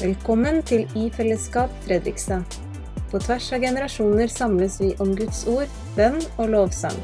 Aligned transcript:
Velkommen 0.00 0.62
til 0.64 0.86
I 0.96 1.10
fellesskap 1.12 1.72
Fredrikstad. 1.84 2.54
På 3.10 3.18
tvers 3.20 3.50
av 3.52 3.60
generasjoner 3.60 4.30
samles 4.32 4.78
vi 4.80 4.94
om 5.04 5.10
Guds 5.18 5.42
ord, 5.52 5.68
bønn 5.92 6.16
og 6.40 6.46
lovsang. 6.54 6.96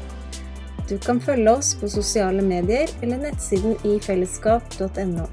Du 0.89 0.95
kan 1.03 1.21
følge 1.21 1.53
oss 1.59 1.75
på 1.77 1.91
sosiale 1.93 2.41
medier 2.41 2.89
eller 3.05 3.21
nettsiden 3.21 3.77
ifellesskap.no. 3.85 5.27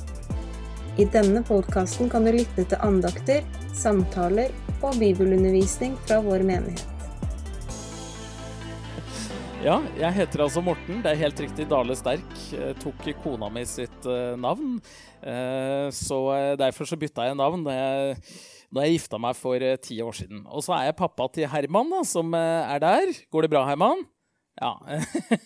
I 1.00 1.08
denne 1.16 1.40
podkasten 1.48 2.12
kan 2.12 2.28
du 2.28 2.34
lytte 2.36 2.66
til 2.68 2.84
andakter, 2.84 3.40
samtaler 3.72 4.52
og 4.82 5.00
bibelundervisning 5.00 5.96
fra 6.04 6.20
vår 6.26 6.44
menighet. 6.44 6.84
Ja, 9.64 9.78
jeg 9.96 10.12
heter 10.18 10.44
altså 10.44 10.60
Morten. 10.60 11.00
Det 11.00 11.14
er 11.14 11.22
helt 11.24 11.40
riktig. 11.40 11.64
Dale 11.72 11.96
Sterk 11.96 12.33
tok 12.82 13.06
kona 13.22 13.50
mi 13.52 13.64
sitt 13.68 14.08
eh, 14.08 14.34
navn. 14.40 14.78
Eh, 15.24 15.88
så 15.94 16.18
derfor 16.60 16.88
så 16.88 16.98
bytta 17.00 17.28
jeg 17.28 17.38
navn 17.40 17.64
da 17.66 17.76
jeg 18.84 18.96
gifta 18.96 19.20
meg 19.22 19.38
for 19.38 19.62
ti 19.82 20.00
år 20.02 20.16
siden. 20.18 20.44
Og 20.50 20.64
så 20.66 20.74
er 20.78 20.88
jeg 20.88 20.98
pappa 20.98 21.28
til 21.32 21.48
Herman, 21.50 21.92
da, 21.92 22.02
som 22.08 22.34
er 22.34 22.82
der. 22.82 23.14
Går 23.30 23.46
det 23.46 23.54
bra, 23.54 23.62
Herman? 23.68 24.02
Ja, 24.60 24.78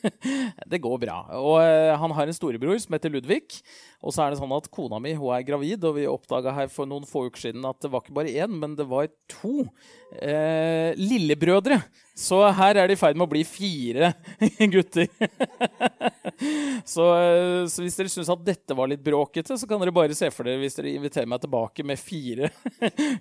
det 0.70 0.82
går 0.84 0.98
bra. 1.00 1.18
Og 1.40 1.62
han 2.00 2.12
har 2.16 2.28
en 2.28 2.36
storebror 2.36 2.76
som 2.82 2.96
heter 2.96 3.12
Ludvig. 3.12 3.60
Og 3.98 4.14
så 4.14 4.22
er 4.22 4.30
det 4.30 4.38
sånn 4.38 4.52
at 4.54 4.68
kona 4.70 5.00
mi 5.02 5.14
hun 5.18 5.32
er 5.34 5.46
gravid, 5.46 5.82
og 5.88 5.96
vi 5.96 6.04
oppdaga 6.06 6.52
her 6.54 6.68
for 6.70 6.86
noen 6.86 7.06
få 7.08 7.24
uker 7.26 7.48
siden 7.48 7.64
at 7.66 7.80
det 7.82 7.90
var 7.90 8.04
ikke 8.04 8.14
bare 8.14 8.34
én, 8.44 8.52
men 8.60 8.76
det 8.78 8.86
var 8.86 9.08
to 9.32 9.64
eh, 10.20 10.92
lillebrødre. 10.98 11.80
Så 12.18 12.38
her 12.60 12.78
er 12.78 12.90
det 12.90 12.94
i 12.94 13.00
ferd 13.00 13.18
med 13.18 13.26
å 13.26 13.32
bli 13.32 13.42
fire 13.46 14.12
gutter. 14.74 15.10
så, 16.94 17.08
eh, 17.16 17.64
så, 17.66 17.82
hvis 17.82 17.98
dere 17.98 18.12
syns 18.12 18.30
at 18.30 18.44
dette 18.46 18.76
var 18.78 18.92
litt 18.92 19.02
bråkete, 19.02 19.58
så 19.58 19.66
kan 19.70 19.82
dere 19.82 19.94
bare 19.94 20.18
se 20.18 20.30
for 20.34 20.46
dere 20.46 20.62
hvis 20.62 20.78
dere 20.78 20.94
inviterer 20.94 21.30
meg 21.30 21.42
tilbake 21.42 21.86
med 21.86 21.98
fire 21.98 22.52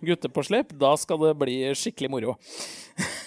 gutter 0.06 0.30
på 0.30 0.46
slep. 0.46 0.78
Da 0.78 0.94
skal 1.02 1.26
det 1.26 1.38
bli 1.42 1.62
skikkelig 1.74 2.14
moro. 2.14 2.38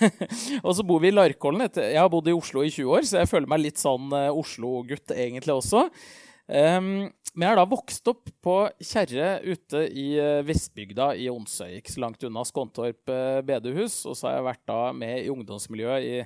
og 0.67 0.73
så 0.77 0.85
bor 0.87 1.03
vi 1.03 1.11
i 1.11 1.15
Larkollen. 1.15 1.67
Jeg 1.77 1.99
har 1.99 2.11
bodd 2.13 2.31
i 2.31 2.37
Oslo 2.37 2.65
i 2.65 2.73
20 2.73 2.97
år, 2.97 3.07
så 3.07 3.21
jeg 3.23 3.31
føler 3.31 3.51
meg 3.51 3.63
litt 3.65 3.81
sånn 3.81 4.11
eh, 4.17 4.31
Oslo-gutt 4.33 5.15
egentlig 5.17 5.57
også. 5.57 5.87
Um, 6.51 7.11
men 7.31 7.45
jeg 7.47 7.53
har 7.53 7.61
da 7.61 7.71
vokst 7.71 8.09
opp 8.11 8.31
på 8.43 8.55
Kjerre 8.83 9.37
ute 9.45 9.85
i 9.95 10.07
eh, 10.19 10.41
Vestbygda 10.43 11.13
i 11.15 11.29
Onsøy, 11.31 11.77
ikke 11.79 11.93
så 11.95 12.03
langt 12.03 12.25
unna 12.27 12.43
Skåntorp 12.47 13.13
eh, 13.15 13.39
bedehus. 13.47 14.01
Og 14.11 14.17
så 14.19 14.27
har 14.27 14.35
jeg 14.35 14.47
vært 14.49 14.63
da 14.67 14.79
med 14.97 15.15
i 15.21 15.31
ungdomsmiljøet 15.31 16.09
i 16.09 16.17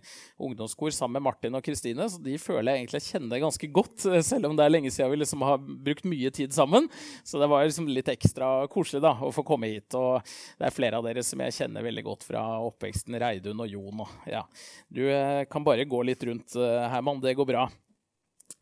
ungdomskor 0.49 0.95
sammen 0.97 1.19
med 1.19 1.27
Martin 1.27 1.59
og 1.59 1.65
Kristine. 1.67 2.09
Så 2.09 2.23
de 2.25 2.39
føler 2.41 2.73
jeg 2.73 2.85
egentlig 2.85 3.03
kjenner 3.11 3.45
ganske 3.45 3.71
godt, 3.77 4.09
eh, 4.09 4.25
selv 4.25 4.49
om 4.49 4.57
det 4.57 4.65
er 4.65 4.73
lenge 4.73 4.95
siden 4.95 5.13
vi 5.13 5.21
liksom 5.21 5.45
har 5.45 5.61
brukt 5.61 6.09
mye 6.09 6.33
tid 6.41 6.57
sammen. 6.57 6.89
Så 7.21 7.43
det 7.43 7.53
var 7.53 7.69
liksom 7.69 7.93
litt 7.93 8.09
ekstra 8.15 8.55
koselig 8.73 9.05
da, 9.05 9.13
å 9.21 9.33
få 9.35 9.45
komme 9.45 9.75
hit. 9.75 9.93
Og 10.01 10.25
det 10.25 10.71
er 10.71 10.77
flere 10.79 11.03
av 11.03 11.05
dere 11.05 11.27
som 11.27 11.45
jeg 11.45 11.59
kjenner 11.61 11.85
veldig 11.85 12.09
godt 12.09 12.29
fra 12.33 12.47
oppveksten. 12.65 13.21
Reidun 13.21 13.61
og 13.61 13.69
Jon. 13.69 14.07
Og, 14.07 14.19
ja. 14.33 14.47
Du 14.89 15.05
kan 15.53 15.69
bare 15.69 15.85
gå 15.85 16.01
litt 16.09 16.25
rundt, 16.25 16.57
Herman. 16.57 17.21
Det 17.21 17.37
går 17.37 17.53
bra. 17.53 17.69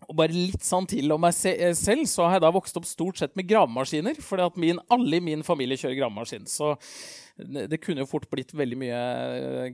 Og 0.09 0.17
bare 0.19 0.35
litt 0.35 0.65
sånn 0.67 0.87
til 0.91 1.13
om 1.15 1.23
meg 1.23 1.37
eh, 1.49 1.73
selv, 1.79 2.07
så 2.11 2.27
har 2.27 2.37
jeg 2.37 2.45
da 2.45 2.53
vokst 2.55 2.79
opp 2.79 2.89
stort 2.89 3.21
sett 3.21 3.37
med 3.39 3.49
gravemaskiner. 3.51 4.19
For 4.23 4.43
alle 4.43 5.19
i 5.19 5.25
min 5.25 5.45
familie 5.47 5.79
kjører 5.81 6.01
gravemaskin. 6.01 6.49
Så 6.51 6.75
det 7.37 7.81
kunne 7.83 8.05
jo 8.05 8.11
fort 8.11 8.29
blitt 8.31 8.53
veldig 8.57 8.79
mye 8.79 9.01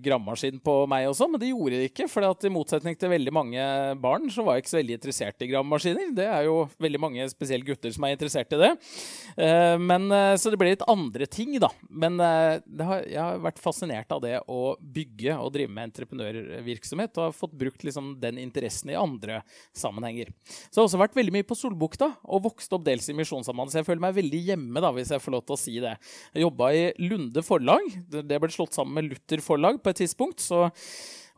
grammaskin 0.02 0.60
på 0.62 0.74
meg 0.90 1.08
også, 1.10 1.26
men 1.30 1.40
det 1.42 1.50
gjorde 1.50 1.80
det 1.80 1.88
ikke. 1.90 2.08
For 2.10 2.24
i 2.24 2.52
motsetning 2.52 2.96
til 2.98 3.12
veldig 3.12 3.34
mange 3.34 3.64
barn, 4.02 4.28
så 4.32 4.44
var 4.46 4.56
jeg 4.56 4.64
ikke 4.64 4.72
så 4.72 4.80
veldig 4.80 4.96
interessert 4.98 5.44
i 5.44 5.50
grammaskiner. 5.50 6.12
Det 6.16 6.28
er 6.28 6.46
jo 6.46 6.56
veldig 6.80 7.02
mange, 7.02 7.26
spesielt 7.32 7.66
gutter, 7.66 7.92
som 7.94 8.06
er 8.06 8.14
interessert 8.14 8.54
i 8.54 8.60
det. 8.62 8.70
Eh, 9.36 9.76
men, 9.82 10.06
eh, 10.14 10.36
så 10.38 10.52
det 10.52 10.60
ble 10.60 10.72
litt 10.72 10.86
andre 10.88 11.26
ting, 11.26 11.56
da. 11.58 11.70
Men 11.88 12.18
har, 12.20 13.02
jeg 13.08 13.18
har 13.18 13.42
vært 13.42 13.60
fascinert 13.62 14.12
av 14.14 14.22
det 14.22 14.36
å 14.46 14.76
bygge 14.78 15.36
og 15.38 15.52
drive 15.54 15.72
med 15.72 15.90
entreprenørvirksomhet, 15.90 17.16
og 17.18 17.28
har 17.28 17.36
fått 17.36 17.56
brukt 17.58 17.84
liksom 17.86 18.14
den 18.22 18.38
interessen 18.42 18.92
i 18.92 18.98
andre 18.98 19.42
sammenhenger. 19.76 20.30
Så 20.46 20.78
jeg 20.78 20.82
har 20.82 20.88
også 20.88 21.02
vært 21.02 21.18
veldig 21.18 21.34
mye 21.38 21.48
på 21.48 21.58
Solbukta 21.58 22.12
og 22.28 22.44
vokst 22.48 22.72
opp 22.76 22.86
dels 22.86 23.08
i 23.10 23.16
Misjonssambandet, 23.18 23.74
så 23.74 23.82
jeg 23.82 23.88
føler 23.88 24.04
meg 24.06 24.16
veldig 24.18 24.42
hjemme, 24.52 24.82
da, 24.84 24.92
hvis 24.94 25.12
jeg 25.14 25.24
får 25.24 25.36
lov 25.36 25.46
til 25.46 25.56
å 25.56 25.60
si 25.60 25.76
det. 25.82 25.94
Jeg 26.34 26.46
jobba 26.46 26.70
i 26.76 26.84
Lunde 27.02 27.44
forlag. 27.48 27.86
Det 28.08 28.40
ble 28.40 28.52
slått 28.52 28.76
sammen 28.76 28.98
med 28.98 29.12
Luther 29.12 29.42
forlag 29.44 29.80
på 29.82 29.92
et 29.92 30.02
tidspunkt. 30.02 30.42
Så, 30.44 30.66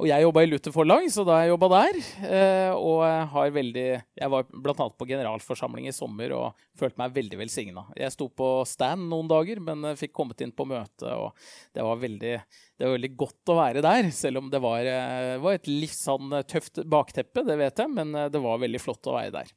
og 0.01 0.09
jeg 0.09 0.25
jobba 0.25 0.43
i 0.45 0.49
Luther 0.51 0.75
forlag, 0.75 1.07
så 1.13 1.25
da 1.29 1.41
jeg 1.43 1.51
jobba 1.53 1.69
der 1.75 1.99
eh, 2.25 2.71
Og 2.73 3.03
har 3.35 3.51
veldig 3.53 3.85
Jeg 4.01 4.31
var 4.33 4.47
bl.a. 4.49 4.75
på 4.75 5.09
generalforsamling 5.11 5.91
i 5.91 5.95
sommer 5.95 6.33
og 6.37 6.63
følte 6.79 7.01
meg 7.03 7.17
veldig 7.19 7.41
velsigna. 7.43 7.85
Jeg 7.99 8.15
sto 8.17 8.31
på 8.33 8.49
stand 8.69 9.11
noen 9.11 9.29
dager, 9.31 9.61
men 9.65 9.93
fikk 10.01 10.15
kommet 10.17 10.41
inn 10.45 10.55
på 10.57 10.69
møte, 10.69 11.11
og 11.15 11.37
det 11.77 11.85
var 11.85 12.01
veldig 12.01 12.35
det 12.81 12.89
var 12.89 12.95
veldig 12.97 13.11
godt 13.21 13.51
å 13.53 13.59
være 13.59 13.83
der, 13.85 14.07
selv 14.17 14.41
om 14.41 14.47
det 14.49 14.63
var, 14.65 14.87
eh, 14.89 15.35
var 15.43 15.59
et 15.59 15.69
litt 15.69 15.93
sånn 15.93 16.33
tøft 16.49 16.81
bakteppe, 16.89 17.45
det 17.45 17.59
vet 17.61 17.83
jeg, 17.83 17.93
men 17.93 18.15
eh, 18.17 18.31
det 18.33 18.41
var 18.41 18.63
veldig 18.63 18.81
flott 18.81 19.11
å 19.11 19.19
være 19.19 19.35
der. 19.35 19.53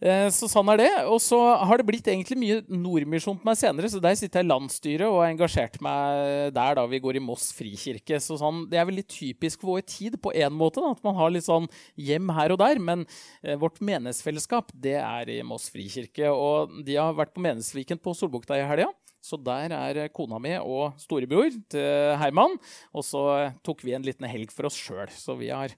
Eh, 0.00 0.26
så 0.32 0.48
sånn 0.48 0.70
er 0.72 0.80
det. 0.80 0.90
Og 1.12 1.18
så 1.22 1.38
har 1.60 1.80
det 1.80 1.86
blitt 1.88 2.08
egentlig 2.08 2.38
mye 2.40 2.60
Nordmisjon 2.72 3.36
på 3.40 3.48
meg 3.48 3.58
senere, 3.60 3.90
så 3.92 4.00
der 4.02 4.16
sitter 4.16 4.40
jeg 4.40 4.48
i 4.48 4.50
landsstyret 4.50 5.06
og 5.06 5.20
har 5.20 5.34
engasjert 5.34 5.76
meg 5.84 6.54
der 6.56 6.78
da 6.78 6.86
vi 6.88 7.02
går 7.04 7.20
i 7.20 7.24
Moss 7.24 7.50
frikirke. 7.56 8.20
Så 8.22 8.38
sånn, 8.40 8.64
det 8.72 8.80
er 8.80 8.88
veldig 8.88 9.04
typisk 9.10 9.66
vår 9.68 9.84
tid 9.84 10.16
på 10.22 10.32
en 10.32 10.56
måte, 10.56 10.80
da, 10.80 10.94
at 10.96 11.04
man 11.04 11.18
har 11.20 11.34
litt 11.34 11.48
sånn 11.48 11.68
hjem 12.00 12.32
her 12.36 12.56
og 12.56 12.62
der. 12.64 12.80
Men 12.80 13.04
eh, 13.44 13.58
vårt 13.60 13.82
menighetsfellesskap, 13.84 14.72
det 14.72 14.96
er 15.02 15.36
i 15.36 15.42
Moss 15.44 15.68
frikirke. 15.72 16.32
Og 16.32 16.80
de 16.86 16.96
har 16.96 17.16
vært 17.18 17.36
på 17.36 17.44
Menighetsviken 17.44 18.00
på 18.00 18.16
Solbukta 18.16 18.56
i 18.56 18.64
helga. 18.64 18.88
Så 19.20 19.38
der 19.44 19.74
er 19.76 20.02
kona 20.14 20.40
mi 20.42 20.54
og 20.58 20.98
storebror 21.00 21.52
til 21.72 22.16
Herman. 22.20 22.56
Og 22.96 23.06
så 23.06 23.24
tok 23.66 23.84
vi 23.84 23.94
en 23.96 24.06
liten 24.06 24.28
helg 24.30 24.52
for 24.54 24.70
oss 24.70 24.78
sjøl. 24.80 25.10
Så 25.12 25.36
vi 25.40 25.52
har 25.52 25.74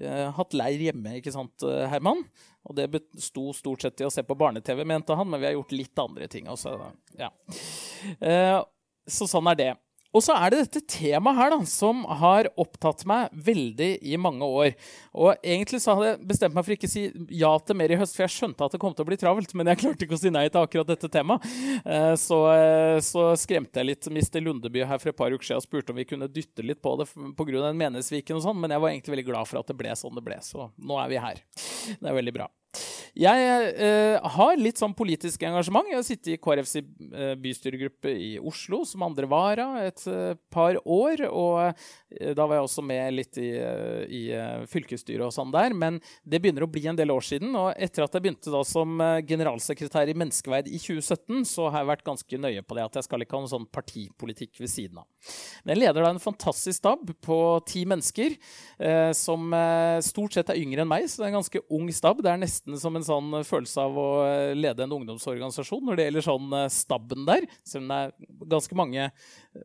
eh, 0.00 0.28
hatt 0.36 0.56
leir 0.56 0.88
hjemme, 0.88 1.18
ikke 1.20 1.34
sant, 1.34 1.66
Herman? 1.92 2.24
Og 2.66 2.74
det 2.74 2.88
besto 2.90 3.52
stort 3.54 3.84
sett 3.84 4.02
i 4.02 4.06
å 4.06 4.12
se 4.12 4.24
på 4.26 4.36
barne-TV, 4.38 4.82
mente 4.88 5.14
han, 5.14 5.28
men 5.30 5.40
vi 5.42 5.48
har 5.48 5.54
gjort 5.54 5.74
litt 5.76 6.02
andre 6.02 6.26
ting 6.30 6.48
også. 6.50 6.74
Ja. 7.18 7.30
Eh, 8.18 8.58
så 9.06 9.28
sånn 9.30 9.52
er 9.52 9.58
det. 9.60 9.72
Og 10.16 10.22
så 10.24 10.32
er 10.32 10.52
det 10.52 10.62
dette 10.64 10.80
temaet 10.88 11.36
her 11.36 11.52
da, 11.52 11.58
som 11.68 12.00
har 12.22 12.48
opptatt 12.56 13.04
meg 13.08 13.34
veldig 13.46 13.90
i 14.00 14.16
mange 14.20 14.46
år. 14.48 14.72
Og 15.12 15.34
egentlig 15.44 15.82
så 15.84 15.92
hadde 15.92 16.14
jeg 16.14 16.28
bestemt 16.30 16.56
meg 16.56 16.64
for 16.64 16.76
ikke 16.76 16.88
å 16.88 16.92
si 16.94 17.04
ja 17.36 17.52
til 17.60 17.76
mer 17.76 17.92
i 17.92 17.98
høst, 18.00 18.16
for 18.16 18.24
jeg 18.24 18.32
skjønte 18.32 18.64
at 18.64 18.76
det 18.76 18.80
kom 18.80 18.96
til 18.96 19.04
å 19.04 19.10
bli 19.10 19.20
travelt, 19.20 19.52
men 19.58 19.68
jeg 19.72 19.82
klarte 19.82 20.06
ikke 20.06 20.16
å 20.16 20.22
si 20.22 20.32
nei 20.32 20.46
til 20.48 20.62
akkurat 20.62 20.88
dette 20.88 21.10
temaet. 21.12 21.44
Eh, 21.84 22.14
så, 22.20 22.40
eh, 22.54 22.98
så 23.04 23.28
skremte 23.38 23.82
jeg 23.82 23.90
litt 23.90 24.08
Mr. 24.08 24.40
Lundeby 24.40 24.86
her 24.88 25.02
for 25.02 25.12
et 25.12 25.18
par 25.18 25.34
uker 25.34 25.50
siden 25.50 25.60
og 25.60 25.66
spurte 25.66 25.92
om 25.92 26.00
vi 26.00 26.08
kunne 26.08 26.30
dytte 26.32 26.64
litt 26.64 26.80
på 26.84 26.96
det 27.00 27.10
pga. 27.12 27.60
den 27.66 27.80
meningsviken 27.80 28.40
og 28.40 28.46
sånn, 28.46 28.60
men 28.60 28.72
jeg 28.72 28.82
var 28.82 28.94
egentlig 28.94 29.16
veldig 29.16 29.28
glad 29.28 29.50
for 29.50 29.60
at 29.60 29.68
det 29.68 29.76
ble 29.76 29.92
sånn 29.96 30.16
det 30.16 30.24
ble. 30.24 30.40
Så 30.44 30.70
nå 30.80 31.02
er 31.02 31.12
vi 31.12 31.20
her. 31.20 31.42
Det 32.00 32.08
er 32.08 32.16
veldig 32.16 32.34
bra. 32.40 32.48
Jeg 33.16 33.68
eh, 33.80 34.26
har 34.36 34.58
litt 34.60 34.76
sånn 34.76 34.92
politisk 34.96 35.46
engasjement. 35.48 35.88
Jeg 35.88 35.96
har 35.96 36.04
sittet 36.04 36.34
i 36.34 36.40
KrFs 36.42 36.74
eh, 36.76 37.30
bystyregruppe 37.40 38.12
i 38.12 38.34
Oslo 38.36 38.82
som 38.84 39.06
andre 39.06 39.28
vara 39.30 39.70
et 39.86 40.02
eh, 40.10 40.34
par 40.52 40.76
år. 40.84 41.24
Og 41.30 41.86
da 42.36 42.46
var 42.46 42.58
jeg 42.58 42.66
også 42.66 42.84
med 42.86 43.14
litt 43.16 43.38
i, 43.40 43.50
eh, 43.60 44.02
i 44.08 44.22
uh, 44.34 44.64
fylkesstyret 44.70 45.26
og 45.26 45.34
sånn 45.34 45.52
der. 45.54 45.74
Men 45.76 45.98
det 46.24 46.40
begynner 46.42 46.66
å 46.66 46.70
bli 46.70 46.86
en 46.90 46.98
del 46.98 47.12
år 47.14 47.24
siden. 47.26 47.54
Og 47.58 47.72
etter 47.74 48.06
at 48.06 48.16
jeg 48.16 48.24
begynte 48.24 48.52
da 48.52 48.62
som 48.66 49.00
generalsekretær 49.26 50.10
i 50.10 50.16
Menneskeverd 50.16 50.70
i 50.70 50.80
2017, 50.80 51.44
så 51.48 51.68
har 51.70 51.82
jeg 51.82 51.90
vært 51.92 52.06
ganske 52.06 52.40
nøye 52.42 52.64
på 52.66 52.78
det 52.78 52.86
at 52.86 52.98
jeg 53.00 53.08
skal 53.08 53.24
ikke 53.24 53.36
ha 53.36 53.44
noen 53.44 53.52
sånn 53.52 53.68
partipolitikk 53.72 54.60
ved 54.62 54.72
siden 54.72 55.02
av. 55.02 55.08
Men 55.64 55.74
jeg 55.74 55.82
leder 55.84 56.06
da 56.06 56.12
en 56.14 56.22
fantastisk 56.22 56.78
stab 56.80 57.08
på 57.24 57.38
ti 57.66 57.84
mennesker 57.88 58.34
eh, 58.36 59.12
som 59.16 59.54
stort 60.04 60.36
sett 60.36 60.50
er 60.52 60.60
yngre 60.60 60.84
enn 60.84 60.90
meg, 60.90 61.06
så 61.08 61.20
det 61.20 61.26
er 61.26 61.32
en 61.32 61.38
ganske 61.40 61.62
ung 61.72 61.88
stab. 61.94 62.22
Det 62.24 62.32
er 62.32 62.40
nesten 62.40 62.78
som 62.80 62.96
en 62.98 63.06
sånn 63.06 63.40
følelse 63.46 63.86
av 63.86 63.98
å 64.00 64.08
eh, 64.26 64.54
lede 64.56 64.84
en 64.84 64.96
ungdomsorganisasjon 64.98 65.84
når 65.86 65.98
det 65.98 66.08
gjelder 66.08 66.26
sånn 66.26 66.56
staben 66.72 67.26
der. 67.28 67.48
Selv 67.66 67.86
om 67.86 67.92
det 67.92 68.00
er 68.00 68.48
ganske 68.56 68.78
mange 68.78 69.08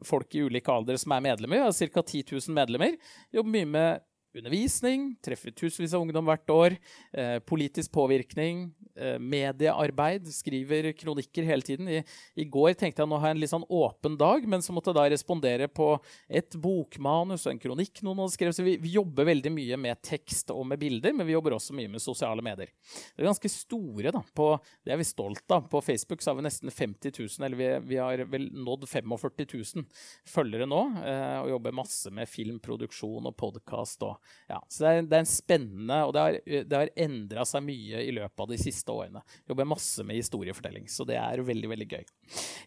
folk 0.06 0.36
i 0.36 0.46
ulike 0.46 0.72
alder 0.72 1.00
som 1.02 1.16
er 1.16 1.26
medlemmer. 1.26 1.60
Vi 1.60 1.66
har 1.66 1.92
ca. 1.94 2.04
10 2.04 2.24
000 2.32 2.56
medlemmer. 2.56 2.98
Jobber 3.32 3.56
mye 3.58 3.70
med 3.70 4.08
undervisning, 4.38 5.16
treffer 5.24 5.52
tusenvis 5.52 5.94
av 5.96 6.06
ungdom 6.06 6.28
hvert 6.30 6.54
år. 6.54 6.76
Eh, 7.14 7.38
politisk 7.44 7.92
påvirkning, 7.92 8.72
eh, 8.96 9.18
mediearbeid, 9.20 10.28
skriver 10.34 10.92
kronikker 10.98 11.44
hele 11.44 11.62
tiden. 11.62 11.90
I, 11.90 12.04
I, 12.36 12.46
går 12.46 12.74
tenkte 12.80 13.04
jeg 13.04 13.12
nå 13.12 13.20
har 13.20 13.32
jeg 13.32 13.38
en 13.38 13.42
litt 13.44 13.52
sånn 13.52 13.68
åpen 13.68 14.16
dag, 14.20 14.48
men 14.48 14.64
så 14.64 14.76
måtte 14.76 14.92
jeg 14.92 15.00
da 15.00 15.08
respondere 15.12 15.68
på 15.68 15.90
et 16.30 16.56
bokmanus 16.56 17.46
og 17.46 17.54
en 17.54 17.62
kronikk 17.62 18.04
noen 18.06 18.24
hadde 18.24 18.36
skrevet. 18.38 18.58
Så 18.58 18.66
vi, 18.68 18.78
vi, 18.82 18.94
jobber 18.96 19.28
veldig 19.28 19.52
mye 19.54 19.80
med 19.80 20.02
tekst 20.06 20.52
og 20.56 20.64
med 20.68 20.80
bilder, 20.82 21.16
men 21.16 21.28
vi 21.28 21.36
jobber 21.36 21.58
også 21.58 21.76
mye 21.76 21.92
med 21.92 22.04
sosiale 22.04 22.44
medier. 22.46 22.72
Det 23.16 23.24
er 23.24 23.30
ganske 23.30 23.52
store, 23.52 24.16
da. 24.16 24.24
På, 24.36 24.54
det 24.86 24.96
er 24.96 25.02
vi 25.02 25.08
stolt 25.08 25.52
av. 25.52 25.68
På 25.72 25.84
Facebook 25.84 26.24
så 26.24 26.32
har 26.32 26.40
vi 26.40 26.48
nesten 26.48 26.72
50 26.72 27.16
000, 27.20 27.48
eller 27.48 27.60
vi, 27.60 27.70
vi 27.94 28.00
har 28.00 28.26
vel 28.32 28.48
nådd 28.56 28.88
45 28.88 29.48
000 29.52 29.88
følgere 30.28 30.68
nå, 30.70 30.82
eh, 31.04 31.38
og 31.44 31.52
jobber 31.56 31.76
masse 31.76 32.12
med 32.14 32.30
filmproduksjon 32.30 33.28
og 33.28 33.38
podkast 33.40 34.04
og 34.08 34.21
ja, 34.52 34.60
så 34.68 34.84
det 34.84 34.90
er, 34.92 35.06
det 35.08 35.16
er, 35.16 35.24
en 35.24 35.30
spennende 35.30 35.98
Og 36.08 36.14
det 36.16 36.22
har, 36.24 36.38
det 36.68 36.78
har 36.78 36.92
endra 37.06 37.46
seg 37.48 37.64
mye 37.64 38.02
i 38.04 38.12
løpet 38.16 38.44
av 38.44 38.50
de 38.52 38.60
siste 38.60 38.94
årene. 38.94 39.22
Jobber 39.48 39.70
masse 39.70 40.04
med 40.08 40.20
historiefortelling, 40.20 40.88
så 40.92 41.06
det 41.08 41.18
er 41.20 41.44
veldig 41.46 41.70
veldig 41.72 41.88
gøy. 41.88 42.04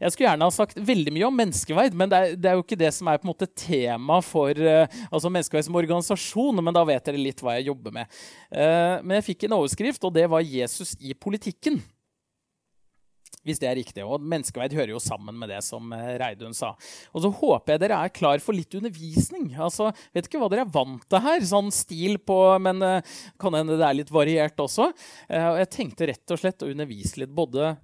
Jeg 0.00 0.14
skulle 0.14 0.28
gjerne 0.30 0.48
ha 0.48 0.54
sagt 0.54 0.80
veldig 0.80 1.14
mye 1.14 1.28
om 1.28 1.38
menneskeverd, 1.42 1.96
men 1.98 2.12
det 2.12 2.20
er, 2.20 2.36
det 2.40 2.50
er 2.50 2.58
jo 2.58 2.64
ikke 2.64 2.80
det 2.80 2.92
som 2.96 3.10
er 3.10 3.20
på 3.20 3.28
en 3.28 3.32
måte 3.34 3.50
tema 3.50 4.20
for 4.24 4.56
uh, 4.56 5.00
altså 5.10 5.32
menneskeverd 5.32 5.68
som 5.68 5.80
organisasjon. 5.80 6.62
Men 6.64 6.76
da 6.76 6.86
vet 6.88 7.10
dere 7.10 7.20
litt 7.20 7.42
hva 7.44 7.58
jeg 7.58 7.68
jobber 7.70 7.94
med. 8.00 8.22
Uh, 8.48 9.02
men 9.04 9.18
jeg 9.18 9.28
fikk 9.32 9.46
en 9.46 9.58
overskrift, 9.60 10.04
og 10.08 10.16
det 10.16 10.28
var 10.32 10.44
'Jesus 10.44 10.96
i 11.00 11.12
politikken' 11.14 11.82
hvis 13.44 13.60
det 13.60 13.68
er 13.68 13.78
riktig. 13.78 14.04
Og 14.04 14.22
menneskeverd 14.24 14.74
hører 14.76 14.94
jo 14.94 15.02
sammen 15.02 15.36
med 15.38 15.52
det 15.52 15.60
som 15.64 15.92
eh, 15.94 16.16
Reidun 16.20 16.56
sa. 16.56 16.72
Og 17.12 17.24
så 17.24 17.30
håper 17.40 17.74
jeg 17.74 17.84
dere 17.84 18.00
er 18.00 18.14
klar 18.14 18.42
for 18.42 18.56
litt 18.56 18.74
undervisning. 18.74 19.52
Altså, 19.54 19.92
Vet 20.14 20.28
ikke 20.28 20.40
hva 20.42 20.50
dere 20.52 20.64
er 20.66 20.74
vant 20.74 21.04
til 21.10 21.22
her, 21.24 21.44
sånn 21.46 21.70
stil 21.74 22.18
på, 22.24 22.38
men 22.62 22.82
uh, 22.84 23.16
kan 23.40 23.54
hende 23.56 23.78
det 23.78 23.86
er 23.86 23.96
litt 23.98 24.12
variert 24.14 24.60
også. 24.60 24.90
Uh, 25.28 25.48
og 25.52 25.58
jeg 25.62 25.72
tenkte 25.74 26.08
rett 26.10 26.34
og 26.34 26.40
slett 26.40 26.64
å 26.64 26.70
undervise 26.70 27.20
litt 27.22 27.32
både 27.34 27.74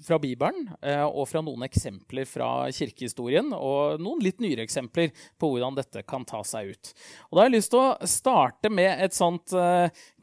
fra 0.00 0.16
Bibelen 0.16 0.70
og 1.12 1.26
fra 1.28 1.42
noen 1.44 1.66
eksempler 1.66 2.24
fra 2.24 2.46
kirkehistorien, 2.72 3.50
og 3.52 4.00
noen 4.00 4.22
litt 4.24 4.38
nyere 4.40 4.64
eksempler 4.64 5.10
på 5.12 5.50
hvordan 5.52 5.76
dette 5.76 6.00
kan 6.08 6.24
ta 6.26 6.40
seg 6.46 6.72
ut. 6.72 6.92
Og 7.28 7.36
Da 7.36 7.42
har 7.42 7.50
jeg 7.50 7.56
lyst 7.58 7.72
til 7.74 7.82
å 7.82 8.08
starte 8.08 8.72
med 8.72 9.04
et 9.04 9.14
sånt, 9.14 9.52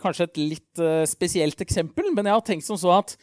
kanskje 0.02 0.26
et 0.26 0.42
litt 0.42 0.82
spesielt 1.14 1.62
eksempel, 1.62 2.10
men 2.10 2.26
jeg 2.26 2.40
har 2.40 2.48
tenkt 2.50 2.66
som 2.66 2.82
så 2.82 2.96
at 2.98 3.14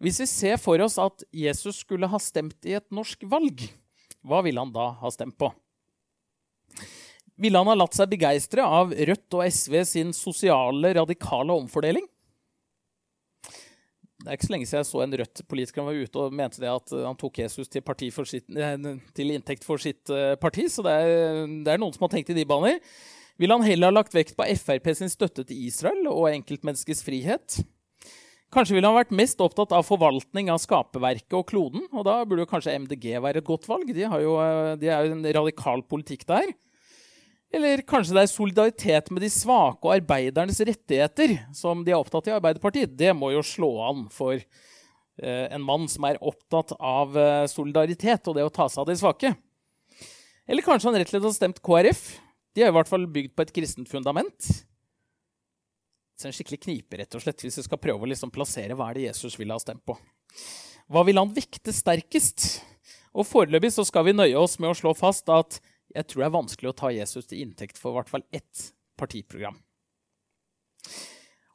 hvis 0.00 0.20
vi 0.22 0.26
ser 0.28 0.60
for 0.60 0.80
oss 0.80 0.96
at 1.00 1.24
Jesus 1.36 1.82
skulle 1.84 2.08
ha 2.08 2.20
stemt 2.22 2.64
i 2.64 2.76
et 2.78 2.86
norsk 2.94 3.26
valg, 3.28 3.66
hva 4.24 4.40
ville 4.44 4.60
han 4.60 4.72
da 4.72 4.90
ha 5.00 5.10
stemt 5.12 5.36
på? 5.40 5.50
Ville 7.40 7.60
han 7.60 7.68
ha 7.68 7.76
latt 7.76 7.96
seg 7.96 8.08
begeistre 8.12 8.64
av 8.64 8.92
Rødt 8.92 9.36
og 9.36 9.44
SV 9.44 9.76
sin 9.88 10.10
sosiale, 10.16 10.92
radikale 10.96 11.56
omfordeling? 11.56 12.04
Det 14.20 14.28
er 14.28 14.36
ikke 14.36 14.48
så 14.50 14.52
lenge 14.52 14.68
siden 14.68 14.82
jeg 14.82 14.88
så 14.90 15.00
en 15.00 15.16
Rødt-politiker 15.16 15.86
var 15.86 15.96
ute 15.96 16.20
og 16.20 16.34
mente 16.36 16.68
at 16.68 16.92
han 16.92 17.16
tok 17.16 17.40
Jesus 17.40 17.70
til, 17.72 17.80
sitt, 18.28 18.44
eh, 18.52 18.90
til 19.16 19.32
inntekt 19.32 19.64
for 19.64 19.80
sitt 19.80 20.12
eh, 20.12 20.34
parti. 20.36 20.66
Så 20.68 20.84
det 20.84 20.92
er, 20.92 21.46
det 21.64 21.72
er, 21.72 21.80
noen 21.80 21.96
som 21.96 22.04
har 22.04 22.12
tenkt 22.12 22.32
i 22.32 22.36
de 22.36 22.44
baner. 22.44 22.80
Ville 23.40 23.56
han 23.56 23.64
heller 23.64 23.88
ha 23.88 23.96
lagt 23.96 24.12
vekt 24.12 24.36
på 24.36 24.44
Frp 24.60 24.90
sin 24.98 25.08
støtte 25.08 25.46
til 25.48 25.64
Israel 25.64 26.04
og 26.12 26.28
enkeltmenneskets 26.34 27.00
frihet? 27.06 27.62
Kanskje 28.50 28.74
ville 28.74 28.88
han 28.90 28.98
vært 28.98 29.14
mest 29.14 29.38
opptatt 29.44 29.70
av 29.76 29.84
forvaltning 29.86 30.48
av 30.50 30.58
skaperverket 30.58 31.36
og 31.38 31.46
kloden. 31.46 31.84
Og 31.94 32.02
da 32.06 32.16
burde 32.26 32.48
kanskje 32.50 32.74
MDG 32.82 33.12
være 33.22 33.42
et 33.42 33.46
godt 33.46 33.68
valg. 33.70 33.92
De, 33.94 34.02
jo, 34.02 34.32
eh, 34.42 34.72
de 34.80 34.90
er 34.90 35.06
jo 35.06 35.14
en 35.14 35.28
radikal 35.38 35.84
politikk 35.86 36.26
der. 36.26 36.50
Eller 37.54 37.82
kanskje 37.86 38.14
det 38.14 38.24
er 38.24 38.30
solidaritet 38.30 39.10
med 39.10 39.24
de 39.24 39.30
svake 39.30 39.86
og 39.86 39.94
arbeidernes 39.96 40.60
rettigheter 40.66 41.34
som 41.54 41.82
de 41.86 41.94
er 41.94 41.98
opptatt 41.98 42.30
i 42.30 42.34
Arbeiderpartiet. 42.34 42.94
Det 42.94 43.10
må 43.16 43.32
jo 43.34 43.42
slå 43.46 43.70
an 43.88 44.04
for 44.14 44.36
eh, 44.38 45.46
en 45.50 45.62
mann 45.66 45.88
som 45.90 46.06
er 46.06 46.18
opptatt 46.22 46.76
av 46.78 47.18
eh, 47.18 47.46
solidaritet 47.50 48.30
og 48.30 48.38
det 48.38 48.46
å 48.46 48.54
ta 48.54 48.68
seg 48.70 48.84
av 48.84 48.90
de 48.90 48.98
svake. 48.98 49.32
Eller 50.50 50.66
kanskje 50.66 50.90
han 50.90 50.98
rett 50.98 51.10
og 51.10 51.14
slett 51.14 51.26
har 51.26 51.38
stemt 51.38 51.62
KrF. 51.66 52.04
De 52.54 52.62
er 52.62 52.70
i 52.70 52.74
hvert 52.74 52.90
fall 52.90 53.06
bygd 53.10 53.34
på 53.34 53.46
et 53.46 53.54
kristent 53.54 53.90
fundament. 53.90 54.50
Så 56.20 56.28
en 56.28 56.34
skikkelig 56.36 56.58
knipe, 56.66 56.98
rett 57.00 57.14
og 57.16 57.22
slett, 57.24 57.40
hvis 57.40 57.56
vi 57.62 57.64
skal 57.64 57.80
prøve 57.80 58.04
å 58.04 58.08
liksom 58.10 58.32
plassere 58.34 58.74
hva 58.76 58.90
er 58.90 58.98
det 58.98 59.06
Jesus 59.06 59.38
ville 59.40 59.56
ha 59.56 59.62
stemt 59.62 59.80
på. 59.88 59.94
Hva 60.92 61.04
vil 61.08 61.16
han 61.16 61.32
vekte 61.32 61.72
sterkest? 61.72 62.60
Og 63.16 63.24
Foreløpig 63.24 63.70
så 63.72 63.86
skal 63.88 64.04
vi 64.04 64.12
nøye 64.18 64.36
oss 64.36 64.58
med 64.60 64.68
å 64.68 64.76
slå 64.76 64.92
fast 64.98 65.32
at 65.32 65.56
jeg 65.94 66.04
tror 66.10 66.20
det 66.20 66.26
er 66.28 66.34
vanskelig 66.36 66.70
å 66.70 66.76
ta 66.76 66.90
Jesus 66.92 67.30
til 67.30 67.40
inntekt 67.46 67.80
for 67.80 67.94
i 67.94 67.98
hvert 67.98 68.12
fall 68.12 68.26
ett 68.36 68.66
partiprogram. 69.00 69.56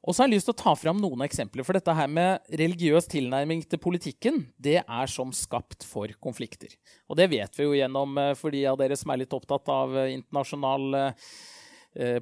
Og 0.06 0.14
så 0.14 0.24
har 0.24 0.30
jeg 0.30 0.36
lyst 0.40 0.50
til 0.50 0.56
å 0.56 0.64
ta 0.64 0.74
fram 0.78 0.98
noen 1.02 1.24
eksempler, 1.26 1.66
for 1.66 1.78
dette 1.78 1.94
her 1.98 2.10
med 2.10 2.58
religiøs 2.62 3.08
tilnærming 3.10 3.64
til 3.70 3.82
politikken 3.82 4.44
det 4.58 4.80
er 4.82 5.14
som 5.14 5.32
skapt 5.34 5.86
for 5.86 6.10
konflikter. 6.22 6.74
Og 7.10 7.22
det 7.22 7.30
vet 7.32 7.58
vi 7.58 7.70
jo 7.70 7.78
gjennom 7.78 8.18
eh, 8.22 8.34
for 8.38 8.54
de 8.54 8.66
av 8.70 8.82
dere 8.82 8.98
som 8.98 9.14
er 9.14 9.24
litt 9.24 9.34
opptatt 9.34 9.70
av 9.70 9.94
eh, 9.98 10.14
internasjonal 10.18 10.98
Eh, 11.06 11.30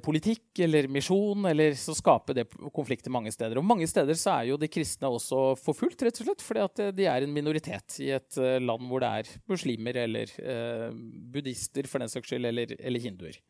politikk 0.04 0.60
eller 0.62 0.86
misjon, 0.92 1.46
eller 1.50 1.74
så 1.78 1.94
skaper 1.98 2.36
det 2.38 2.44
konflikter 2.74 3.10
mange 3.10 3.32
steder. 3.34 3.58
Og 3.58 3.66
mange 3.66 3.88
steder 3.90 4.14
så 4.18 4.36
er 4.36 4.50
jo 4.52 4.58
de 4.60 4.68
kristne 4.70 5.10
også 5.10 5.54
forfulgt, 5.58 6.04
rett 6.06 6.20
og 6.22 6.28
slett, 6.28 6.44
fordi 6.46 6.62
at 6.62 6.82
de 6.94 7.08
er 7.10 7.26
en 7.26 7.34
minoritet 7.34 7.96
i 8.04 8.12
et 8.14 8.38
eh, 8.38 8.60
land 8.62 8.86
hvor 8.90 9.02
det 9.02 9.10
er 9.18 9.32
muslimer 9.50 9.98
eller 10.04 10.34
eh, 10.38 10.92
buddhister, 11.34 11.88
for 11.90 12.04
den 12.04 12.12
saks 12.12 12.30
skyld, 12.30 12.46
eller, 12.52 12.76
eller 12.78 13.02
hinduer. 13.02 13.40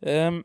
Um, 0.00 0.40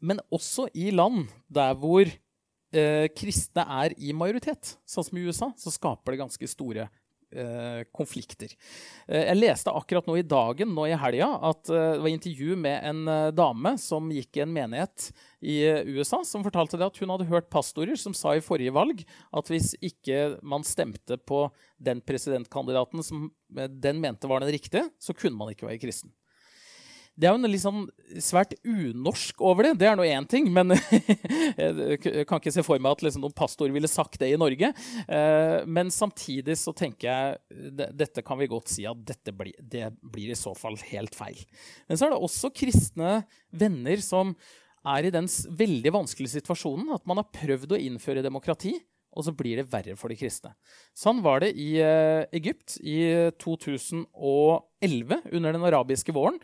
men 0.00 0.22
også 0.32 0.68
i 0.78 0.88
land 0.94 1.26
der 1.52 1.76
hvor 1.76 2.08
eh, 2.08 3.06
kristne 3.12 3.66
er 3.82 3.96
i 3.98 4.14
majoritet, 4.16 4.78
sånn 4.88 5.06
som 5.10 5.20
i 5.20 5.26
USA, 5.28 5.52
så 5.58 5.74
skaper 5.74 6.14
det 6.14 6.22
ganske 6.22 6.50
store 6.50 6.88
Eh, 6.88 7.07
konflikter. 7.94 8.52
Eh, 9.06 9.26
jeg 9.28 9.38
leste 9.38 9.74
akkurat 9.74 10.08
nå 10.08 10.18
i 10.18 10.26
dagen 10.26 10.72
nå 10.74 10.86
i 10.88 10.96
helga 10.98 11.30
at 11.50 11.70
eh, 11.72 11.94
det 11.96 12.04
var 12.04 12.12
intervju 12.12 12.58
med 12.60 12.86
en 12.88 13.34
dame 13.36 13.74
som 13.80 14.10
gikk 14.12 14.38
i 14.38 14.44
en 14.44 14.54
menighet 14.54 15.10
i 15.38 15.60
USA, 15.86 16.24
som 16.26 16.42
fortalte 16.42 16.80
det 16.80 16.88
at 16.88 16.98
hun 16.98 17.12
hadde 17.14 17.28
hørt 17.30 17.50
pastorer 17.52 17.98
som 18.00 18.16
sa 18.16 18.34
i 18.34 18.44
forrige 18.44 18.74
valg 18.74 19.04
at 19.30 19.52
hvis 19.52 19.74
ikke 19.78 20.38
man 20.42 20.66
stemte 20.66 21.20
på 21.20 21.46
den 21.78 22.02
presidentkandidaten 22.02 23.04
som 23.06 23.28
den 23.48 24.00
mente 24.02 24.30
var 24.30 24.42
den 24.42 24.50
riktige, 24.54 24.88
så 24.98 25.14
kunne 25.14 25.38
man 25.38 25.54
ikke 25.54 25.68
være 25.68 25.82
kristen. 25.84 26.10
Det 27.18 27.26
er 27.26 27.34
jo 27.34 27.40
noe 27.42 27.50
litt 27.50 27.64
sånn 27.64 27.86
svært 28.22 28.52
unorsk 28.62 29.40
over 29.42 29.66
det. 29.66 29.72
Det 29.80 29.88
er 29.90 29.96
nå 29.98 30.04
én 30.06 30.26
ting, 30.30 30.46
men 30.54 30.70
jeg 31.58 32.26
kan 32.28 32.38
ikke 32.38 32.52
se 32.54 32.62
for 32.66 32.78
meg 32.78 32.94
at 32.94 33.02
liksom 33.02 33.24
noen 33.24 33.34
pastor 33.34 33.72
ville 33.74 33.90
sagt 33.90 34.20
det 34.22 34.30
i 34.30 34.38
Norge. 34.38 34.70
Eh, 34.70 35.56
men 35.66 35.90
samtidig 35.94 36.54
så 36.60 36.74
tenker 36.78 37.10
jeg 37.10 37.90
dette 37.98 38.22
kan 38.22 38.38
vi 38.38 38.50
godt 38.50 38.70
si 38.70 38.86
at 38.86 39.02
dette 39.08 39.34
blir, 39.34 39.56
det 39.58 39.90
blir 39.98 40.30
i 40.30 40.38
så 40.38 40.54
fall 40.58 40.78
helt 40.92 41.18
feil. 41.18 41.42
Men 41.90 41.98
så 41.98 42.06
er 42.06 42.14
det 42.14 42.22
også 42.22 42.52
kristne 42.54 43.18
venner 43.50 43.98
som 44.04 44.36
er 44.86 45.08
i 45.08 45.14
den 45.14 45.26
veldig 45.58 45.94
vanskelige 45.98 46.38
situasjonen 46.38 46.94
at 46.94 47.04
man 47.08 47.18
har 47.18 47.32
prøvd 47.34 47.74
å 47.74 47.82
innføre 47.82 48.22
demokrati, 48.24 48.76
og 49.18 49.24
så 49.26 49.32
blir 49.34 49.58
det 49.58 49.66
verre 49.72 49.96
for 49.98 50.12
de 50.12 50.18
kristne. 50.20 50.52
Sånn 50.96 51.22
var 51.24 51.42
det 51.42 51.50
i 51.58 51.72
uh, 51.82 52.22
Egypt 52.36 52.76
i 52.78 53.00
2011, 53.40 55.16
under 55.32 55.56
den 55.56 55.66
arabiske 55.66 56.14
våren. 56.14 56.38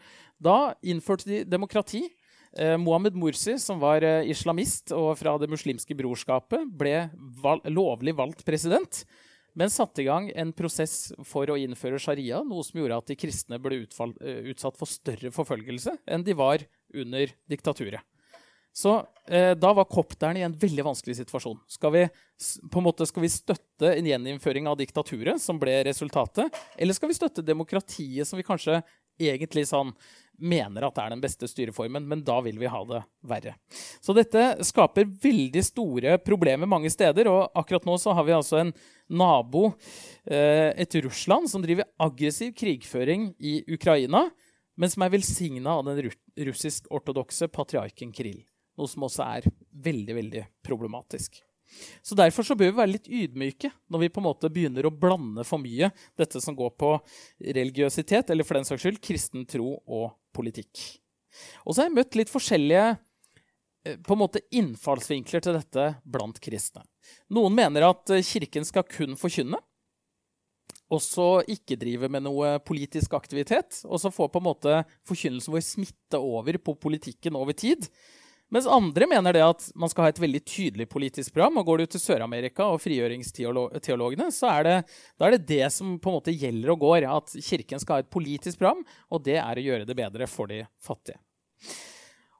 Da 0.44 0.74
innførte 0.84 1.28
de 1.28 1.42
demokrati. 1.48 2.04
Eh, 2.58 2.76
Mohammed 2.78 3.16
Mursi, 3.18 3.56
som 3.58 3.80
var 3.82 4.04
eh, 4.04 4.28
islamist 4.30 4.92
og 4.94 5.14
fra 5.18 5.34
Det 5.40 5.48
muslimske 5.50 5.96
brorskapet, 5.98 6.68
ble 6.70 7.08
val 7.42 7.62
lovlig 7.66 8.14
valgt 8.14 8.44
president, 8.46 9.02
men 9.58 9.70
satte 9.70 10.02
i 10.02 10.06
gang 10.08 10.28
en 10.34 10.52
prosess 10.54 11.12
for 11.26 11.50
å 11.50 11.58
innføre 11.58 11.98
sharia, 12.02 12.42
noe 12.46 12.62
som 12.66 12.80
gjorde 12.80 12.98
at 12.98 13.10
de 13.10 13.16
kristne 13.18 13.58
ble 13.62 13.84
uh, 13.86 14.40
utsatt 14.50 14.78
for 14.78 14.90
større 14.90 15.30
forfølgelse 15.34 15.94
enn 16.10 16.26
de 16.26 16.34
var 16.34 16.64
under 16.90 17.30
diktaturet. 17.50 18.02
Så 18.74 18.96
eh, 19.30 19.52
da 19.54 19.70
var 19.70 19.86
kopterne 19.86 20.40
i 20.40 20.42
en 20.42 20.56
veldig 20.58 20.82
vanskelig 20.88 21.14
situasjon. 21.20 21.60
Skal 21.70 21.92
vi, 21.94 22.00
på 22.66 22.80
en 22.80 22.86
måte, 22.88 23.06
skal 23.06 23.22
vi 23.22 23.30
støtte 23.30 23.92
en 23.92 24.08
gjeninnføring 24.10 24.66
av 24.66 24.80
diktaturet, 24.80 25.38
som 25.38 25.60
ble 25.62 25.76
resultatet, 25.86 26.58
eller 26.74 26.98
skal 26.98 27.12
vi 27.12 27.18
støtte 27.20 27.46
demokratiet, 27.46 28.26
som 28.26 28.40
vi 28.40 28.46
kanskje 28.46 28.80
egentlig 29.22 29.68
sånn 29.70 29.94
mener 30.38 30.86
at 30.86 30.96
det 30.96 31.04
er 31.04 31.12
den 31.14 31.22
beste 31.22 31.48
styreformen, 31.50 32.06
men 32.08 32.22
da 32.26 32.38
vil 32.44 32.58
vi 32.60 32.70
ha 32.70 32.80
det 32.88 33.00
verre. 33.26 33.54
Så 34.02 34.14
dette 34.16 34.64
skaper 34.66 35.08
veldig 35.22 35.62
store 35.64 36.16
problemer 36.24 36.70
mange 36.70 36.90
steder, 36.92 37.30
og 37.30 37.54
akkurat 37.54 37.86
nå 37.88 37.96
så 38.00 38.14
har 38.16 38.26
vi 38.26 38.36
altså 38.36 38.60
en 38.62 38.74
nabo, 39.08 39.72
eh, 40.26 40.72
et 40.76 40.98
Russland, 41.04 41.50
som 41.50 41.62
driver 41.62 41.88
aggressiv 42.02 42.54
krigføring 42.58 43.32
i 43.38 43.62
Ukraina, 43.74 44.26
men 44.76 44.90
som 44.90 45.06
er 45.06 45.14
velsigna 45.14 45.78
av 45.78 45.86
den 45.86 46.10
russisk-ortodokse 46.48 47.48
patriarken 47.48 48.12
Krill. 48.12 48.42
Noe 48.78 48.90
som 48.90 49.06
også 49.06 49.26
er 49.38 49.50
veldig, 49.70 50.14
veldig 50.18 50.46
problematisk. 50.66 51.38
Så 52.02 52.14
Derfor 52.14 52.46
så 52.46 52.54
bør 52.54 52.70
vi 52.70 52.78
være 52.78 52.92
litt 52.92 53.08
ydmyke 53.08 53.70
når 53.90 54.04
vi 54.04 54.10
på 54.12 54.20
en 54.20 54.28
måte 54.28 54.50
begynner 54.52 54.86
å 54.86 54.92
blande 54.92 55.44
for 55.46 55.62
mye 55.62 55.90
dette 56.18 56.42
som 56.42 56.56
går 56.56 56.74
på 56.78 56.90
religiøsitet, 57.40 58.30
eller 58.30 58.46
for 58.46 58.58
den 58.58 58.68
saks 58.68 58.84
skyld 58.84 59.00
kristen 59.04 59.46
tro 59.48 59.78
og 59.84 60.12
politikk. 60.34 60.82
Og 61.64 61.74
så 61.74 61.82
har 61.82 61.90
jeg 61.90 61.98
møtt 61.98 62.18
litt 62.18 62.32
forskjellige 62.32 62.86
eh, 62.92 63.98
på 64.04 64.16
en 64.16 64.22
måte 64.22 64.42
innfallsvinkler 64.54 65.44
til 65.44 65.56
dette 65.58 65.86
blant 66.04 66.40
kristne. 66.42 66.84
Noen 67.34 67.56
mener 67.56 67.88
at 67.90 68.14
eh, 68.14 68.24
Kirken 68.24 68.66
skal 68.68 68.86
kun 68.88 69.18
forkynne, 69.20 69.60
og 70.92 71.00
så 71.02 71.28
ikke 71.50 71.78
drive 71.80 72.10
med 72.12 72.26
noe 72.26 72.58
politisk 72.64 73.16
aktivitet. 73.16 73.80
Og 73.88 73.98
så 74.02 74.12
får 74.14 74.30
på 74.30 74.42
en 74.42 74.46
måte 74.46 74.82
forkynnelsen 75.08 75.54
vår 75.54 75.64
smitte 75.64 76.20
over 76.20 76.58
på 76.60 76.76
politikken 76.78 77.38
over 77.40 77.56
tid. 77.56 77.88
Mens 78.52 78.66
andre 78.70 79.06
mener 79.08 79.34
det 79.34 79.42
at 79.42 79.64
man 79.78 79.90
skal 79.90 80.06
ha 80.06 80.12
et 80.12 80.20
veldig 80.20 80.40
tydelig 80.46 80.86
politisk 80.90 81.34
program. 81.34 81.56
og 81.58 81.66
Går 81.66 81.80
du 81.80 81.86
til 81.94 82.02
Sør-Amerika 82.02 82.68
og 82.70 82.82
frigjøringsteologene, 82.84 84.28
så 84.34 84.50
er 84.52 84.66
det, 84.68 84.76
er 85.18 85.34
det 85.34 85.46
det 85.48 85.72
som 85.74 85.96
på 85.98 86.12
en 86.12 86.18
måte 86.18 86.34
gjelder 86.34 86.74
og 86.74 86.84
går. 86.84 87.08
At 87.08 87.34
Kirken 87.34 87.82
skal 87.82 87.98
ha 87.98 88.04
et 88.04 88.12
politisk 88.12 88.60
program, 88.60 88.84
og 89.10 89.24
det 89.26 89.40
er 89.40 89.58
å 89.58 89.66
gjøre 89.68 89.88
det 89.88 89.98
bedre 89.98 90.28
for 90.30 90.52
de 90.52 90.62
fattige. 90.82 91.18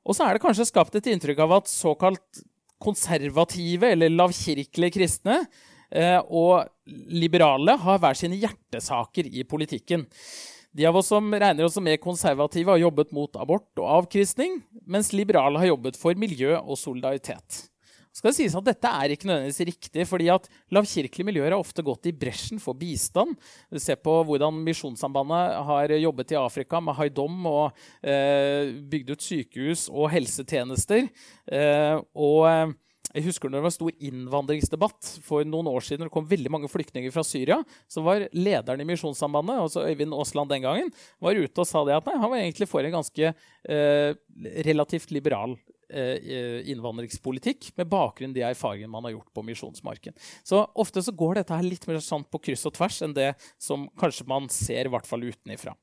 Og 0.05 0.17
så 0.17 0.27
er 0.27 0.37
det 0.37 0.45
kanskje 0.45 0.69
skapt 0.69 0.99
et 0.99 1.09
inntrykk 1.11 1.41
av 1.47 1.59
at 1.59 1.71
såkalt 1.73 2.45
konservative 2.85 3.95
eller 3.95 4.13
lavkirkelige 4.13 4.99
kristne 4.99 5.39
eh, 5.89 6.21
og 6.21 6.67
liberale 7.15 7.79
har 7.81 8.03
hver 8.03 8.19
sine 8.19 8.37
hjertesaker 8.37 9.31
i 9.33 9.47
politikken. 9.49 10.05
De 10.75 10.87
av 10.89 10.97
oss 10.99 11.07
som 11.13 11.29
regner 11.31 11.67
oss 11.67 11.77
som 11.77 11.85
mer 11.87 12.01
konservative, 12.03 12.73
har 12.73 12.83
jobbet 12.83 13.13
mot 13.15 13.37
abort 13.39 13.71
og 13.79 13.87
avkristning, 14.01 14.59
mens 14.91 15.13
liberale 15.15 15.61
har 15.63 15.71
jobbet 15.71 15.99
for 15.99 16.19
miljø 16.19 16.57
og 16.59 16.75
solidaritet. 16.81 17.69
skal 18.15 18.31
det 18.31 18.37
sies 18.41 18.57
at 18.59 18.67
Dette 18.67 18.91
er 18.91 19.15
ikke 19.15 19.29
nødvendigvis 19.31 19.69
riktig, 19.71 20.07
fordi 20.11 20.29
at 20.35 20.49
lavkirkelige 20.75 21.27
miljøer 21.27 21.55
har 21.55 21.63
ofte 21.63 21.83
gått 21.83 22.11
i 22.11 22.15
bresjen 22.15 22.59
for 22.63 22.75
bistand. 22.75 23.39
Se 23.79 23.95
på 23.95 24.17
hvordan 24.27 24.59
Misjonssambandet 24.67 25.63
har 25.71 25.95
jobbet 25.95 26.35
i 26.35 26.41
Afrika 26.43 26.83
med 26.83 26.99
Haidom 26.99 27.47
og 27.47 27.79
eh, 28.03 28.75
bygd 28.91 29.15
ut 29.15 29.27
sykehus 29.31 29.87
og 29.95 30.11
helsetjenester. 30.11 31.07
Eh, 31.47 32.03
og 32.19 32.49
eh, 32.51 32.75
jeg 33.15 33.29
husker 33.29 33.51
når 33.51 33.61
det 33.61 33.67
var 33.69 33.75
stor 33.77 34.07
innvandringsdebatt 34.09 35.11
for 35.23 35.47
noen 35.47 35.69
år 35.71 35.85
siden. 35.87 36.09
Det 36.09 36.15
kom 36.15 36.27
veldig 36.27 36.51
mange 36.51 36.71
flyktninger 36.71 37.13
fra 37.15 37.23
Syria. 37.27 37.61
Så 37.87 38.03
var 38.03 38.27
lederen 38.35 38.83
i 38.83 38.89
Misjonssambandet, 38.89 39.61
altså 39.63 39.85
Øyvind 39.87 40.17
Aasland 40.17 40.51
den 40.51 40.65
gangen, 40.67 40.91
var 41.23 41.39
ute 41.39 41.63
og 41.63 41.69
sa 41.69 41.85
det 41.87 41.95
at 41.95 42.11
nei, 42.11 42.17
han 42.19 42.33
var 42.33 42.43
egentlig 42.43 42.69
for 42.71 42.83
en 42.83 42.97
ganske 42.97 43.31
eh, 43.31 44.17
relativt 44.67 45.15
liberal 45.15 45.55
eh, 45.95 46.67
innvandringspolitikk 46.75 47.71
med 47.79 47.93
bakgrunn 47.93 48.35
i 48.35 48.41
de 48.41 48.47
erfaringene 48.49 48.91
man 48.91 49.07
har 49.07 49.15
gjort 49.15 49.31
på 49.37 49.47
misjonsmarken. 49.47 50.19
Så 50.43 50.65
ofte 50.75 51.05
så 51.05 51.15
går 51.15 51.39
dette 51.39 51.55
her 51.55 51.71
litt 51.71 51.87
mer 51.87 52.03
sånn 52.03 52.27
på 52.27 52.43
kryss 52.49 52.67
og 52.67 52.75
tvers 52.81 52.99
enn 53.07 53.15
det 53.15 53.31
som 53.63 53.87
kanskje 54.01 54.27
man 54.31 54.51
ser, 54.51 54.89
i 54.89 54.95
hvert 54.95 55.07
fall 55.07 55.23
utenifra. 55.23 55.77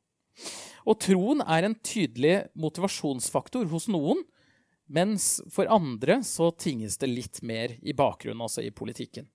Og 0.90 1.00
troen 1.00 1.44
er 1.46 1.68
en 1.68 1.80
tydelig 1.80 2.36
motivasjonsfaktor 2.60 3.68
hos 3.72 3.88
noen 3.92 4.24
mens 4.92 5.38
for 5.52 5.70
andre 5.72 6.20
så 6.28 6.52
tinges 6.52 6.98
det 7.02 7.10
litt 7.12 7.42
mer 7.48 7.78
i 7.82 7.96
bakgrunnen, 7.96 8.44
altså 8.44 8.64
i 8.66 8.74
politikken. 8.76 9.30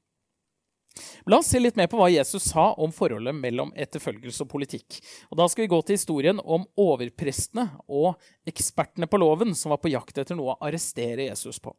La 1.29 1.39
oss 1.43 1.51
se 1.53 1.61
litt 1.61 1.77
mer 1.77 1.89
på 1.93 1.99
hva 2.01 2.09
Jesus 2.09 2.47
sa 2.53 2.71
om 2.81 2.93
forholdet 2.95 3.37
mellom 3.37 3.73
etterfølgelse 3.77 4.47
og 4.47 4.53
politikk. 4.53 4.99
Og 5.31 5.37
Da 5.41 5.49
skal 5.49 5.67
vi 5.67 5.73
gå 5.73 5.81
til 5.83 5.99
historien 5.99 6.41
om 6.41 6.65
overprestene 6.81 7.67
og 7.89 8.17
ekspertene 8.49 9.09
på 9.11 9.21
loven 9.21 9.53
som 9.59 9.75
var 9.75 9.83
på 9.83 9.93
jakt 9.93 10.17
etter 10.23 10.39
noe 10.39 10.55
å 10.55 10.65
arrestere 10.65 11.29
Jesus 11.29 11.61
på. 11.61 11.75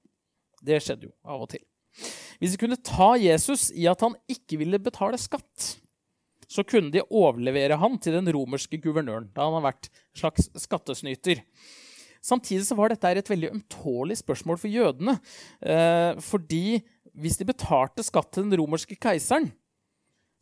Det 0.61 0.79
skjedde 0.83 1.09
jo 1.09 1.15
av 1.25 1.47
og 1.47 1.51
til. 1.53 1.63
Hvis 2.37 2.53
de 2.53 2.61
kunne 2.61 2.77
ta 2.77 3.15
Jesus 3.17 3.71
i 3.73 3.87
at 3.89 4.03
han 4.05 4.17
ikke 4.29 4.59
ville 4.61 4.81
betale 4.81 5.17
skatt, 5.21 5.77
så 6.47 6.63
kunne 6.63 6.93
de 6.93 7.03
overlevere 7.09 7.79
han 7.81 7.97
til 7.99 8.15
den 8.15 8.29
romerske 8.31 8.79
guvernøren, 8.79 9.31
da 9.35 9.47
han 9.47 9.57
har 9.57 9.65
vært 9.71 9.89
en 9.89 10.21
slags 10.21 10.47
skattesnyter. 10.63 11.41
Samtidig 12.23 12.65
så 12.67 12.77
var 12.77 12.91
dette 12.91 13.11
et 13.11 13.31
veldig 13.31 13.53
ømtålig 13.55 14.19
spørsmål 14.19 14.59
for 14.61 14.71
jødene. 14.71 15.17
Eh, 15.61 16.19
fordi 16.23 16.81
hvis 17.17 17.39
de 17.39 17.49
betalte 17.49 18.05
skatt 18.05 18.31
til 18.33 18.45
den 18.45 18.59
romerske 18.61 18.97
keiseren, 18.99 19.49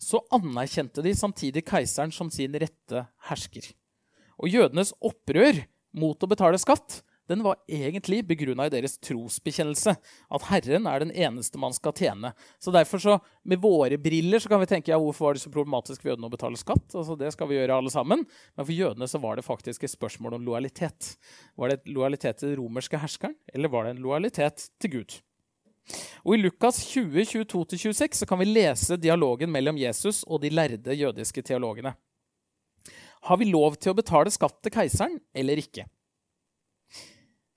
så 0.01 0.19
anerkjente 0.35 1.03
de 1.03 1.13
samtidig 1.15 1.63
keiseren 1.67 2.11
som 2.11 2.29
sin 2.33 2.55
rette 2.59 3.05
hersker. 3.29 3.69
Og 4.43 4.51
jødenes 4.51 4.91
opprør 4.99 5.63
mot 5.95 6.19
å 6.19 6.29
betale 6.29 6.59
skatt 6.59 6.99
den 7.29 7.41
var 7.45 7.57
egentlig 7.67 8.21
begrunna 8.27 8.67
i 8.67 8.73
deres 8.73 8.97
trosbekjennelse. 9.01 9.95
At 10.29 10.47
Herren 10.49 10.85
er 10.89 11.01
den 11.01 11.11
eneste 11.11 11.59
man 11.61 11.73
skal 11.73 11.95
tjene. 11.97 12.33
Så 12.61 12.73
derfor 12.75 13.01
så, 13.01 13.19
Med 13.43 13.61
våre 13.61 13.97
briller 13.97 14.39
så 14.39 14.49
kan 14.49 14.59
vi 14.59 14.69
tenke 14.69 14.91
ja, 14.91 14.97
hvorfor 14.97 15.27
var 15.27 15.33
det 15.33 15.41
så 15.43 15.51
problematisk 15.53 16.01
for 16.01 16.11
jødene 16.11 16.29
å 16.29 16.33
betale 16.33 16.57
skatt. 16.57 16.95
Altså 16.95 17.15
Det 17.17 17.31
skal 17.33 17.49
vi 17.49 17.59
gjøre 17.59 17.77
alle 17.77 17.93
sammen. 17.93 18.25
Men 18.55 18.65
for 18.65 18.73
jødene 18.73 19.07
så 19.07 19.21
var 19.21 19.35
det 19.35 19.45
faktisk 19.45 19.83
et 19.83 19.93
spørsmål 19.93 20.37
om 20.39 20.45
lojalitet. 20.45 21.15
Var 21.55 21.69
det 21.69 21.79
et 21.79 21.93
lojalitet 21.93 22.41
til 22.41 22.51
den 22.51 22.59
romerske 22.61 22.99
herskeren, 23.01 23.37
eller 23.53 23.69
var 23.69 23.85
det 23.85 23.95
en 23.95 24.03
lojalitet 24.05 24.69
til 24.79 24.97
Gud? 24.97 25.19
Og 26.25 26.33
I 26.35 26.41
Lukas 26.41 26.81
20, 26.89 27.45
22-26 27.45 28.21
så 28.21 28.25
kan 28.29 28.41
vi 28.41 28.49
lese 28.49 28.97
dialogen 28.97 29.51
mellom 29.53 29.77
Jesus 29.77 30.23
og 30.25 30.41
de 30.41 30.49
lærde 30.49 30.97
jødiske 30.97 31.43
teologene. 31.45 31.93
Har 33.25 33.37
vi 33.41 33.49
lov 33.49 33.77
til 33.81 33.93
å 33.93 33.97
betale 33.97 34.33
skatt 34.33 34.57
til 34.61 34.73
keiseren 34.73 35.19
eller 35.33 35.61
ikke? 35.61 35.85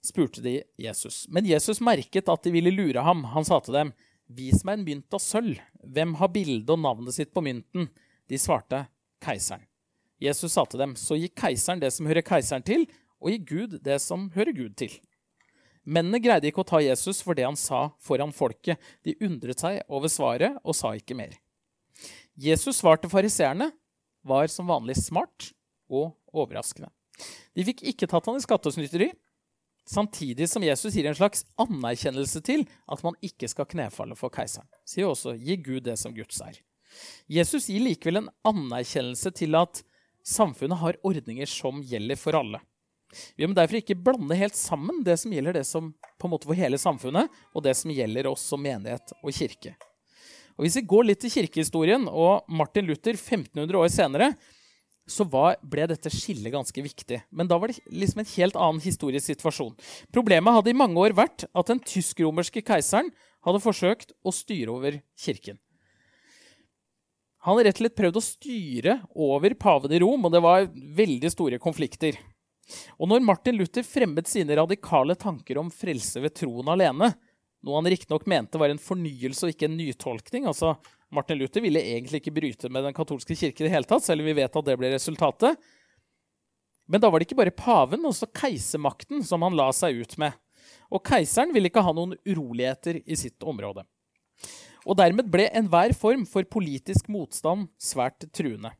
Spurte 0.09 0.43
de 0.45 0.63
Jesus. 0.81 1.27
Men 1.29 1.47
Jesus 1.47 1.83
merket 1.85 2.29
at 2.33 2.45
de 2.45 2.53
ville 2.55 2.73
lure 2.75 3.05
ham. 3.05 3.25
Han 3.35 3.47
sa 3.47 3.61
til 3.61 3.77
dem, 3.77 3.93
'Vis 4.29 4.65
meg 4.65 4.79
en 4.79 4.85
mynt 4.85 5.15
av 5.15 5.23
sølv. 5.25 5.57
Hvem 5.81 6.15
har 6.21 6.29
bildet 6.29 6.71
og 6.71 6.81
navnet 6.81 7.15
sitt 7.15 7.33
på 7.33 7.45
mynten?' 7.45 7.89
De 8.29 8.37
svarte, 8.37 8.87
'Keiseren'. 9.21 9.65
Jesus 10.21 10.53
sa 10.53 10.65
til 10.65 10.81
dem, 10.81 10.95
'Så 10.95 11.17
gi 11.17 11.29
keiseren 11.29 11.81
det 11.81 11.93
som 11.93 12.07
hører 12.07 12.23
keiseren 12.23 12.65
til, 12.65 12.87
og 13.21 13.31
gi 13.31 13.39
Gud 13.39 13.83
det 13.83 14.01
som 14.01 14.31
hører 14.31 14.53
Gud 14.53 14.77
til.' 14.77 15.01
Mennene 15.89 16.21
greide 16.21 16.51
ikke 16.51 16.61
å 16.61 16.69
ta 16.69 16.83
Jesus 16.85 17.23
for 17.25 17.35
det 17.35 17.47
han 17.47 17.57
sa 17.57 17.89
foran 18.05 18.33
folket. 18.33 18.77
De 19.05 19.17
undret 19.25 19.63
seg 19.63 19.81
over 19.89 20.09
svaret 20.13 20.59
og 20.63 20.77
sa 20.77 20.93
ikke 20.93 21.17
mer. 21.17 21.33
Jesus' 22.37 22.83
svar 22.83 23.01
til 23.01 23.09
fariseerne 23.09 23.71
var 24.23 24.51
som 24.53 24.69
vanlig 24.69 24.99
smart 25.01 25.53
og 25.89 26.13
overraskende. 26.29 26.91
De 27.57 27.65
fikk 27.65 27.87
ikke 27.89 28.07
tatt 28.11 28.29
han 28.29 28.37
i 28.37 28.45
skattesnyteri, 28.45 29.09
Samtidig 29.89 30.51
som 30.51 30.65
Jesus 30.65 30.95
gir 30.95 31.07
en 31.09 31.17
slags 31.17 31.47
anerkjennelse 31.57 32.43
til 32.45 32.67
at 32.93 33.03
man 33.05 33.17
ikke 33.25 33.49
skal 33.49 33.69
knefalle 33.71 34.17
for 34.19 34.33
keiseren. 34.33 34.69
Sier 34.85 35.09
også 35.09 35.33
'gi 35.39 35.57
Gud 35.57 35.87
det 35.87 35.97
som 35.99 36.15
Guds 36.15 36.41
er'. 36.45 36.61
Jesus 37.29 37.69
gir 37.69 37.81
likevel 37.81 38.21
en 38.21 38.31
anerkjennelse 38.45 39.33
til 39.33 39.55
at 39.55 39.83
samfunnet 40.25 40.79
har 40.79 41.01
ordninger 41.03 41.49
som 41.49 41.81
gjelder 41.81 42.17
for 42.17 42.37
alle. 42.37 42.61
Vi 43.37 43.47
må 43.47 43.57
derfor 43.57 43.81
ikke 43.81 43.97
blande 43.97 44.37
helt 44.37 44.57
sammen 44.57 45.01
det 45.05 45.17
som 45.17 45.33
gjelder 45.33 45.57
det 45.57 45.65
som 45.65 45.95
på 46.21 46.29
en 46.29 46.35
måte 46.35 46.49
for 46.49 46.59
hele 46.59 46.77
samfunnet, 46.77 47.31
og 47.55 47.65
det 47.65 47.75
som 47.77 47.91
gjelder 47.91 48.29
oss 48.29 48.45
som 48.45 48.61
menighet 48.61 49.15
og 49.23 49.33
kirke. 49.33 49.75
Og 50.59 50.67
Hvis 50.67 50.77
vi 50.77 50.89
går 50.91 51.05
litt 51.07 51.21
til 51.23 51.33
kirkehistorien 51.33 52.09
og 52.11 52.45
Martin 52.51 52.85
Luther 52.85 53.15
1500 53.15 53.79
år 53.79 53.89
senere, 53.95 54.33
så 55.09 55.25
var, 55.29 55.57
ble 55.65 55.87
dette 55.91 56.11
skillet 56.13 56.53
ganske 56.53 56.83
viktig. 56.85 57.23
Men 57.31 57.49
da 57.51 57.59
var 57.59 57.73
det 57.73 57.81
liksom 57.89 58.23
en 58.23 58.31
helt 58.35 58.59
annen 58.59 58.83
historisk 58.85 59.31
situasjon. 59.31 59.75
Problemet 60.15 60.55
hadde 60.55 60.73
i 60.73 60.77
mange 60.77 61.01
år 61.01 61.17
vært 61.17 61.47
at 61.49 61.71
den 61.71 61.81
tysk-romerske 61.83 62.63
keiseren 62.67 63.11
hadde 63.47 63.63
forsøkt 63.65 64.13
å 64.27 64.35
styre 64.35 64.75
over 64.75 65.01
kirken. 65.19 65.59
Han 67.47 67.57
hadde 67.57 67.69
rett 67.69 67.79
og 67.79 67.85
slett 67.85 67.99
prøvd 67.99 68.19
å 68.19 68.25
styre 68.25 68.97
over 69.15 69.55
paven 69.57 69.95
i 69.95 70.01
Rom, 70.03 70.27
og 70.27 70.35
det 70.35 70.43
var 70.45 70.67
veldig 70.99 71.31
store 71.33 71.61
konflikter. 71.63 72.19
Og 72.99 73.09
når 73.09 73.25
Martin 73.25 73.57
Luther 73.57 73.87
fremmet 73.87 74.29
sine 74.29 74.59
radikale 74.59 75.17
tanker 75.17 75.61
om 75.61 75.71
frelse 75.73 76.21
ved 76.21 76.35
troen 76.37 76.69
alene, 76.69 77.13
noe 77.65 77.79
han 77.79 77.89
riktignok 77.91 78.27
mente 78.31 78.61
var 78.61 78.71
en 78.71 78.83
fornyelse 78.83 79.47
og 79.47 79.55
ikke 79.55 79.71
en 79.71 79.79
nytolkning, 79.79 80.47
altså 80.51 80.75
Martin 81.15 81.39
Luther 81.41 81.65
ville 81.65 81.81
egentlig 81.81 82.21
ikke 82.21 82.35
bryte 82.37 82.69
med 82.73 82.85
den 82.85 82.97
katolske 82.97 83.37
kirke 83.37 83.63
i 83.63 83.69
det 83.69 83.73
hele 83.73 83.89
tatt, 83.89 84.05
selv 84.05 84.23
om 84.23 84.29
vi 84.29 84.37
vet 84.37 84.59
at 84.61 84.67
det 84.67 84.77
ble 84.81 84.91
resultatet. 84.93 85.57
Men 86.89 87.01
da 87.01 87.11
var 87.11 87.21
det 87.21 87.29
ikke 87.29 87.39
bare 87.41 87.55
paven, 87.55 88.01
men 88.01 88.11
også 88.11 88.31
keisermakten 88.33 89.25
som 89.25 89.45
han 89.45 89.57
la 89.57 89.69
seg 89.77 90.01
ut 90.03 90.17
med. 90.21 90.37
Og 90.93 91.05
keiseren 91.05 91.53
ville 91.55 91.69
ikke 91.69 91.85
ha 91.85 91.95
noen 91.97 92.17
uroligheter 92.29 93.01
i 93.05 93.17
sitt 93.17 93.45
område. 93.45 93.85
Og 94.89 94.97
dermed 94.97 95.29
ble 95.29 95.49
enhver 95.57 95.93
form 95.97 96.25
for 96.29 96.49
politisk 96.49 97.11
motstand 97.13 97.69
svært 97.81 98.29
truende. 98.33 98.73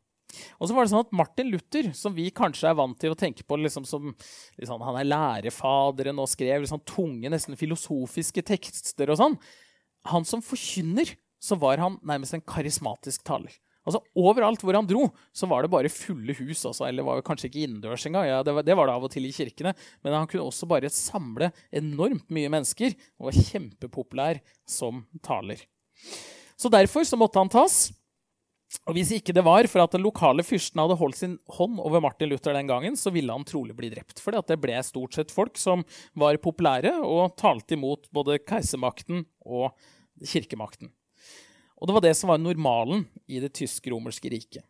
Og 0.61 0.69
så 0.69 0.77
var 0.77 0.85
det 0.85 0.93
sånn 0.93 1.07
at 1.07 1.15
Martin 1.17 1.49
Luther, 1.53 1.89
som 1.97 2.13
vi 2.17 2.29
kanskje 2.35 2.69
er 2.71 2.77
vant 2.77 2.97
til 3.01 3.13
å 3.13 3.19
tenke 3.19 3.45
på 3.49 3.57
liksom 3.59 3.87
som 3.89 4.11
liksom, 4.61 4.85
Han 4.85 4.99
er 5.01 5.09
lærefaderen 5.09 6.21
og 6.21 6.29
skrev 6.29 6.63
liksom 6.63 6.85
tunge, 6.85 7.31
nesten 7.33 7.57
filosofiske 7.59 8.45
tekster 8.45 9.13
og 9.13 9.21
sånn. 9.21 9.39
Han 10.13 10.29
som 10.29 10.45
forkynner 10.45 11.15
så 11.43 11.59
var 11.61 11.81
han 11.83 11.99
nærmest 12.07 12.37
en 12.37 12.45
karismatisk 12.45 13.25
taler. 13.27 13.55
Altså 13.89 14.03
Overalt 14.21 14.61
hvor 14.61 14.77
han 14.77 14.89
dro, 14.89 15.07
så 15.33 15.49
var 15.49 15.65
det 15.65 15.73
bare 15.73 15.93
fulle 15.93 16.35
hus. 16.37 16.65
Altså, 16.69 16.85
eller 16.89 17.07
var 17.07 17.23
kanskje 17.25 17.49
ikke 17.49 17.63
innendørs 17.65 18.05
engang. 18.09 18.27
Ja, 18.29 18.43
det, 18.45 18.53
var, 18.57 18.67
det 18.67 18.77
var 18.77 18.91
det 18.91 18.97
av 18.99 19.07
og 19.09 19.13
til 19.15 19.29
i 19.29 19.33
kirkene. 19.33 19.73
Men 20.05 20.17
han 20.19 20.29
kunne 20.29 20.49
også 20.49 20.69
bare 20.69 20.91
samle 20.93 21.51
enormt 21.73 22.29
mye 22.35 22.51
mennesker 22.53 22.93
og 23.17 23.31
var 23.31 23.39
kjempepopulær 23.49 24.43
som 24.69 25.07
taler. 25.25 25.63
Så 26.59 26.69
derfor 26.73 27.07
så 27.09 27.17
måtte 27.17 27.41
han 27.41 27.53
tas. 27.53 27.87
Og 28.85 28.93
Hvis 28.99 29.15
ikke 29.17 29.33
det 29.33 29.45
var 29.47 29.65
for 29.73 29.81
at 29.81 29.95
den 29.95 30.05
lokale 30.05 30.45
fyrsten 30.45 30.83
hadde 30.83 30.99
holdt 31.01 31.17
sin 31.17 31.39
hånd 31.57 31.81
over 31.81 32.03
Martin 32.05 32.29
Luther 32.29 32.53
den 32.53 32.69
gangen, 32.69 32.99
så 33.01 33.13
ville 33.15 33.33
han 33.33 33.47
trolig 33.49 33.73
bli 33.79 33.89
drept. 33.95 34.21
For 34.21 34.37
det 34.37 34.61
ble 34.61 34.77
stort 34.85 35.17
sett 35.17 35.33
folk 35.33 35.57
som 35.57 35.87
var 36.19 36.37
populære 36.45 36.93
og 37.01 37.39
talte 37.41 37.79
imot 37.79 38.11
både 38.13 38.37
keisermakten 38.45 39.25
og 39.49 39.73
kirkemakten. 40.21 40.93
Og 41.79 41.89
det 41.89 41.95
var 41.97 42.05
det 42.05 42.15
som 42.19 42.33
var 42.33 42.41
normalen 42.43 43.07
i 43.31 43.41
det 43.43 43.53
tysk-romerske 43.59 44.31
riket. 44.33 44.67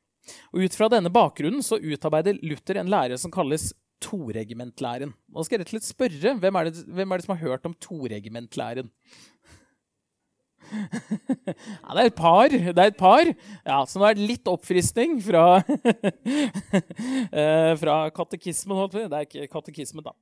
Og 0.52 0.66
Ut 0.66 0.76
fra 0.76 0.90
denne 0.92 1.12
bakgrunnen 1.12 1.64
så 1.64 1.80
utarbeider 1.80 2.40
Luther 2.44 2.80
en 2.80 2.90
lære 2.92 3.16
som 3.20 3.32
kalles 3.32 3.70
toregimentlæren. 4.04 5.14
Nå 5.32 5.44
skal 5.44 5.56
jeg 5.56 5.64
rett 5.64 5.72
og 5.72 5.76
slett 5.78 5.88
spørre, 5.88 6.36
hvem 6.42 6.58
er, 6.60 6.68
det, 6.68 6.84
hvem 6.86 7.10
er 7.10 7.18
det 7.18 7.26
som 7.26 7.34
har 7.34 7.42
hørt 7.42 7.66
om 7.66 7.74
toregimentlæren? 7.82 8.90
ja, 10.68 11.94
det 11.94 12.02
er 12.02 12.10
et 12.10 12.18
par. 12.18 12.52
Det 12.52 12.82
er 12.82 12.90
et 12.92 12.98
par. 12.98 13.30
Ja, 13.64 13.78
så 13.88 14.00
nå 14.00 14.08
er 14.08 14.18
det 14.18 14.28
litt 14.28 14.50
oppfriskning 14.50 15.16
fra, 15.24 15.62
eh, 17.32 17.72
fra 17.80 17.96
katekismen. 18.14 18.84
Det 18.92 19.06
er 19.08 19.24
ikke 19.26 19.48
katekismen, 19.56 20.04
da. 20.04 20.12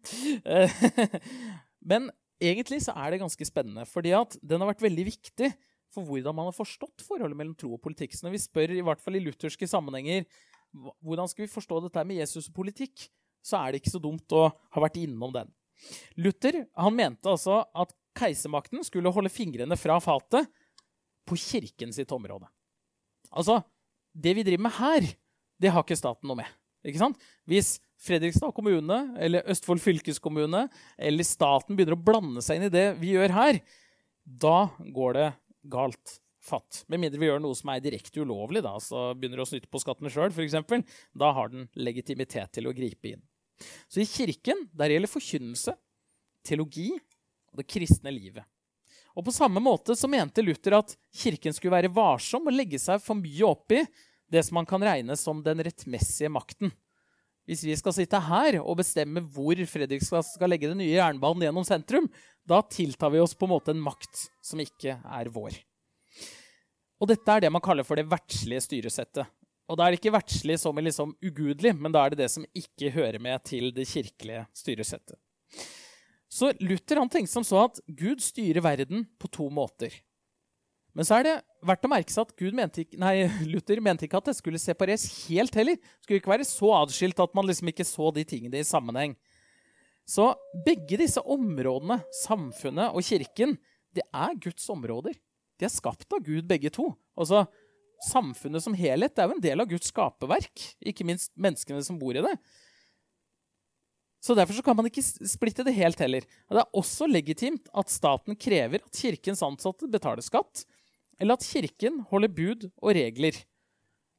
Men 1.90 2.10
egentlig 2.42 2.82
så 2.86 2.94
er 2.96 3.12
det 3.12 3.22
ganske 3.24 3.48
spennende, 3.48 3.86
fordi 3.90 4.14
at 4.16 4.38
den 4.42 4.62
har 4.62 4.70
vært 4.70 4.86
veldig 4.86 5.08
viktig 5.10 5.50
for 5.94 6.06
hvordan 6.06 6.36
man 6.36 6.48
har 6.50 6.56
forstått 6.56 7.04
forholdet 7.06 7.38
mellom 7.38 7.56
tro 7.58 7.72
og 7.76 7.82
politikk. 7.82 8.14
Så 8.16 8.26
når 8.26 8.36
vi 8.36 8.42
spør, 8.42 8.74
i 8.74 8.84
hvert 8.84 9.02
fall 9.02 9.18
i 9.18 9.22
lutherske 9.24 9.68
sammenhenger, 9.70 10.26
hvordan 11.04 11.30
skal 11.30 11.46
vi 11.46 11.52
forstå 11.52 11.80
dette 11.86 12.04
med 12.08 12.20
Jesus 12.20 12.50
og 12.50 12.56
politikk, 12.58 13.06
så 13.46 13.60
er 13.60 13.72
det 13.72 13.82
ikke 13.82 13.94
så 13.94 14.02
dumt 14.02 14.34
å 14.34 14.48
ha 14.50 14.82
vært 14.82 14.98
innom 15.00 15.32
den. 15.34 15.52
Luther 16.18 16.64
han 16.74 16.96
mente 16.96 17.30
altså 17.30 17.60
at 17.76 17.94
keisermakten 18.16 18.84
skulle 18.86 19.12
holde 19.12 19.32
fingrene 19.32 19.76
fra 19.78 19.98
fatet 20.02 20.48
på 21.26 21.38
kirken 21.38 21.92
sitt 21.94 22.12
område. 22.14 22.48
Altså, 23.30 23.60
det 24.14 24.32
vi 24.38 24.44
driver 24.46 24.66
med 24.68 24.76
her, 24.78 25.08
det 25.60 25.72
har 25.72 25.84
ikke 25.84 25.98
staten 25.98 26.28
noe 26.30 26.40
med. 26.40 26.50
Ikke 26.86 27.02
sant? 27.02 27.18
Hvis 27.48 27.76
Fredrikstad 28.02 28.52
kommune 28.54 28.98
eller 29.22 29.46
Østfold 29.50 29.80
fylkeskommune 29.82 30.66
eller 30.96 31.26
staten 31.26 31.76
begynner 31.76 31.96
å 31.96 32.04
blande 32.06 32.44
seg 32.44 32.58
inn 32.60 32.68
i 32.68 32.72
det 32.72 32.86
vi 33.00 33.14
gjør 33.14 33.34
her, 33.34 33.60
da 34.26 34.68
går 34.94 35.16
det 35.16 35.28
galt 35.70 36.18
fatt. 36.46 36.84
Med 36.90 37.02
mindre 37.02 37.20
vi 37.20 37.28
gjør 37.28 37.42
noe 37.42 37.56
som 37.58 37.72
er 37.72 37.82
direkte 37.84 38.22
ulovlig, 38.22 38.62
da, 38.64 38.76
så 38.82 39.10
begynner 39.18 39.42
å 39.42 39.48
snytte 39.48 39.70
på 39.70 39.82
skattene 39.82 40.12
sjøl, 40.12 40.30
f.eks. 40.30 41.00
Da 41.16 41.32
har 41.36 41.50
den 41.52 41.66
legitimitet 41.78 42.54
til 42.56 42.70
å 42.70 42.74
gripe 42.76 43.14
inn. 43.14 43.24
Så 43.88 44.02
i 44.02 44.08
kirken 44.08 44.66
der 44.76 44.92
gjelder 44.92 45.10
forkynnelse, 45.10 45.74
teologi 46.46 46.90
og 46.94 47.62
det 47.62 47.68
kristne 47.70 48.12
livet. 48.14 48.44
Og 49.16 49.24
På 49.24 49.32
samme 49.32 49.62
måte 49.64 49.96
så 49.96 50.08
mente 50.12 50.44
Luther 50.44 50.76
at 50.76 50.92
kirken 51.16 51.54
skulle 51.56 51.78
være 51.78 51.92
varsom 51.92 52.50
og 52.50 52.54
legge 52.54 52.78
seg 52.80 53.00
for 53.02 53.16
mye 53.16 53.48
opp 53.48 53.72
i 53.72 53.80
det 54.28 54.42
som 54.44 54.58
man 54.58 54.68
kan 54.68 54.82
regne 54.84 55.16
som 55.16 55.40
den 55.42 55.62
rettmessige 55.64 56.28
makten. 56.32 56.72
Hvis 57.46 57.62
vi 57.62 57.76
skal 57.78 57.94
sitte 57.94 58.18
her 58.26 58.58
og 58.58 58.80
bestemme 58.80 59.22
hvor 59.22 59.60
Fredrikstad 59.70 60.26
skal 60.26 60.50
legge 60.50 60.72
den 60.72 60.80
nye 60.82 60.96
jernbanen 60.96 61.46
gjennom 61.46 61.66
sentrum, 61.66 62.08
da 62.46 62.58
tiltar 62.66 63.12
vi 63.14 63.22
oss 63.22 63.36
på 63.38 63.46
en 63.46 63.54
måte 63.54 63.72
en 63.74 63.82
makt 63.82 64.26
som 64.44 64.62
ikke 64.62 64.98
er 64.98 65.30
vår. 65.30 65.54
Og 66.98 67.10
dette 67.10 67.30
er 67.30 67.44
det 67.44 67.52
man 67.52 67.62
kaller 67.62 67.86
for 67.86 67.98
det 67.98 68.08
verdslige 68.10 68.64
styresettet. 68.64 69.30
Og 69.66 69.78
da 69.78 69.86
er 69.86 69.94
det 69.94 70.00
ikke 70.00 70.14
verdslig 70.14 70.58
som 70.62 70.78
i 70.78 70.84
liksom 70.86 71.14
ugudelig, 71.22 71.74
men 71.74 71.94
da 71.94 72.04
er 72.04 72.14
det 72.14 72.22
det 72.22 72.30
som 72.32 72.46
ikke 72.56 72.92
hører 72.94 73.18
med 73.22 73.42
til 73.46 73.72
det 73.74 73.86
kirkelige 73.90 74.46
styresettet. 74.54 75.18
Så 76.30 76.50
Luther 76.60 77.00
han 77.00 77.10
tenkte 77.10 77.32
som 77.32 77.46
så 77.46 77.64
at 77.68 77.80
Gud 77.86 78.22
styrer 78.22 78.62
verden 78.64 79.06
på 79.20 79.30
to 79.32 79.48
måter. 79.52 79.94
Men 80.96 81.04
så 81.04 81.18
er 81.18 81.26
det 81.26 81.34
verdt 81.66 81.84
å 81.84 81.90
merke 81.92 82.12
seg 82.12 82.24
at 82.24 82.54
mente 82.56 82.82
ikke, 82.84 82.98
nei, 83.00 83.26
Luther 83.52 83.82
mente 83.84 84.06
ikke 84.06 84.20
at 84.22 84.30
det 84.30 84.36
skulle 84.38 84.60
separeres 84.60 85.04
helt 85.26 85.54
heller. 85.58 85.76
Det 85.76 86.06
skulle 86.06 86.22
ikke 86.22 86.32
være 86.32 86.48
så 86.48 86.72
atskilt 86.78 87.20
at 87.20 87.36
man 87.36 87.48
liksom 87.48 87.72
ikke 87.72 87.86
så 87.86 88.10
de 88.16 88.24
tingene 88.28 88.62
i 88.62 88.66
sammenheng. 88.66 89.16
Så 90.08 90.30
begge 90.64 90.98
disse 91.00 91.20
områdene, 91.20 91.98
samfunnet 92.22 92.94
og 92.94 93.04
kirken, 93.04 93.56
det 93.96 94.06
er 94.14 94.36
Guds 94.40 94.64
områder. 94.72 95.16
De 95.56 95.66
er 95.66 95.72
skapt 95.72 96.12
av 96.12 96.22
Gud, 96.24 96.44
begge 96.48 96.70
to. 96.72 96.92
Altså, 97.18 97.44
Samfunnet 98.04 98.60
som 98.60 98.76
helhet 98.76 99.16
er 99.16 99.28
jo 99.28 99.36
en 99.36 99.42
del 99.42 99.62
av 99.62 99.68
Guds 99.70 99.88
skaperverk, 99.88 100.64
ikke 100.84 101.06
minst 101.08 101.30
menneskene 101.40 101.80
som 101.84 101.98
bor 102.00 102.16
i 102.16 102.24
det. 102.24 102.34
Så 104.20 104.34
Derfor 104.36 104.58
så 104.58 104.64
kan 104.64 104.76
man 104.76 104.88
ikke 104.88 105.04
splitte 105.04 105.64
det 105.64 105.76
helt 105.76 106.00
heller. 106.02 106.24
Det 106.26 106.60
er 106.60 106.76
også 106.76 107.06
legitimt 107.08 107.70
at 107.72 107.92
staten 107.92 108.36
krever 108.36 108.82
at 108.82 109.00
kirkens 109.00 109.42
ansatte 109.46 109.88
betaler 109.88 110.24
skatt, 110.24 110.64
eller 111.20 111.38
at 111.38 111.46
kirken 111.46 112.02
holder 112.10 112.32
bud 112.32 112.70
og 112.76 112.96
regler. 112.96 113.44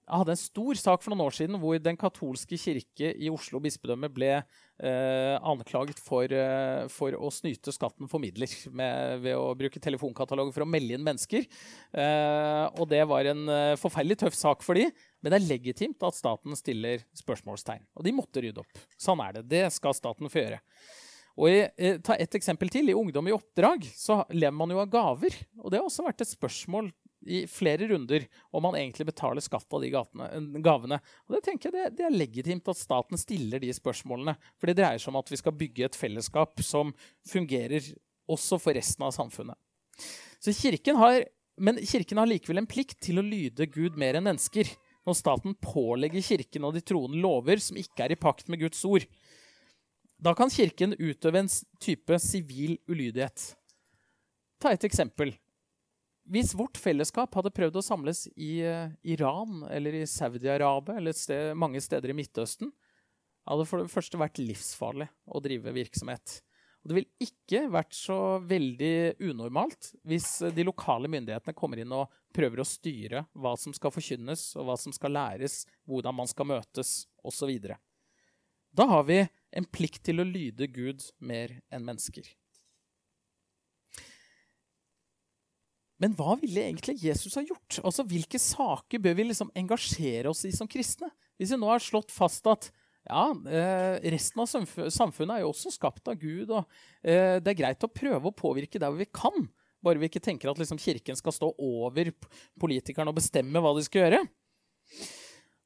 Jeg 0.08 0.22
hadde 0.22 0.32
en 0.38 0.39
stor 0.39 0.80
sak 0.80 1.01
for 1.04 1.12
noen 1.12 1.25
år 1.25 1.34
siden 1.36 1.58
hvor 1.60 1.80
Den 1.84 1.98
katolske 2.00 2.56
kirke 2.56 3.10
i 3.12 3.27
Oslo 3.27 3.60
bispedømme 3.60 4.08
ble 4.16 4.30
eh, 4.39 5.34
anklaget 5.36 6.00
for, 6.00 6.32
eh, 6.32 6.86
for, 6.94 7.18
å 7.20 7.32
snyte 7.34 7.74
skatten 7.75 8.08
for 8.08 8.24
midler 8.24 8.48
med, 8.72 9.18
ved 9.25 9.36
å 9.36 9.51
bruke 9.60 9.82
telefonkataloger 9.84 10.56
for 10.56 10.63
å 10.63 10.69
melde 10.69 10.95
inn 10.95 11.04
mennesker. 11.04 11.43
Eh, 11.91 12.63
og 12.80 12.88
det 12.93 13.02
var 13.12 13.28
en 13.34 13.43
eh, 13.52 13.74
forferdelig 13.82 14.22
tøff 14.24 14.39
sak 14.39 14.63
for 14.63 14.80
de, 14.80 14.88
men 15.19 15.34
det 15.34 15.41
er 15.41 15.50
legitimt 15.50 16.08
at 16.08 16.15
staten 16.15 16.56
stiller 16.56 17.04
spørsmålstegn. 17.26 17.84
Og 18.00 18.08
de 18.08 18.15
måtte 18.15 18.45
rydde 18.45 18.63
opp. 18.63 18.86
Sånn 18.95 19.19
er 19.28 19.36
det. 19.36 19.48
Det 19.52 19.65
skal 19.76 19.98
staten 19.98 20.32
få 20.32 20.45
gjøre. 20.45 20.62
Og 21.38 21.52
jeg, 21.52 21.69
eh, 21.78 22.00
ta 22.02 22.15
et 22.17 22.34
eksempel 22.34 22.69
til. 22.73 22.89
I 22.89 22.97
Ungdom 22.97 23.28
i 23.30 23.36
oppdrag 23.36 23.86
så 23.93 24.23
lever 24.34 24.56
man 24.58 24.73
jo 24.73 24.82
av 24.82 24.89
gaver. 24.89 25.36
Og 25.62 25.69
det 25.69 25.80
har 25.80 25.86
også 25.86 26.08
vært 26.08 26.23
et 26.26 26.34
spørsmål 26.34 26.89
i 27.28 27.43
flere 27.50 27.88
runder 27.89 28.26
om 28.56 28.63
man 28.63 28.78
egentlig 28.78 29.08
betaler 29.10 29.43
skatt 29.43 29.71
av 29.73 29.84
de 29.84 29.91
gatene, 29.93 30.28
gavene. 30.65 31.00
Og 31.28 31.36
Det 31.36 31.43
tenker 31.45 31.69
jeg 31.69 31.76
det, 31.76 31.97
det, 31.97 32.06
er 32.08 32.17
legitimt 32.17 32.69
at 32.71 32.80
staten 32.80 33.19
stiller 33.19 33.62
de 33.62 33.71
spørsmålene. 33.73 34.38
For 34.58 34.69
det 34.69 34.78
dreier 34.80 35.02
seg 35.02 35.13
om 35.13 35.21
at 35.21 35.32
vi 35.32 35.39
skal 35.41 35.58
bygge 35.58 35.88
et 35.89 35.97
fellesskap 35.97 36.62
som 36.65 36.93
fungerer 37.28 37.93
også 38.28 38.60
for 38.62 38.78
resten 38.78 39.06
av 39.08 39.13
samfunnet. 39.15 39.58
Så 40.41 40.54
kirken 40.54 40.97
har, 41.00 41.23
Men 41.58 41.80
kirken 41.82 42.19
har 42.21 42.30
likevel 42.30 42.60
en 42.62 42.69
plikt 42.69 43.00
til 43.02 43.17
å 43.17 43.26
lyde 43.26 43.65
Gud 43.65 43.97
mer 43.97 44.13
enn 44.13 44.28
mennesker. 44.28 44.69
Når 45.08 45.15
staten 45.17 45.56
pålegger 45.58 46.21
kirken 46.21 46.67
og 46.67 46.76
de 46.76 46.84
troende 46.86 47.17
lover 47.17 47.58
som 47.63 47.80
ikke 47.80 48.04
er 48.06 48.13
i 48.13 48.19
pakt 48.19 48.50
med 48.52 48.60
Guds 48.62 48.84
ord. 48.86 49.08
Da 50.17 50.34
kan 50.34 50.49
kirken 50.49 50.95
utøve 50.97 51.43
en 51.43 51.49
type 51.82 52.17
sivil 52.19 52.77
ulydighet. 52.89 53.51
Ta 54.58 54.73
et 54.73 54.88
eksempel. 54.88 55.36
Hvis 56.27 56.56
vårt 56.58 56.80
fellesskap 56.82 57.36
hadde 57.38 57.53
prøvd 57.56 57.77
å 57.80 57.86
samles 57.86 58.25
i 58.36 58.58
uh, 58.65 58.89
Iran 59.08 59.62
eller 59.71 60.01
i 60.01 60.08
Saudi-Arabia 60.10 60.97
eller 60.97 61.15
sted, 61.15 61.53
mange 61.56 61.80
steder 61.84 62.12
i 62.12 62.17
Midtøsten, 62.17 62.73
hadde 63.47 63.63
det 63.63 63.69
for 63.69 63.84
det 63.84 63.93
første 63.93 64.19
vært 64.19 64.41
livsfarlig 64.41 65.08
å 65.30 65.39
drive 65.45 65.71
virksomhet. 65.77 66.41
Og 66.82 66.89
det 66.89 66.97
ville 66.97 67.30
ikke 67.30 67.62
vært 67.71 67.95
så 67.95 68.17
veldig 68.43 69.21
unormalt 69.30 69.93
hvis 70.08 70.27
de 70.56 70.65
lokale 70.67 71.08
myndighetene 71.13 71.56
kommer 71.56 71.80
inn 71.84 71.93
og 71.95 72.12
prøver 72.36 72.62
å 72.63 72.67
styre 72.67 73.23
hva 73.38 73.53
som 73.60 73.73
skal 73.75 73.93
forkynnes, 73.93 74.49
og 74.58 74.67
hva 74.67 74.75
som 74.82 74.93
skal 74.95 75.15
læres, 75.15 75.62
hvordan 75.88 76.17
man 76.17 76.27
skal 76.27 76.49
møtes, 76.49 77.06
osv. 77.23 77.53
Da 78.75 78.86
har 78.91 79.08
vi 79.08 79.21
en 79.56 79.68
plikt 79.72 80.04
til 80.08 80.22
å 80.22 80.28
lyde 80.28 80.68
Gud 80.72 81.06
mer 81.24 81.60
enn 81.72 81.86
mennesker. 81.88 82.28
Men 86.02 86.14
hva 86.14 86.36
ville 86.38 86.62
egentlig 86.62 87.00
Jesus 87.02 87.36
ha 87.40 87.44
gjort? 87.46 87.80
Altså, 87.82 88.06
Hvilke 88.06 88.40
saker 88.42 89.02
bør 89.02 89.16
vi 89.18 89.30
liksom 89.32 89.54
engasjere 89.58 90.30
oss 90.30 90.44
i 90.46 90.54
som 90.54 90.70
kristne? 90.70 91.10
Hvis 91.38 91.54
vi 91.54 91.58
nå 91.62 91.70
har 91.72 91.82
slått 91.82 92.14
fast 92.14 92.46
at 92.50 92.70
ja, 93.08 93.32
eh, 93.48 93.98
resten 94.12 94.44
av 94.44 94.50
samfunnet 94.92 95.38
er 95.38 95.46
jo 95.46 95.54
også 95.54 95.72
skapt 95.74 96.10
av 96.12 96.18
Gud, 96.20 96.52
og 96.52 96.66
eh, 97.02 97.38
det 97.40 97.54
er 97.54 97.62
greit 97.62 97.86
å 97.86 97.92
prøve 97.92 98.30
å 98.30 98.36
påvirke 98.36 98.82
der 98.82 98.92
hvor 98.92 99.00
vi 99.00 99.08
kan, 99.10 99.48
bare 99.84 100.02
vi 100.02 100.10
ikke 100.10 100.22
tenker 100.24 100.52
at 100.52 100.60
liksom, 100.60 100.80
Kirken 100.82 101.18
skal 101.18 101.34
stå 101.34 101.54
over 101.56 102.12
politikerne 102.60 103.14
og 103.14 103.18
bestemme 103.22 103.62
hva 103.64 103.72
de 103.78 103.86
skal 103.88 104.04
gjøre. 104.04 104.22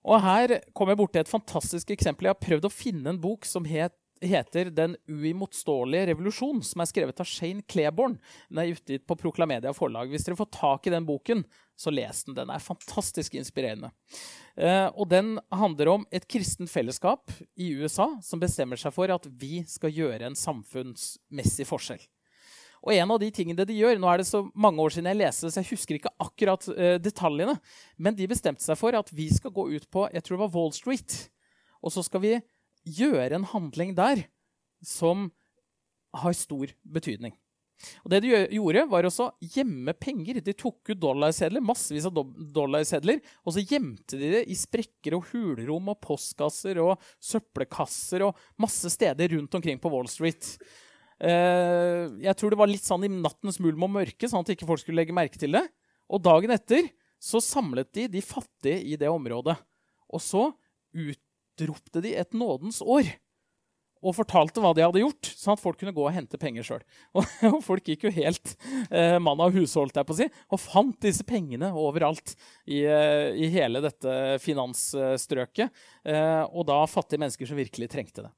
Og 0.07 0.21
Her 0.23 0.59
kom 0.73 0.89
jeg 0.89 0.99
borti 0.99 1.21
et 1.21 1.29
fantastisk 1.29 1.91
eksempel. 1.93 2.29
Jeg 2.29 2.35
har 2.35 2.45
prøvd 2.47 2.67
å 2.67 2.73
finne 2.73 3.13
en 3.13 3.21
bok 3.21 3.45
som 3.45 3.67
het 3.69 3.95
heter 4.21 4.69
'Den 4.69 4.95
uimotståelige 5.09 6.13
revolusjon', 6.13 6.63
som 6.63 6.81
er 6.81 6.85
skrevet 6.85 7.19
av 7.19 7.25
Shane 7.25 7.63
Claiborne. 7.67 8.19
Den 8.49 8.59
er 8.59 8.73
utgitt 8.75 9.07
på 9.07 9.17
Proklamedia 9.17 9.73
forlag. 9.73 10.09
Hvis 10.09 10.25
dere 10.25 10.37
får 10.37 10.51
tak 10.51 10.87
i 10.87 10.91
den 10.91 11.05
boken, 11.05 11.43
så 11.75 11.91
les 11.91 12.23
den. 12.23 12.35
Den 12.35 12.49
er 12.49 12.59
fantastisk 12.59 13.33
inspirerende. 13.33 13.91
Eh, 14.55 14.89
og 14.93 15.09
den 15.09 15.39
handler 15.51 15.87
om 15.87 16.05
et 16.11 16.27
kristent 16.27 16.69
fellesskap 16.69 17.31
i 17.57 17.73
USA 17.73 18.21
som 18.21 18.39
bestemmer 18.39 18.77
seg 18.77 18.93
for 18.93 19.09
at 19.09 19.25
vi 19.25 19.63
skal 19.63 19.91
gjøre 19.91 20.21
en 20.29 20.35
samfunnsmessig 20.35 21.65
forskjell. 21.65 22.01
Og 22.81 22.93
en 22.95 23.13
av 23.13 23.19
de 23.21 23.29
tingene 23.33 23.65
de 23.67 23.75
gjør, 23.77 23.99
Nå 24.01 24.09
er 24.09 24.21
det 24.21 24.29
så 24.29 24.41
mange 24.57 24.81
år 24.81 24.95
siden 24.95 25.11
jeg 25.11 25.19
leste 25.19 25.45
det, 25.45 25.53
så 25.53 25.61
jeg 25.61 25.71
husker 25.73 25.99
ikke 25.99 26.13
akkurat 26.23 26.65
uh, 26.71 26.95
detaljene. 27.01 27.57
Men 28.01 28.17
de 28.17 28.29
bestemte 28.31 28.65
seg 28.65 28.79
for 28.79 28.97
at 28.97 29.11
vi 29.13 29.29
skal 29.33 29.53
gå 29.53 29.67
ut 29.75 29.85
på 29.93 30.07
jeg 30.09 30.25
tror 30.25 30.37
det 30.37 30.43
var 30.47 30.55
Wall 30.55 30.73
Street. 30.75 31.19
Og 31.81 31.93
så 31.93 32.03
skal 32.05 32.23
vi 32.25 32.33
gjøre 32.87 33.37
en 33.37 33.47
handling 33.51 33.93
der 33.97 34.25
som 34.81 35.29
har 36.17 36.33
stor 36.35 36.73
betydning. 36.81 37.35
Og 38.03 38.11
Det 38.13 38.21
de 38.23 38.33
gjorde, 38.53 38.83
var 38.89 39.07
å 39.07 39.27
gjemme 39.41 39.93
penger. 39.97 40.41
De 40.43 40.53
tok 40.53 40.91
ut 40.91 41.01
dollarsedler, 41.01 41.63
massevis 41.65 42.05
av 42.09 42.19
dollarsedler, 42.53 43.21
og 43.45 43.55
så 43.55 43.63
gjemte 43.65 44.19
de 44.21 44.31
det 44.35 44.43
i 44.51 44.57
sprekker 44.57 45.17
og 45.17 45.31
hulrom 45.31 45.89
og 45.93 46.01
postkasser 46.03 46.81
og 46.83 47.01
søppelkasser 47.23 48.25
og 48.27 48.37
masse 48.61 48.91
steder 48.93 49.33
rundt 49.35 49.57
omkring 49.57 49.81
på 49.81 49.91
Wall 49.93 50.09
Street. 50.11 50.57
Eh, 51.21 52.05
jeg 52.25 52.37
tror 52.37 52.53
det 52.53 52.59
var 52.59 52.71
litt 52.71 52.85
sånn 52.85 53.05
i 53.05 53.11
nattens 53.13 53.59
mulm 53.61 53.85
og 53.85 53.93
mørke, 53.99 54.29
sånn 54.29 54.45
at 54.45 54.53
ikke 54.55 54.69
folk 54.69 54.81
skulle 54.81 55.01
legge 55.03 55.15
merke 55.15 55.39
til 55.41 55.53
det. 55.57 55.65
Og 56.11 56.23
dagen 56.23 56.53
etter 56.53 56.89
så 57.21 57.39
samlet 57.43 57.91
de 57.93 58.07
de 58.09 58.23
fattige 58.25 58.81
i 58.81 58.97
det 58.97 59.09
området. 59.11 59.55
Og 60.11 60.23
så 60.23 60.49
ut 60.97 61.21
utropte 61.61 62.01
de 62.01 62.15
et 62.15 62.33
nådens 62.33 62.81
år. 62.81 63.17
og 64.01 64.15
fortalte 64.17 64.57
hva 64.57 64.71
de 64.73 64.81
hadde 64.81 65.01
gjort, 65.03 65.27
sånn 65.37 65.53
at 65.53 65.61
folk 65.61 65.77
kunne 65.77 65.93
gå 65.93 66.01
og 66.01 66.13
hente 66.15 66.37
penger 66.41 66.65
sjøl. 66.65 66.79
Og, 67.53 67.59
folk 67.61 67.85
gikk 67.85 68.07
jo 68.07 68.11
helt 68.15 68.55
eh, 68.89 69.19
mann 69.21 69.37
av 69.45 69.53
husholdt 69.53 69.93
jeg 69.93 70.07
på 70.09 70.15
å 70.15 70.17
si, 70.17 70.25
og 70.49 70.57
fant 70.57 70.97
disse 71.05 71.21
pengene 71.21 71.69
overalt 71.77 72.33
i, 72.65 72.79
eh, 72.81 73.29
i 73.37 73.51
hele 73.53 73.77
dette 73.85 74.39
finansstrøket. 74.41 75.69
Og 76.49 76.65
da 76.65 76.79
fattige 76.89 77.21
mennesker 77.21 77.45
som 77.45 77.61
virkelig 77.61 77.91
trengte 77.93 78.25
det. 78.25 78.33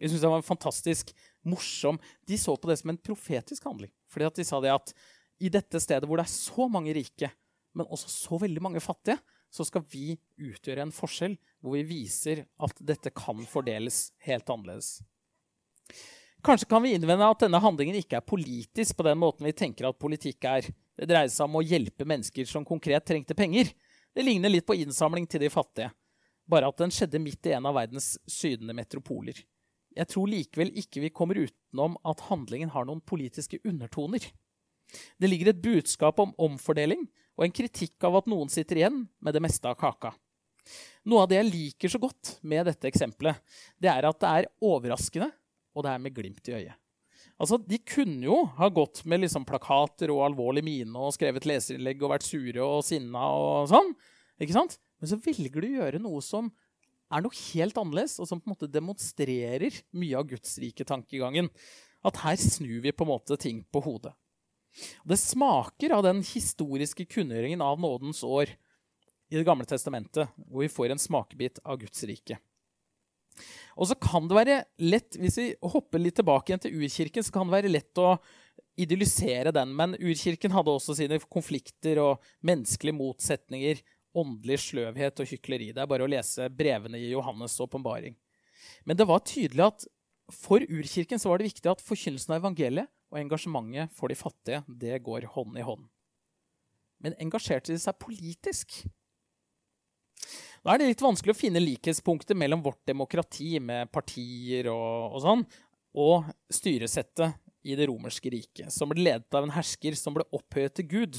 Jeg 0.00 0.14
synes 0.14 0.24
det 0.24 0.32
var 0.32 0.40
en 0.40 0.48
fantastisk 0.48 1.12
morsom. 1.48 1.98
De 2.28 2.38
så 2.38 2.54
på 2.56 2.70
det 2.70 2.78
som 2.80 2.92
en 2.92 3.00
profetisk 3.00 3.66
handling. 3.68 3.92
Fordi 4.10 4.28
at 4.28 4.40
de 4.40 4.46
sa 4.46 4.60
det 4.62 4.72
at 4.74 4.94
i 5.42 5.50
dette 5.52 5.80
stedet 5.82 6.08
hvor 6.08 6.20
det 6.20 6.26
er 6.28 6.34
så 6.34 6.68
mange 6.70 6.94
rike, 6.94 7.32
men 7.74 7.88
også 7.88 8.10
så 8.12 8.38
veldig 8.42 8.62
mange 8.62 8.82
fattige, 8.84 9.18
så 9.52 9.64
skal 9.68 9.84
vi 9.92 10.14
utgjøre 10.40 10.86
en 10.86 10.94
forskjell 10.94 11.34
hvor 11.60 11.76
vi 11.76 11.84
viser 11.84 12.44
at 12.62 12.78
dette 12.80 13.12
kan 13.16 13.42
fordeles 13.48 14.10
helt 14.24 14.48
annerledes. 14.48 15.00
Kanskje 16.42 16.66
kan 16.66 16.82
vi 16.82 16.94
innvende 16.96 17.28
at 17.28 17.44
denne 17.44 17.60
handlingen 17.62 17.98
ikke 18.00 18.18
er 18.18 18.26
politisk 18.26 18.96
på 18.98 19.04
den 19.06 19.20
måten 19.20 19.46
vi 19.46 19.54
tenker 19.54 19.86
at 19.86 20.00
politikk 20.00 20.48
er. 20.50 20.66
Det 20.98 21.06
dreier 21.06 21.30
seg 21.30 21.46
om 21.46 21.60
å 21.60 21.62
hjelpe 21.62 22.06
mennesker 22.08 22.48
som 22.50 22.66
konkret 22.66 23.06
trengte 23.06 23.36
penger. 23.38 23.70
Det 24.12 24.24
ligner 24.26 24.50
litt 24.50 24.66
på 24.66 24.74
innsamling 24.80 25.28
til 25.30 25.44
de 25.44 25.52
fattige, 25.52 25.92
bare 26.50 26.68
at 26.68 26.80
den 26.82 26.90
skjedde 26.92 27.20
midt 27.22 27.46
i 27.46 27.54
en 27.56 27.68
av 27.68 27.76
verdens 27.78 28.16
sydende 28.26 28.74
metropoler. 28.76 29.38
Jeg 29.96 30.08
tror 30.10 30.30
likevel 30.30 30.72
ikke 30.80 31.02
vi 31.04 31.12
kommer 31.14 31.38
utenom 31.40 31.98
at 32.08 32.24
handlingen 32.28 32.72
har 32.72 32.86
noen 32.88 33.02
politiske 33.04 33.60
undertoner. 33.68 34.24
Det 35.20 35.28
ligger 35.28 35.52
et 35.52 35.62
budskap 35.62 36.20
om 36.20 36.34
omfordeling 36.40 37.06
og 37.38 37.46
en 37.46 37.54
kritikk 37.54 38.04
av 38.08 38.20
at 38.20 38.28
noen 38.30 38.50
sitter 38.52 38.82
igjen 38.82 39.06
med 39.24 39.36
det 39.36 39.42
meste 39.44 39.68
av 39.68 39.78
kaka. 39.80 40.12
Noe 41.08 41.24
av 41.24 41.30
det 41.30 41.40
jeg 41.40 41.50
liker 41.50 41.92
så 41.92 42.00
godt 42.02 42.36
med 42.46 42.68
dette 42.68 42.86
eksempelet, 42.90 43.40
det 43.82 43.90
er 43.90 44.06
at 44.06 44.20
det 44.22 44.30
er 44.30 44.50
overraskende, 44.62 45.32
og 45.74 45.86
det 45.86 45.92
er 45.94 46.02
med 46.04 46.14
glimt 46.14 46.50
i 46.50 46.56
øyet. 46.60 46.78
Altså, 47.40 47.58
De 47.58 47.78
kunne 47.78 48.22
jo 48.22 48.44
ha 48.58 48.68
gått 48.70 49.02
med 49.08 49.24
liksom 49.24 49.46
plakater 49.48 50.12
og 50.14 50.22
alvorlig 50.28 50.62
mine 50.66 50.94
og 50.98 51.14
skrevet 51.16 51.46
leserinnlegg 51.48 52.02
og 52.04 52.12
vært 52.14 52.26
sure 52.28 52.62
og 52.62 52.84
sinna 52.86 53.24
og 53.34 53.70
sånn. 53.72 53.90
ikke 54.38 54.54
sant? 54.54 54.76
Men 55.00 55.10
så 55.10 55.18
velger 55.18 55.58
du 55.58 55.66
å 55.66 55.76
gjøre 55.80 56.02
noe 56.02 56.22
som 56.22 56.52
er 57.12 57.24
noe 57.24 57.38
helt 57.52 57.78
annerledes, 57.78 58.18
og 58.20 58.28
som 58.28 58.40
på 58.40 58.48
en 58.48 58.54
måte 58.54 58.70
demonstrerer 58.72 59.82
mye 59.96 60.18
av 60.18 60.28
gudsriketankegangen. 60.32 61.50
At 62.02 62.18
her 62.24 62.38
snur 62.40 62.80
vi 62.82 62.94
på 62.94 63.06
en 63.06 63.12
måte 63.12 63.38
ting 63.40 63.62
på 63.70 63.82
hodet. 63.84 64.14
Det 65.04 65.18
smaker 65.20 65.92
av 65.92 66.06
den 66.06 66.22
historiske 66.24 67.04
kunngjøringen 67.06 67.60
av 67.62 67.80
nådens 67.80 68.22
år 68.24 68.54
i 69.32 69.36
Det 69.38 69.46
gamle 69.48 69.64
testamentet, 69.64 70.28
hvor 70.36 70.60
vi 70.60 70.68
får 70.68 70.92
en 70.92 71.00
smakebit 71.00 71.60
av 71.64 71.78
Guds 71.80 72.02
rike. 72.04 72.36
Og 73.80 73.88
så 73.88 73.96
kan 73.96 74.26
det 74.28 74.36
være 74.36 74.56
lett, 74.84 75.16
Hvis 75.16 75.38
vi 75.38 75.46
hopper 75.62 76.02
litt 76.02 76.18
tilbake 76.20 76.50
igjen 76.52 76.60
til 76.60 76.76
urkirken, 76.76 77.24
så 77.24 77.32
kan 77.32 77.48
det 77.48 77.56
være 77.56 77.72
lett 77.72 77.96
å 78.00 78.18
idyllisere 78.76 79.52
den. 79.54 79.72
Men 79.76 79.96
urkirken 79.96 80.52
hadde 80.52 80.74
også 80.74 80.96
sine 80.98 81.18
konflikter 81.32 82.00
og 82.02 82.20
menneskelige 82.44 82.98
motsetninger, 82.98 83.80
åndelig 84.18 84.58
sløvhet 84.66 85.22
og 85.22 85.28
hykleri. 85.28 85.70
Det 85.72 85.82
er 85.82 85.90
bare 85.90 86.06
å 86.06 86.10
lese 86.10 86.48
brevene 86.52 87.00
i 87.00 87.10
Johannes' 87.12 87.58
åpenbaring. 87.64 88.16
Men 88.84 88.98
det 88.98 89.08
var 89.08 89.24
tydelig 89.26 89.66
at 89.66 89.86
for 90.32 90.64
urkirken 90.64 91.20
så 91.20 91.30
var 91.30 91.40
det 91.40 91.50
viktig 91.50 91.70
at 91.70 91.84
forkynnelsen 91.84 92.34
av 92.34 92.42
evangeliet 92.42 92.90
og 93.12 93.20
engasjementet 93.20 93.92
for 93.96 94.12
de 94.12 94.16
fattige 94.16 94.62
det 94.68 95.00
går 95.04 95.28
hånd 95.34 95.58
i 95.58 95.66
hånd. 95.66 95.84
Men 97.02 97.16
engasjerte 97.20 97.74
de 97.74 97.80
seg 97.82 97.98
politisk? 98.00 98.82
Nå 100.62 100.70
er 100.70 100.78
det 100.78 100.92
litt 100.92 101.02
vanskelig 101.02 101.34
å 101.34 101.40
finne 101.40 101.62
likhetspunkter 101.62 102.38
mellom 102.38 102.62
vårt 102.62 102.80
demokrati 102.86 103.56
med 103.58 103.90
partier 103.92 104.68
og, 104.70 105.16
og 105.16 105.24
sånn, 105.24 105.42
og 105.98 106.30
styresettet 106.52 107.34
i 107.66 107.74
det 107.78 107.88
romerske 107.90 108.30
riket, 108.30 108.70
som 108.74 108.90
ble 108.90 109.02
ledet 109.02 109.34
av 109.34 109.44
en 109.44 109.54
hersker 109.54 109.96
som 109.98 110.14
ble 110.14 110.26
opphøyet 110.34 110.78
til 110.78 110.88
Gud. 110.90 111.18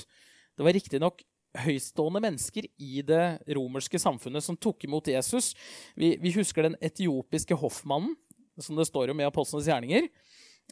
Det 0.56 0.66
var 0.66 0.76
riktignok 0.76 1.22
høytstående 1.66 2.22
mennesker 2.24 2.68
i 2.82 3.04
det 3.06 3.26
romerske 3.56 4.00
samfunnet 4.02 4.46
som 4.46 4.58
tok 4.58 4.86
imot 4.88 5.12
Jesus. 5.12 5.54
Vi, 5.96 6.16
vi 6.22 6.34
husker 6.38 6.68
den 6.68 6.78
etiopiske 6.82 7.58
hoffmannen, 7.60 8.16
som 8.62 8.78
det 8.78 8.88
står 8.90 9.14
om 9.14 9.22
i 9.22 9.28
Apostlenes 9.28 9.70
gjerninger. 9.70 10.10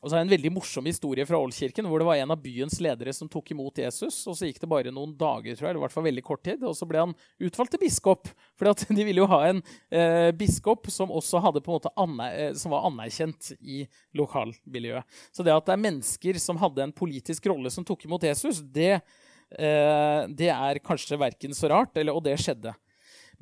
Og 0.02 0.10
så 0.10 0.16
er 0.16 0.22
det 0.22 0.26
en 0.26 0.32
veldig 0.32 0.52
morsom 0.56 0.88
historie 0.90 1.26
fra 1.30 1.38
Ålkirken, 1.38 1.86
hvor 1.86 2.02
det 2.02 2.08
var 2.08 2.18
en 2.18 2.34
av 2.34 2.40
byens 2.42 2.80
ledere 2.82 3.12
som 3.14 3.30
tok 3.30 3.52
imot 3.54 3.78
Jesus. 3.84 4.16
og 4.26 4.38
Så 4.38 4.48
gikk 4.48 4.58
det 4.64 4.70
bare 4.72 4.94
noen 4.94 5.12
dager, 5.18 5.54
tror 5.54 5.68
jeg, 5.68 5.74
eller 5.74 5.82
i 5.82 5.84
hvert 5.84 5.94
fall 5.94 6.08
veldig 6.08 6.24
kort 6.26 6.42
tid, 6.48 6.64
og 6.66 6.74
så 6.78 6.88
ble 6.90 7.04
han 7.04 7.14
utvalgt 7.44 7.76
til 7.76 7.84
biskop. 7.84 8.32
For 8.58 8.72
de 8.98 9.06
ville 9.06 9.22
jo 9.22 9.30
ha 9.30 9.42
en 9.52 9.62
eh, 9.94 10.32
biskop 10.38 10.90
som 10.90 11.14
også 11.14 11.44
hadde 11.46 11.62
på 11.62 11.70
en 11.70 11.78
måte 11.78 11.94
aner, 12.02 12.38
eh, 12.48 12.54
som 12.58 12.74
var 12.74 12.88
anerkjent 12.90 13.52
i 13.60 13.84
lokalmiljøet. 14.18 15.22
Så 15.30 15.46
det 15.46 15.54
at 15.54 15.70
det 15.70 15.76
er 15.76 15.86
mennesker 15.86 16.42
som 16.42 16.62
hadde 16.64 16.88
en 16.88 16.96
politisk 16.96 17.52
rolle 17.52 17.70
som 17.74 17.86
tok 17.86 18.08
imot 18.10 18.26
Jesus, 18.26 18.64
det, 18.74 19.04
det 19.52 20.48
er 20.54 20.80
kanskje 20.86 21.20
verken 21.20 21.56
så 21.58 21.70
rart, 21.72 21.98
eller, 22.00 22.16
og 22.16 22.24
det 22.26 22.38
skjedde. 22.40 22.72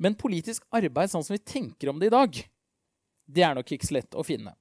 Men 0.00 0.16
politisk 0.18 0.64
arbeid 0.74 1.12
sånn 1.12 1.24
som 1.26 1.36
vi 1.36 1.44
tenker 1.44 1.92
om 1.92 2.00
det 2.00 2.08
i 2.08 2.14
dag, 2.14 2.40
det 3.30 3.44
er 3.46 3.54
nok 3.56 3.70
ikke 3.70 3.86
så 3.86 3.98
lett 3.98 4.16
å 4.18 4.26
finne. 4.26 4.54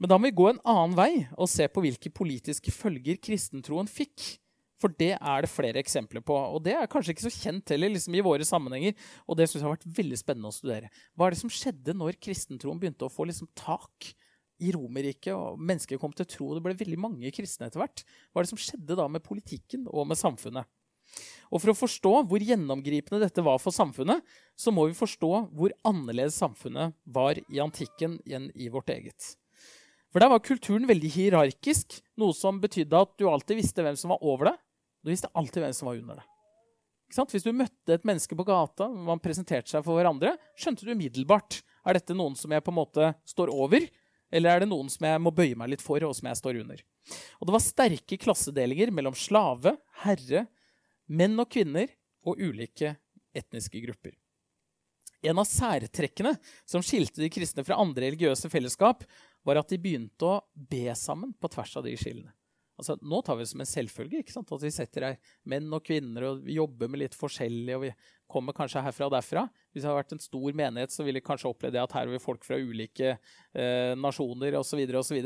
Men 0.00 0.10
da 0.10 0.18
må 0.18 0.28
vi 0.28 0.36
gå 0.38 0.48
en 0.48 0.60
annen 0.64 0.96
vei 0.96 1.12
og 1.36 1.50
se 1.50 1.66
på 1.68 1.82
hvilke 1.84 2.12
politiske 2.14 2.72
følger 2.72 3.20
kristentroen 3.20 3.90
fikk. 3.90 4.38
For 4.78 4.94
det 4.94 5.16
er 5.16 5.42
det 5.42 5.50
flere 5.50 5.80
eksempler 5.82 6.22
på. 6.22 6.36
Og 6.38 6.62
det 6.62 6.76
er 6.78 6.90
kanskje 6.90 7.12
ikke 7.14 7.26
så 7.26 7.34
kjent 7.34 7.72
heller 7.74 7.90
liksom 7.90 8.14
i 8.14 8.22
våre 8.22 8.46
sammenhenger. 8.46 8.94
Og 9.26 9.38
det 9.38 9.48
syns 9.48 9.58
jeg 9.58 9.66
har 9.66 9.74
vært 9.74 9.98
veldig 9.98 10.18
spennende 10.20 10.52
å 10.52 10.54
studere. 10.54 10.90
Hva 11.18 11.26
er 11.26 11.34
det 11.34 11.40
som 11.40 11.52
skjedde 11.52 11.96
når 11.98 12.20
kristentroen 12.22 12.78
begynte 12.80 13.08
å 13.08 13.12
få 13.12 13.26
liksom 13.28 13.50
tak 13.58 14.12
i 14.62 14.72
Romerriket, 14.74 15.34
og 15.34 15.58
mennesker 15.62 16.00
kom 16.02 16.14
til 16.14 16.26
å 16.26 16.30
tro 16.30 16.48
det 16.54 16.62
ble 16.64 16.74
veldig 16.78 16.98
mange 16.98 17.34
kristne 17.34 17.68
etter 17.68 17.82
hvert? 17.82 18.04
Hva 18.30 18.40
er 18.40 18.46
det 18.46 18.52
som 18.54 18.62
skjedde 18.62 18.98
da 18.98 19.06
med 19.10 19.26
politikken 19.26 19.86
og 19.90 20.08
med 20.10 20.18
samfunnet? 20.18 20.70
Og 21.48 21.62
For 21.62 21.72
å 21.72 21.78
forstå 21.78 22.12
hvor 22.28 22.44
gjennomgripende 22.44 23.22
dette 23.22 23.44
var 23.44 23.60
for 23.62 23.74
samfunnet, 23.74 24.20
så 24.58 24.72
må 24.74 24.88
vi 24.88 24.96
forstå 24.98 25.30
hvor 25.56 25.74
annerledes 25.88 26.36
samfunnet 26.40 26.96
var 27.08 27.40
i 27.40 27.60
antikken 27.62 28.18
enn 28.28 28.50
i 28.54 28.68
vårt 28.72 28.92
eget. 28.92 29.34
For 30.12 30.24
der 30.24 30.32
var 30.32 30.44
kulturen 30.44 30.88
veldig 30.88 31.10
hierarkisk, 31.12 32.00
noe 32.20 32.36
som 32.36 32.60
betydde 32.60 33.00
at 33.00 33.14
du 33.20 33.28
alltid 33.28 33.60
visste 33.60 33.84
hvem 33.84 33.96
som 33.96 34.12
var 34.14 34.24
over 34.24 34.52
deg. 34.52 34.60
Du 35.04 35.12
visste 35.12 35.30
alltid 35.36 35.64
hvem 35.64 35.76
som 35.76 35.90
var 35.90 36.00
under 36.00 36.20
deg. 36.20 36.28
Hvis 37.08 37.44
du 37.44 37.54
møtte 37.56 37.94
et 37.96 38.04
menneske 38.04 38.36
på 38.36 38.44
gata, 38.44 38.88
man 38.88 39.20
presenterte 39.22 39.72
seg 39.72 39.84
for 39.84 39.96
hverandre, 39.96 40.34
skjønte 40.60 40.84
du 40.84 40.92
umiddelbart 40.92 41.62
er 41.88 41.96
dette 41.96 42.16
noen 42.16 42.36
som 42.36 42.52
jeg 42.52 42.64
på 42.64 42.72
en 42.72 42.80
måte 42.80 43.12
står 43.28 43.52
over, 43.52 43.86
eller 44.28 44.52
er 44.52 44.64
det 44.64 44.68
noen 44.68 44.90
som 44.92 45.06
jeg 45.08 45.22
må 45.24 45.32
bøye 45.32 45.56
meg 45.56 45.72
litt 45.72 45.84
for, 45.84 46.02
og 46.04 46.12
som 46.16 46.28
jeg 46.28 46.40
står 46.40 46.60
under. 46.60 46.82
Og 47.40 47.48
Det 47.48 47.54
var 47.54 47.64
sterke 47.64 48.18
klassedelinger 48.20 48.92
mellom 48.92 49.16
slave, 49.16 49.78
herre, 50.04 50.44
menn 51.08 51.36
og 51.40 51.50
kvinner 51.52 51.90
og 52.28 52.40
ulike 52.40 52.94
etniske 53.36 53.80
grupper. 53.84 54.16
En 55.26 55.40
av 55.40 55.48
særtrekkene 55.50 56.36
som 56.68 56.84
skilte 56.84 57.22
de 57.24 57.30
kristne 57.32 57.64
fra 57.66 57.80
andre 57.82 58.06
religiøse 58.12 58.50
fellesskap, 58.52 59.02
var 59.46 59.58
at 59.58 59.72
de 59.72 59.80
begynte 59.80 60.26
å 60.26 60.42
be 60.52 60.92
sammen 60.98 61.32
på 61.34 61.50
tvers 61.50 61.78
av 61.80 61.86
de 61.86 61.96
skillene. 61.98 62.30
Altså, 62.78 62.94
nå 63.02 63.18
tar 63.26 63.34
vi 63.34 63.42
det 63.42 63.50
som 63.50 63.62
en 63.62 63.66
selvfølge 63.66 64.20
ikke 64.22 64.32
sant? 64.36 64.52
at 64.54 64.62
vi 64.62 64.70
setter 64.70 65.06
her 65.08 65.16
menn 65.50 65.66
og 65.74 65.82
kvinner 65.82 66.28
og 66.28 66.46
jobber 66.46 66.90
med 66.92 67.02
litt 67.02 67.16
forskjellig. 67.18 67.74
og 67.74 67.82
vi 67.88 67.90
kommer 68.30 68.54
kanskje 68.54 68.84
herfra 68.84 69.08
og 69.08 69.16
derfra. 69.16 69.48
Hvis 69.72 69.82
det 69.82 69.88
hadde 69.88 69.98
vært 69.98 70.14
en 70.14 70.22
stor 70.22 70.58
menighet, 70.60 70.94
så 70.94 71.02
ville 71.02 71.18
vi 71.18 71.26
kanskje 71.26 71.50
oppleve 71.50 71.74
det 71.74 71.82
at 71.82 71.96
her 71.98 72.06
vi 72.12 72.22
folk 72.22 72.46
fra 72.46 72.60
ulike 72.60 73.16
eh, 73.16 73.94
nasjoner 73.98 74.60
osv. 74.60 74.84
osv. 75.00 75.18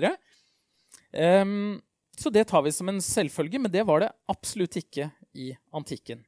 Um, 1.13 1.77
så 2.17 2.33
det 2.33 2.47
tar 2.49 2.65
vi 2.65 2.73
som 2.73 2.89
en 2.89 3.03
selvfølge, 3.05 3.61
men 3.61 3.73
det 3.73 3.85
var 3.89 4.01
det 4.01 4.13
absolutt 4.33 4.81
ikke 4.81 5.11
i 5.39 5.51
antikken. 5.75 6.23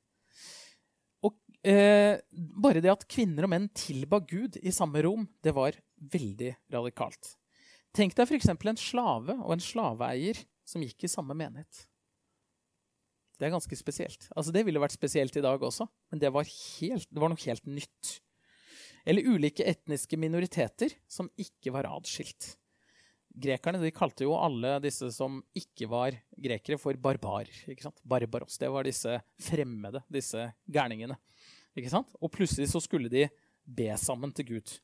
Og 1.25 1.37
eh, 1.67 2.21
bare 2.33 2.83
det 2.85 2.93
at 2.93 3.07
kvinner 3.11 3.47
og 3.47 3.55
menn 3.55 3.71
tilba 3.77 4.21
Gud 4.25 4.59
i 4.61 4.73
samme 4.75 5.03
rom, 5.07 5.27
det 5.45 5.55
var 5.57 5.79
veldig 6.13 6.53
radikalt. 6.75 7.35
Tenk 7.95 8.17
deg 8.19 8.27
f.eks. 8.27 8.51
en 8.51 8.81
slave 8.81 9.39
og 9.39 9.55
en 9.55 9.63
slaveeier 9.63 10.41
som 10.67 10.83
gikk 10.83 11.07
i 11.07 11.13
samme 11.13 11.37
menighet. 11.39 11.85
Det 13.39 13.49
er 13.49 13.55
ganske 13.55 13.77
spesielt. 13.77 14.29
Altså, 14.35 14.53
det 14.55 14.63
ville 14.67 14.83
vært 14.83 14.95
spesielt 14.95 15.37
i 15.37 15.43
dag 15.43 15.63
også, 15.63 15.87
men 16.11 16.23
det 16.23 16.31
var, 16.35 16.47
helt, 16.47 17.09
det 17.11 17.23
var 17.23 17.33
noe 17.33 17.45
helt 17.45 17.67
nytt. 17.67 18.19
Eller 19.05 19.27
ulike 19.27 19.67
etniske 19.69 20.17
minoriteter 20.19 20.95
som 21.11 21.29
ikke 21.41 21.75
var 21.75 21.91
adskilt. 21.91 22.55
Grekerne 23.35 23.81
de 23.83 23.91
kalte 23.91 24.27
jo 24.27 24.37
alle 24.39 24.77
disse 24.85 25.09
som 25.11 25.41
ikke 25.59 25.89
var 25.91 26.15
grekere, 26.39 26.79
for 26.79 26.95
barbarer. 26.95 27.51
ikke 27.71 27.89
sant? 27.89 27.99
Barbaros. 28.07 28.59
Det 28.61 28.71
var 28.71 28.87
disse 28.87 29.19
fremmede, 29.43 30.05
disse 30.13 30.47
gærningene. 30.71 31.17
Ikke 31.75 31.91
sant? 31.91 32.13
Og 32.23 32.31
plutselig 32.31 32.71
så 32.71 32.83
skulle 32.83 33.11
de 33.11 33.27
be 33.65 33.89
sammen 33.99 34.31
til 34.35 34.55
Gud. 34.55 34.77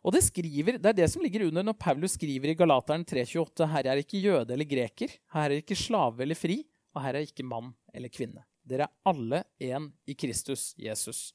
Og 0.00 0.14
det, 0.14 0.22
skriver, 0.24 0.78
det 0.80 0.92
er 0.92 0.96
det 1.02 1.08
som 1.12 1.24
ligger 1.24 1.48
under 1.48 1.66
når 1.66 1.76
Paulus 1.80 2.14
skriver 2.16 2.52
i 2.52 2.56
Galateren 2.56 3.02
3,28.: 3.04 3.66
Her 3.68 3.90
er 3.90 4.00
ikke 4.00 4.22
jøde 4.22 4.54
eller 4.54 4.68
greker, 4.68 5.12
her 5.34 5.50
er 5.50 5.58
ikke 5.60 5.76
slave 5.76 6.24
eller 6.24 6.38
fri, 6.38 6.62
og 6.94 7.02
her 7.04 7.18
er 7.18 7.26
ikke 7.26 7.44
mann 7.44 7.74
eller 7.92 8.12
kvinne. 8.12 8.46
Dere 8.64 8.86
er 8.86 9.10
alle 9.10 9.42
én 9.60 9.90
i 10.06 10.14
Kristus 10.14 10.70
Jesus. 10.78 11.32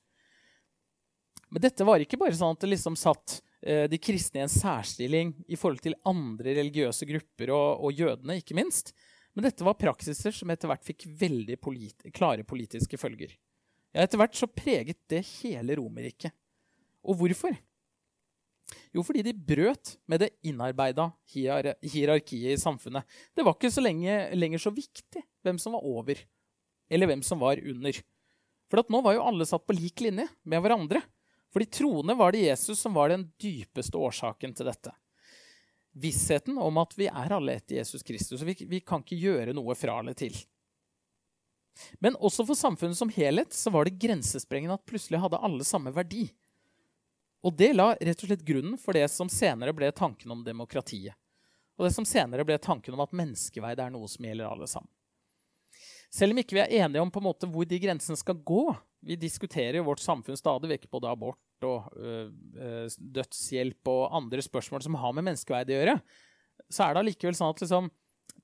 Men 1.51 1.61
dette 1.61 1.85
var 1.85 2.01
ikke 2.01 2.17
bare 2.17 2.35
sånn 2.37 2.55
at 2.55 2.63
det 2.63 2.71
liksom 2.71 2.97
satt 2.97 3.39
de 3.65 3.97
kristne 3.97 4.41
i 4.41 4.45
en 4.45 4.51
særstilling 4.51 5.31
i 5.49 5.57
forhold 5.57 5.81
til 5.81 5.97
andre 6.05 6.53
religiøse 6.59 7.07
grupper 7.09 7.49
og, 7.55 7.85
og 7.87 7.97
jødene, 7.97 8.37
ikke 8.41 8.57
minst. 8.57 8.91
Men 9.35 9.47
dette 9.47 9.65
var 9.67 9.75
praksiser 9.79 10.31
som 10.35 10.51
etter 10.53 10.69
hvert 10.71 10.85
fikk 10.85 11.07
veldig 11.19 11.57
politi 11.59 12.11
klare 12.15 12.45
politiske 12.47 12.99
følger. 12.99 13.33
Ja, 13.95 14.03
etter 14.03 14.19
hvert 14.19 14.35
så 14.35 14.47
preget 14.51 15.01
det 15.11 15.23
hele 15.39 15.75
Romerriket. 15.79 16.35
Og 17.05 17.17
hvorfor? 17.19 17.55
Jo, 18.95 19.03
fordi 19.05 19.21
de 19.27 19.35
brøt 19.35 19.95
med 20.09 20.23
det 20.23 20.31
innarbeida 20.47 21.09
hier 21.31 21.73
hierarkiet 21.83 22.55
i 22.55 22.61
samfunnet. 22.61 23.05
Det 23.35 23.45
var 23.45 23.57
ikke 23.57 23.71
så 23.73 23.83
lenge, 23.83 24.15
lenger 24.35 24.61
så 24.61 24.73
viktig 24.73 25.21
hvem 25.45 25.59
som 25.61 25.75
var 25.77 25.85
over, 25.85 26.19
eller 26.89 27.11
hvem 27.11 27.23
som 27.25 27.43
var 27.43 27.61
under. 27.61 27.99
For 28.71 28.81
nå 28.89 29.01
var 29.05 29.17
jo 29.17 29.25
alle 29.27 29.47
satt 29.47 29.67
på 29.67 29.75
lik 29.77 30.01
linje 30.01 30.25
med 30.47 30.63
hverandre. 30.63 31.03
For 31.55 31.63
de 31.63 31.65
troende 31.71 32.13
var 32.19 32.31
det 32.31 32.41
Jesus 32.43 32.79
som 32.79 32.93
var 32.93 33.09
den 33.09 33.21
dypeste 33.39 33.95
årsaken 33.95 34.51
til 34.53 34.67
dette. 34.67 34.91
Vissheten 35.95 36.57
om 36.59 36.81
at 36.81 36.91
vi 36.99 37.05
er 37.07 37.31
alle 37.31 37.53
etter 37.55 37.77
Jesus 37.77 38.03
Kristus, 38.03 38.41
og 38.41 38.49
vi, 38.49 38.57
vi 38.67 38.81
kan 38.83 38.99
ikke 38.99 39.15
gjøre 39.15 39.53
noe 39.55 39.71
fra 39.79 39.93
eller 40.01 40.17
til. 40.19 40.35
Men 42.03 42.17
også 42.19 42.43
for 42.49 42.59
samfunnet 42.59 42.99
som 42.99 43.13
helhet 43.15 43.55
så 43.55 43.71
var 43.71 43.87
det 43.87 43.95
grensesprengende 44.03 44.75
at 44.75 44.83
plutselig 44.83 45.21
hadde 45.23 45.39
alle 45.47 45.63
samme 45.63 45.93
verdi. 45.95 46.25
Og 47.47 47.55
det 47.55 47.71
la 47.71 47.93
rett 47.93 48.25
og 48.25 48.33
slett 48.33 48.43
grunnen 48.43 48.75
for 48.75 48.99
det 48.99 49.05
som 49.13 49.31
senere 49.31 49.71
ble 49.79 49.93
tanken 49.95 50.35
om 50.35 50.43
demokratiet. 50.43 51.15
Og 51.79 51.87
det 51.87 51.93
som 51.95 52.03
senere 52.03 52.43
ble 52.43 52.59
tanken 52.59 52.99
om 52.99 53.05
at 53.07 53.15
menneskeverd 53.15 53.79
er 53.79 53.95
noe 53.95 54.11
som 54.11 54.27
gjelder 54.27 54.51
alle 54.51 54.67
sammen. 54.67 54.91
Selv 56.11 56.35
om 56.35 56.43
ikke 56.43 56.59
vi 56.59 56.65
er 56.65 56.75
enige 56.83 56.99
om 56.99 57.15
på 57.15 57.23
en 57.23 57.29
måte 57.29 57.47
hvor 57.47 57.63
de 57.63 57.79
grensene 57.79 58.19
skal 58.19 58.43
gå 58.43 58.73
Vi 59.05 59.17
diskuterer 59.21 59.79
jo 59.79 59.87
vårt 59.87 60.01
samfunn 60.03 60.37
stadig 60.39 60.71
vekk 60.71 60.87
både 60.93 61.11
abort 61.11 61.67
og 61.67 61.91
øh, 61.97 62.87
dødshjelp 62.97 63.91
og 63.91 64.15
andre 64.17 64.41
spørsmål 64.43 64.85
som 64.85 64.97
har 65.01 65.13
med 65.13 65.27
menneskeverd 65.29 65.71
å 65.71 65.77
gjøre. 65.77 65.95
Så 66.71 66.85
er 66.85 66.95
det 66.95 67.03
allikevel 67.03 67.37
sånn 67.37 67.53
at 67.53 67.61
liksom, 67.61 67.91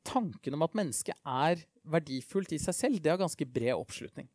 tanken 0.08 0.58
om 0.58 0.65
at 0.65 0.78
mennesket 0.78 1.17
er 1.26 1.63
verdifullt 1.91 2.54
i 2.54 2.62
seg 2.62 2.78
selv, 2.78 3.02
det 3.02 3.13
har 3.13 3.21
ganske 3.21 3.47
bred 3.50 3.74
oppslutning. 3.74 4.30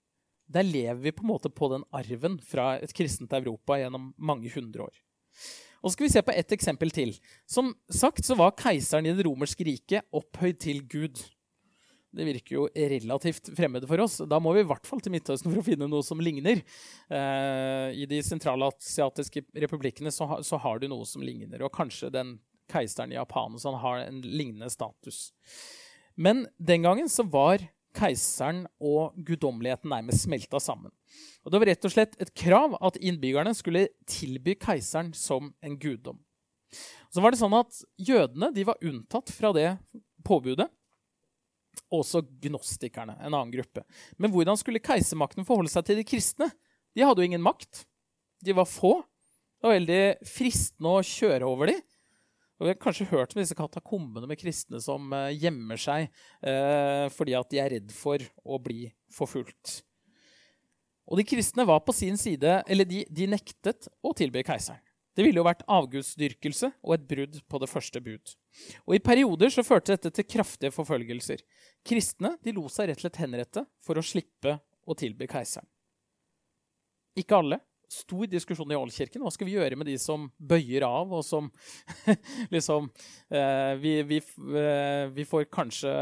Der 0.46 0.66
lever 0.66 1.00
vi 1.02 1.14
på 1.14 1.24
en 1.24 1.32
måte 1.32 1.50
på 1.50 1.70
den 1.72 1.86
arven 1.94 2.38
fra 2.42 2.76
et 2.82 2.94
kristent 2.94 3.34
Europa 3.34 3.78
gjennom 3.80 4.12
mange 4.18 4.50
hundre 4.54 4.86
år. 4.86 5.00
Og 5.82 5.90
så 5.90 5.94
skal 5.94 6.06
vi 6.06 6.12
se 6.14 6.22
på 6.26 6.34
ett 6.34 6.52
eksempel 6.54 6.90
til. 6.94 7.14
Som 7.46 7.72
sagt 7.92 8.26
så 8.26 8.34
var 8.38 8.54
keiseren 8.58 9.06
i 9.06 9.14
det 9.14 9.26
romerske 9.26 9.66
riket 9.66 10.06
opphøyd 10.14 10.58
til 10.62 10.82
Gud. 10.90 11.20
Det 12.14 12.24
virker 12.24 12.54
jo 12.54 12.66
relativt 12.72 13.50
fremmede 13.56 13.88
for 13.90 14.00
oss. 14.04 14.18
Da 14.28 14.38
må 14.40 14.54
vi 14.56 14.62
i 14.62 14.68
hvert 14.68 14.86
fall 14.88 15.02
til 15.04 15.12
Midtøsten 15.12 15.50
for 15.50 15.60
å 15.60 15.66
finne 15.66 15.88
noe 15.90 16.04
som 16.06 16.20
ligner. 16.22 16.62
Eh, 17.12 17.88
I 18.02 18.06
de 18.08 18.22
sentralasiatiske 18.24 19.42
republikkene 19.66 20.12
så, 20.14 20.28
ha, 20.30 20.38
så, 20.46 20.60
har 20.62 20.80
du 20.80 20.88
noe 20.92 21.06
som 21.08 21.24
ligner. 21.24 21.64
Og 21.66 21.74
kanskje 21.74 22.12
den 22.14 22.36
keiseren 22.72 23.12
i 23.12 23.18
Japan 23.18 23.58
sånn, 23.60 23.78
har 23.82 24.06
en 24.06 24.22
lignende 24.24 24.70
status. 24.72 25.30
Men 26.16 26.46
den 26.56 26.86
gangen 26.86 27.10
så 27.12 27.26
var 27.28 27.64
keiseren 27.96 28.64
og 28.82 29.16
guddommeligheten 29.26 29.90
nærmest 29.92 30.26
smelta 30.26 30.60
sammen. 30.60 30.92
Og 31.44 31.52
Det 31.52 31.60
var 31.60 31.70
rett 31.70 31.88
og 31.88 31.92
slett 31.92 32.16
et 32.20 32.32
krav 32.36 32.76
at 32.80 32.98
innbyggerne 33.00 33.52
skulle 33.56 33.88
tilby 34.08 34.56
keiseren 34.60 35.12
som 35.16 35.52
en 35.64 35.76
guddom. 35.80 36.18
Så 37.12 37.22
var 37.22 37.32
det 37.32 37.40
sånn 37.40 37.56
at 37.56 37.84
Jødene 38.02 38.50
de 38.52 38.66
var 38.66 38.80
unntatt 38.84 39.30
fra 39.32 39.52
det 39.56 39.70
påbudet. 40.26 40.68
Også 41.94 42.22
gnostikerne, 42.42 43.14
en 43.20 43.32
annen 43.32 43.52
gruppe. 43.54 43.84
Men 44.20 44.32
hvordan 44.34 44.58
skulle 44.60 44.82
keisermakten 44.82 45.46
forholde 45.46 45.72
seg 45.72 45.86
til 45.86 46.00
de 46.00 46.06
kristne? 46.06 46.50
De 46.96 47.04
hadde 47.04 47.22
jo 47.22 47.28
ingen 47.28 47.44
makt. 47.44 47.84
De 48.44 48.54
var 48.56 48.68
få. 48.68 48.98
Det 49.56 49.68
var 49.68 49.76
veldig 49.78 50.00
fristende 50.28 50.96
å 50.96 51.04
kjøre 51.04 51.48
over 51.48 51.72
dem. 51.72 51.82
Og 52.56 52.64
Vi 52.64 52.72
har 52.72 52.78
kanskje 52.80 53.08
hørt 53.10 53.34
om 53.34 53.42
disse 53.42 53.56
katakombene 53.56 54.28
med 54.30 54.40
kristne 54.40 54.80
som 54.80 55.10
uh, 55.12 55.28
gjemmer 55.28 55.80
seg 55.80 56.06
eh, 56.40 57.04
fordi 57.12 57.34
at 57.36 57.50
de 57.52 57.60
er 57.60 57.74
redd 57.74 57.92
for 57.92 58.22
å 58.48 58.56
bli 58.62 58.86
forfulgt. 59.12 59.82
Og 61.06 61.20
de 61.20 61.26
kristne 61.28 61.66
var 61.68 61.82
på 61.84 61.94
sin 61.94 62.16
side, 62.18 62.62
eller 62.66 62.88
de, 62.88 63.04
de 63.12 63.28
nektet 63.30 63.90
å 64.02 64.14
tilby 64.16 64.40
keiseren. 64.46 64.80
Det 65.16 65.24
ville 65.24 65.40
jo 65.40 65.46
vært 65.46 65.64
avgudsdyrkelse 65.72 66.68
og 66.84 66.92
et 66.96 67.06
brudd 67.08 67.38
på 67.48 67.60
det 67.62 67.68
første 67.70 68.02
bud. 68.04 68.34
Og 68.84 68.98
I 68.98 69.04
perioder 69.04 69.52
så 69.52 69.64
førte 69.64 69.94
dette 69.94 70.12
til 70.12 70.28
kraftige 70.28 70.74
forfølgelser. 70.74 71.40
Kristne 71.86 72.34
de 72.44 72.52
lot 72.56 72.72
seg 72.74 72.90
rett 72.90 73.00
og 73.00 73.06
slett 73.06 73.22
henrette 73.22 73.64
for 73.80 73.96
å 73.96 74.04
slippe 74.04 74.58
å 74.86 74.96
tilby 74.98 75.28
keiseren. 75.30 75.68
Ikke 77.16 77.38
alle, 77.40 77.62
stor 77.88 78.26
diskusjon 78.28 78.72
i 78.72 78.76
Ålkirken. 78.76 79.22
Hva 79.22 79.32
skal 79.32 79.48
vi 79.48 79.56
gjøre 79.56 79.78
med 79.78 79.88
de 79.88 79.96
som 80.00 80.28
bøyer 80.36 80.84
av, 80.86 81.12
og 81.16 81.24
som 81.24 81.48
liksom 82.54 82.90
eh, 83.30 83.72
vi, 83.80 83.96
vi, 84.08 84.20
eh, 84.60 85.06
vi, 85.14 85.26
får 85.28 85.48
kanskje 85.54 85.94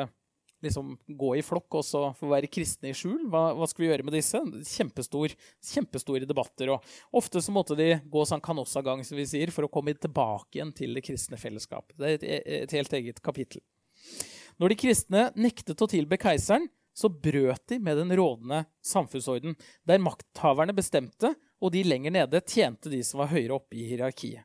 liksom 0.65 0.95
gå 1.07 1.31
i 1.39 1.45
flokk 1.45 1.79
og 1.81 1.87
så 1.87 2.03
få 2.19 2.31
være 2.33 2.51
kristne 2.53 2.91
i 2.91 2.97
skjul? 2.97 3.27
Hva, 3.33 3.47
hva, 3.57 3.69
skal 3.71 3.85
vi 3.85 3.91
gjøre 3.91 4.07
med 4.09 4.17
disse? 4.17 4.41
Kjempestor, 4.71 5.35
kjempestore 5.73 6.29
debatter. 6.29 6.75
Og 6.75 7.21
ofte 7.21 7.43
så 7.45 7.55
måtte 7.55 7.77
de 7.79 7.91
gå 8.11 8.25
sånn 8.29 8.45
gang 8.45 9.05
som 9.07 9.19
vi 9.19 9.27
sier, 9.29 9.53
for 9.55 9.67
å 9.67 9.73
komme 9.73 9.95
tilbake 9.95 10.59
igjen 10.59 10.73
til 10.77 10.97
det 10.97 11.05
kristne 11.07 11.41
fellesskap. 11.41 11.93
Det 11.99 12.11
er 12.11 12.17
et, 12.19 12.49
et 12.65 12.79
helt 12.79 12.97
eget 13.01 13.23
kapittel. 13.25 13.63
Når 14.63 14.71
de 14.71 14.79
kristne 14.79 15.29
nektet 15.35 15.83
å 15.83 15.91
tilbe 15.91 16.19
keiseren, 16.21 16.69
så 16.95 17.09
brøt 17.11 17.65
de 17.73 17.81
med 17.83 17.99
den 17.99 18.13
rådende 18.15 18.65
samfunnsorden, 18.87 19.57
der 19.83 20.03
makthaverne 20.03 20.77
bestemte 20.77 21.33
og 21.65 21.73
de 21.75 21.83
lenger 21.87 22.15
nede 22.15 22.43
tjente 22.47 22.93
de 22.93 23.01
som 23.07 23.23
var 23.23 23.33
høyere 23.33 23.57
oppe 23.57 23.79
i 23.81 23.87
hierarkiet. 23.89 24.45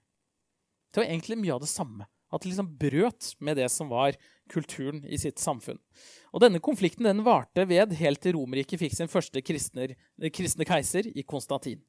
Det 0.89 1.03
var 1.03 1.09
egentlig 1.11 1.37
mye 1.37 1.53
av 1.53 1.61
det 1.61 1.69
samme. 1.69 2.07
At 2.29 2.43
det 2.43 2.51
liksom 2.51 2.73
brøt 2.77 3.33
med 3.41 3.57
det 3.57 3.67
som 3.73 3.89
var 3.89 4.17
kulturen 4.49 5.03
i 5.05 5.17
sitt 5.17 5.41
samfunn. 5.41 5.79
Og 6.33 6.43
Denne 6.43 6.61
konflikten 6.61 7.07
den 7.07 7.23
varte 7.25 7.65
ved 7.69 7.95
helt 7.99 8.21
til 8.21 8.35
Romerriket 8.37 8.81
fikk 8.81 8.97
sin 8.97 9.11
første 9.11 9.41
kristne 9.45 10.67
keiser 10.67 11.09
i 11.09 11.25
Konstantin. 11.25 11.81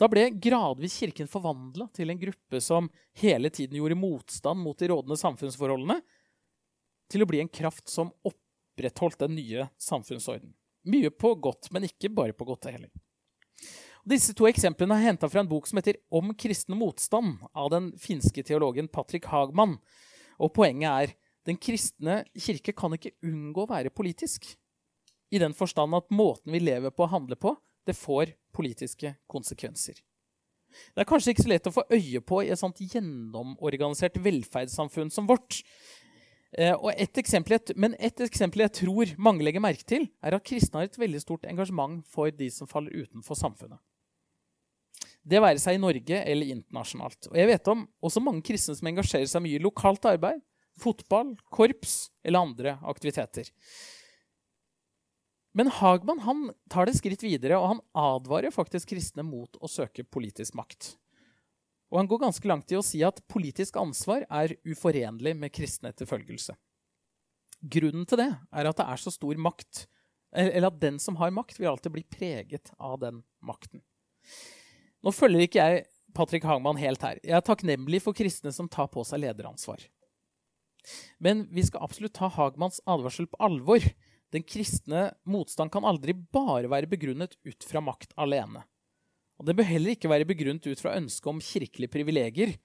Da 0.00 0.08
ble 0.08 0.30
gradvis 0.40 0.96
kirken 1.00 1.28
forvandla 1.28 1.88
til 1.96 2.12
en 2.12 2.20
gruppe 2.20 2.60
som 2.64 2.88
hele 3.20 3.50
tiden 3.52 3.76
gjorde 3.76 3.98
motstand 4.00 4.62
mot 4.62 4.78
de 4.78 4.88
rådende 4.88 5.18
samfunnsforholdene, 5.20 5.98
til 7.08 7.24
å 7.24 7.28
bli 7.28 7.40
en 7.40 7.52
kraft 7.52 7.88
som 7.88 8.12
opprettholdt 8.28 9.20
den 9.24 9.36
nye 9.36 9.68
samfunnsorden. 9.80 10.52
Mye 10.88 11.10
på 11.12 11.34
godt, 11.40 11.70
men 11.72 11.88
ikke 11.88 12.10
bare 12.12 12.36
på 12.36 12.46
godt 12.48 12.68
heller. 12.68 12.92
Disse 14.08 14.32
to 14.32 14.46
eksemplene 14.48 14.96
er 14.96 15.10
henta 15.10 15.28
fra 15.28 15.42
en 15.42 15.48
bok 15.50 15.66
som 15.68 15.76
heter 15.76 15.98
Om 16.08 16.30
kristen 16.38 16.78
motstand, 16.80 17.42
av 17.52 17.66
den 17.74 17.90
finske 18.00 18.40
teologen 18.46 18.86
Patrick 18.88 19.26
Hagman. 19.28 19.74
Og 20.40 20.52
poenget 20.56 20.88
er 20.88 21.12
den 21.44 21.58
kristne 21.60 22.22
kirke 22.32 22.72
kan 22.72 22.94
ikke 22.96 23.12
unngå 23.26 23.66
å 23.66 23.68
være 23.68 23.92
politisk. 23.92 24.46
I 25.28 25.40
den 25.42 25.52
forstand 25.52 25.96
at 25.98 26.08
måten 26.08 26.54
vi 26.54 26.60
lever 26.62 26.94
på 26.94 27.04
og 27.04 27.12
handler 27.12 27.36
på, 27.36 27.52
det 27.84 27.98
får 27.98 28.32
politiske 28.56 29.12
konsekvenser. 29.28 29.98
Det 30.94 31.04
er 31.04 31.08
kanskje 31.08 31.34
ikke 31.34 31.44
så 31.44 31.52
lett 31.52 31.68
å 31.68 31.74
få 31.74 31.84
øye 31.92 32.22
på 32.24 32.40
i 32.46 32.48
et 32.54 32.60
sånt 32.60 32.80
gjennomorganisert 32.80 34.16
velferdssamfunn 34.24 35.12
som 35.12 35.28
vårt. 35.28 35.60
Og 36.78 36.88
et 36.94 37.20
eksempel, 37.20 37.60
men 37.76 37.98
et 38.00 38.24
eksempel 38.24 38.64
jeg 38.64 38.76
tror 38.86 39.12
mange 39.20 39.44
legger 39.44 39.64
merke 39.64 39.84
til, 39.84 40.08
er 40.24 40.38
at 40.38 40.48
kristne 40.48 40.80
har 40.80 40.88
et 40.88 40.98
veldig 41.00 41.20
stort 41.26 41.44
engasjement 41.50 42.00
for 42.08 42.32
de 42.32 42.48
som 42.52 42.70
faller 42.70 43.04
utenfor 43.04 43.36
samfunnet. 43.36 43.82
Det 45.28 45.42
være 45.44 45.60
seg 45.60 45.76
i 45.76 45.82
Norge 45.82 46.22
eller 46.24 46.54
internasjonalt. 46.54 47.28
Og 47.28 47.36
jeg 47.36 47.50
vet 47.50 47.70
om 47.72 47.84
også 48.04 48.22
mange 48.24 48.44
kristne 48.46 48.76
som 48.78 48.88
engasjerer 48.88 49.28
seg 49.28 49.44
mye 49.44 49.58
i 49.58 49.62
lokalt 49.62 50.06
arbeid, 50.08 50.40
fotball, 50.78 51.34
korps 51.52 52.08
eller 52.24 52.46
andre 52.46 52.76
aktiviteter. 52.88 53.50
Men 55.58 55.72
Hagman 55.74 56.22
han 56.22 56.46
tar 56.70 56.86
det 56.86 56.94
skritt 56.98 57.24
videre, 57.24 57.58
og 57.58 57.72
han 57.72 57.82
advarer 57.98 58.54
faktisk 58.54 58.92
kristne 58.92 59.24
mot 59.26 59.58
å 59.58 59.70
søke 59.70 60.04
politisk 60.06 60.54
makt. 60.58 60.92
Og 61.88 62.02
han 62.02 62.08
går 62.08 62.22
ganske 62.26 62.48
langt 62.48 62.72
i 62.72 62.78
å 62.78 62.84
si 62.84 63.00
at 63.04 63.22
politisk 63.32 63.78
ansvar 63.80 64.26
er 64.28 64.54
uforenlig 64.68 65.34
med 65.36 65.52
kristen 65.56 65.88
etterfølgelse. 65.90 66.54
Grunnen 67.58 68.06
til 68.06 68.20
det 68.20 68.28
er 68.30 68.68
at 68.70 68.78
det 68.78 68.86
er 68.86 69.02
så 69.02 69.10
stor 69.10 69.40
makt, 69.40 69.86
eller 70.30 70.68
at 70.68 70.80
den 70.80 71.00
som 71.02 71.16
har 71.18 71.32
makt, 71.34 71.58
vil 71.58 71.72
alltid 71.72 71.96
bli 71.96 72.04
preget 72.06 72.70
av 72.76 73.00
den 73.02 73.24
makten. 73.42 73.82
Nå 75.04 75.12
følger 75.14 75.46
ikke 75.46 75.62
jeg 75.62 75.86
Patrick 76.16 76.46
Hagman 76.48 76.80
helt 76.80 77.02
her. 77.04 77.20
Jeg 77.22 77.36
er 77.38 77.44
takknemlig 77.44 78.00
for 78.02 78.16
kristne 78.16 78.52
som 78.54 78.68
tar 78.70 78.88
på 78.90 79.04
seg 79.06 79.22
lederansvar. 79.22 79.82
Men 81.22 81.44
vi 81.54 81.64
skal 81.66 81.84
absolutt 81.84 82.16
ta 82.16 82.30
Hagmans 82.32 82.80
advarsel 82.88 83.28
på 83.30 83.38
alvor. 83.44 83.84
Den 84.34 84.44
kristne 84.44 85.08
motstand 85.28 85.72
kan 85.72 85.86
aldri 85.88 86.14
bare 86.14 86.70
være 86.70 86.90
begrunnet 86.90 87.36
ut 87.46 87.66
fra 87.66 87.82
makt 87.84 88.16
alene. 88.20 88.64
Og 89.38 89.46
det 89.46 89.54
bør 89.58 89.68
heller 89.68 89.94
ikke 89.94 90.10
være 90.10 90.26
begrunnet 90.28 90.66
ut 90.66 90.80
fra 90.82 90.96
ønsket 90.98 91.30
om 91.30 91.42
kirkelige 91.44 91.92
privilegier 91.92 92.56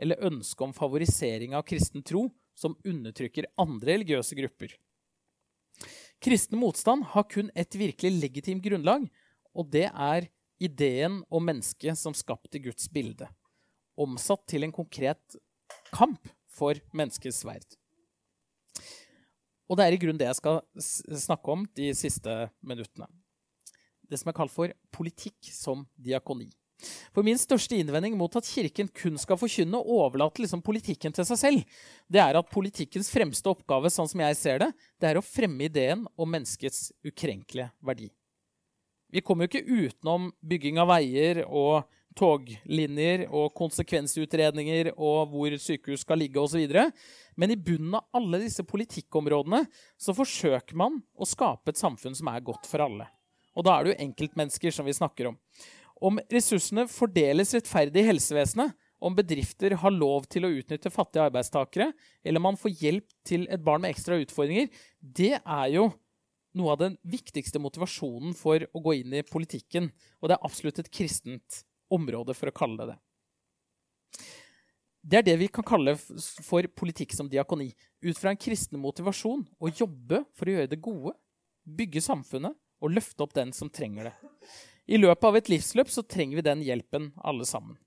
eller 0.00 0.22
ønsket 0.30 0.68
om 0.68 0.76
favorisering 0.76 1.56
av 1.58 1.66
kristen 1.68 2.04
tro 2.06 2.28
som 2.56 2.76
undertrykker 2.86 3.50
andre 3.60 3.96
religiøse 3.96 4.36
grupper. 4.38 4.76
Kristen 6.20 6.60
motstand 6.60 7.06
har 7.14 7.26
kun 7.32 7.48
et 7.56 7.74
virkelig 7.76 8.12
legitimt 8.20 8.62
grunnlag, 8.64 9.06
og 9.56 9.70
det 9.72 9.88
er 9.88 10.28
ideen 10.60 11.20
om 11.32 11.44
mennesket 11.44 11.98
som 11.98 12.16
skapt 12.16 12.54
i 12.54 12.64
Guds 12.68 12.88
bilde. 12.92 13.28
omsatt 14.00 14.46
til 14.48 14.64
en 14.64 14.72
konkret 14.72 15.36
kamp 15.92 16.28
for 16.48 16.78
menneskets 16.96 17.42
verd. 17.44 17.66
Og 19.68 19.76
det 19.76 19.84
er 19.84 19.94
i 19.94 19.98
grunnen 20.00 20.18
det 20.18 20.30
jeg 20.30 20.38
skal 20.38 20.62
snakke 21.20 21.52
om 21.52 21.66
de 21.76 21.90
siste 21.94 22.36
minuttene. 22.64 23.10
Det 24.08 24.18
som 24.18 24.32
er 24.32 24.38
kalt 24.38 24.54
for 24.54 24.72
politikk 24.94 25.50
som 25.52 25.84
diakoni. 26.00 26.48
For 27.12 27.26
min 27.26 27.38
største 27.38 27.76
innvending 27.76 28.16
mot 28.16 28.34
at 28.38 28.48
Kirken 28.48 28.88
kun 28.88 29.18
skal 29.20 29.38
forkynne 29.38 29.78
og 29.78 30.06
overlate 30.06 30.42
liksom 30.42 30.62
politikken 30.64 31.12
til 31.14 31.26
seg 31.28 31.40
selv, 31.42 31.76
det 32.08 32.22
er 32.22 32.38
at 32.40 32.50
politikkens 32.50 33.12
fremste 33.12 33.52
oppgave, 33.52 33.92
sånn 33.92 34.08
som 34.10 34.24
jeg 34.24 34.38
ser 34.40 34.62
det, 34.64 34.70
det 34.96 35.10
er 35.10 35.20
å 35.20 35.24
fremme 35.24 35.68
ideen 35.68 36.06
om 36.16 36.32
menneskets 36.32 36.88
ukrenkelige 37.04 37.68
verdi. 37.84 38.08
Vi 39.10 39.22
kommer 39.24 39.46
jo 39.46 39.50
ikke 39.50 39.86
utenom 39.90 40.30
bygging 40.46 40.78
av 40.80 40.90
veier 40.92 41.42
og 41.46 41.88
toglinjer 42.18 43.26
og 43.28 43.52
konsekvensutredninger 43.58 44.92
og 44.96 45.30
hvor 45.30 45.54
sykehus 45.62 46.04
skal 46.04 46.20
ligge 46.20 46.42
osv. 46.42 46.66
Men 47.38 47.54
i 47.54 47.58
bunnen 47.58 47.96
av 47.98 48.18
alle 48.18 48.42
disse 48.42 48.64
politikkområdene 48.66 49.64
så 50.00 50.14
forsøker 50.16 50.78
man 50.78 51.00
å 51.14 51.28
skape 51.28 51.72
et 51.72 51.80
samfunn 51.80 52.16
som 52.18 52.30
er 52.32 52.44
godt 52.44 52.68
for 52.70 52.84
alle. 52.86 53.08
Og 53.58 53.66
da 53.66 53.76
er 53.76 53.86
det 53.86 53.94
jo 53.94 54.02
enkeltmennesker 54.06 54.74
som 54.74 54.86
vi 54.86 54.96
snakker 54.96 55.30
om. 55.30 55.40
Om 56.00 56.20
ressursene 56.32 56.86
fordeles 56.88 57.52
rettferdig 57.56 58.04
i 58.04 58.08
helsevesenet, 58.08 58.76
om 59.00 59.16
bedrifter 59.16 59.72
har 59.80 59.94
lov 59.94 60.26
til 60.28 60.44
å 60.44 60.52
utnytte 60.52 60.92
fattige 60.92 61.24
arbeidstakere, 61.30 61.88
eller 62.24 62.42
man 62.44 62.58
får 62.60 62.74
hjelp 62.82 63.06
til 63.26 63.46
et 63.48 63.62
barn 63.64 63.80
med 63.84 63.94
ekstra 63.94 64.18
utfordringer, 64.20 64.68
det 65.00 65.38
er 65.38 65.68
jo 65.72 65.86
noe 66.58 66.74
av 66.74 66.80
den 66.82 66.96
viktigste 67.06 67.60
motivasjonen 67.62 68.34
for 68.36 68.64
å 68.72 68.82
gå 68.82 68.96
inn 69.00 69.14
i 69.14 69.26
politikken. 69.26 69.90
Og 70.20 70.30
det 70.30 70.36
er 70.36 70.46
absolutt 70.46 70.80
et 70.82 70.90
kristent 70.92 71.62
område, 71.90 72.34
for 72.38 72.50
å 72.50 72.54
kalle 72.54 72.80
det 72.80 72.92
det. 72.92 72.98
Det 75.00 75.18
er 75.20 75.26
det 75.30 75.36
vi 75.40 75.48
kan 75.48 75.64
kalle 75.64 75.94
for 75.96 76.66
politikk 76.76 77.14
som 77.16 77.28
diakoni. 77.30 77.70
Ut 78.04 78.18
fra 78.18 78.34
en 78.34 78.40
kristen 78.40 78.80
motivasjon 78.82 79.46
å 79.58 79.70
jobbe 79.72 80.24
for 80.36 80.48
å 80.48 80.56
gjøre 80.56 80.70
det 80.70 80.82
gode, 80.84 81.14
bygge 81.64 82.02
samfunnet 82.04 82.56
og 82.80 82.92
løfte 82.92 83.24
opp 83.24 83.32
den 83.36 83.54
som 83.56 83.70
trenger 83.72 84.10
det. 84.10 84.16
I 84.90 84.98
løpet 85.00 85.24
av 85.24 85.38
et 85.38 85.48
livsløp 85.52 85.92
så 85.92 86.04
trenger 86.04 86.40
vi 86.40 86.44
den 86.44 86.64
hjelpen, 86.66 87.12
alle 87.16 87.46
sammen. 87.48 87.78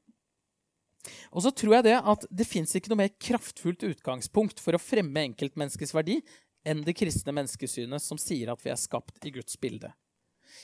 Og 1.36 1.43
så 1.43 1.52
tror 1.52 1.78
jeg 1.78 1.89
det 1.89 1.97
at 1.99 2.26
det 2.32 2.47
fins 2.47 2.71
ikke 2.78 2.93
noe 2.93 3.02
mer 3.02 3.15
kraftfullt 3.19 3.84
utgangspunkt 3.89 4.62
for 4.63 4.76
å 4.76 4.82
fremme 4.82 5.26
enkeltmenneskets 5.28 5.91
verdi 5.95 6.21
enn 6.65 6.84
det 6.86 6.95
kristne 6.95 7.36
menneskesynet 7.36 8.04
som 8.04 8.19
sier 8.19 8.54
at 8.54 8.63
vi 8.63 8.71
er 8.71 8.80
skapt 8.80 9.26
i 9.28 9.34
Guds 9.36 9.60
bilde. 9.60 9.91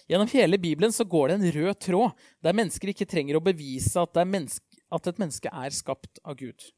Gjennom 0.09 0.29
hele 0.31 0.57
Bibelen 0.61 0.93
så 0.93 1.03
går 1.03 1.29
det 1.29 1.37
en 1.37 1.51
rød 1.51 1.79
tråd 1.81 2.25
der 2.45 2.55
mennesker 2.55 2.91
ikke 2.91 3.07
trenger 3.09 3.39
å 3.39 3.43
bevise 3.43 4.01
at, 4.01 4.17
at 4.17 5.09
et 5.11 5.21
menneske 5.21 5.51
er 5.51 5.75
skapt 5.75 6.21
av 6.23 6.37
Gud. 6.39 6.69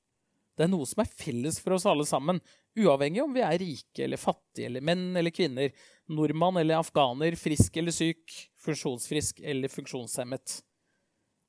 Det 0.57 0.65
er 0.65 0.71
noe 0.71 0.87
som 0.87 1.03
er 1.03 1.11
felles 1.17 1.59
for 1.63 1.75
oss 1.77 1.87
alle 1.89 2.05
sammen, 2.07 2.41
uavhengig 2.77 3.23
om 3.23 3.33
vi 3.35 3.43
er 3.43 3.57
rike 3.59 4.03
eller 4.05 4.19
fattige, 4.19 4.67
eller 4.67 4.83
menn 4.85 5.15
eller 5.17 5.33
kvinner, 5.33 5.71
nordmann 6.11 6.59
eller 6.61 6.79
afghaner, 6.81 7.35
frisk 7.39 7.79
eller 7.79 7.95
syk, 7.95 8.35
funksjonsfrisk 8.63 9.41
eller 9.47 9.71
funksjonshemmet. 9.71 10.59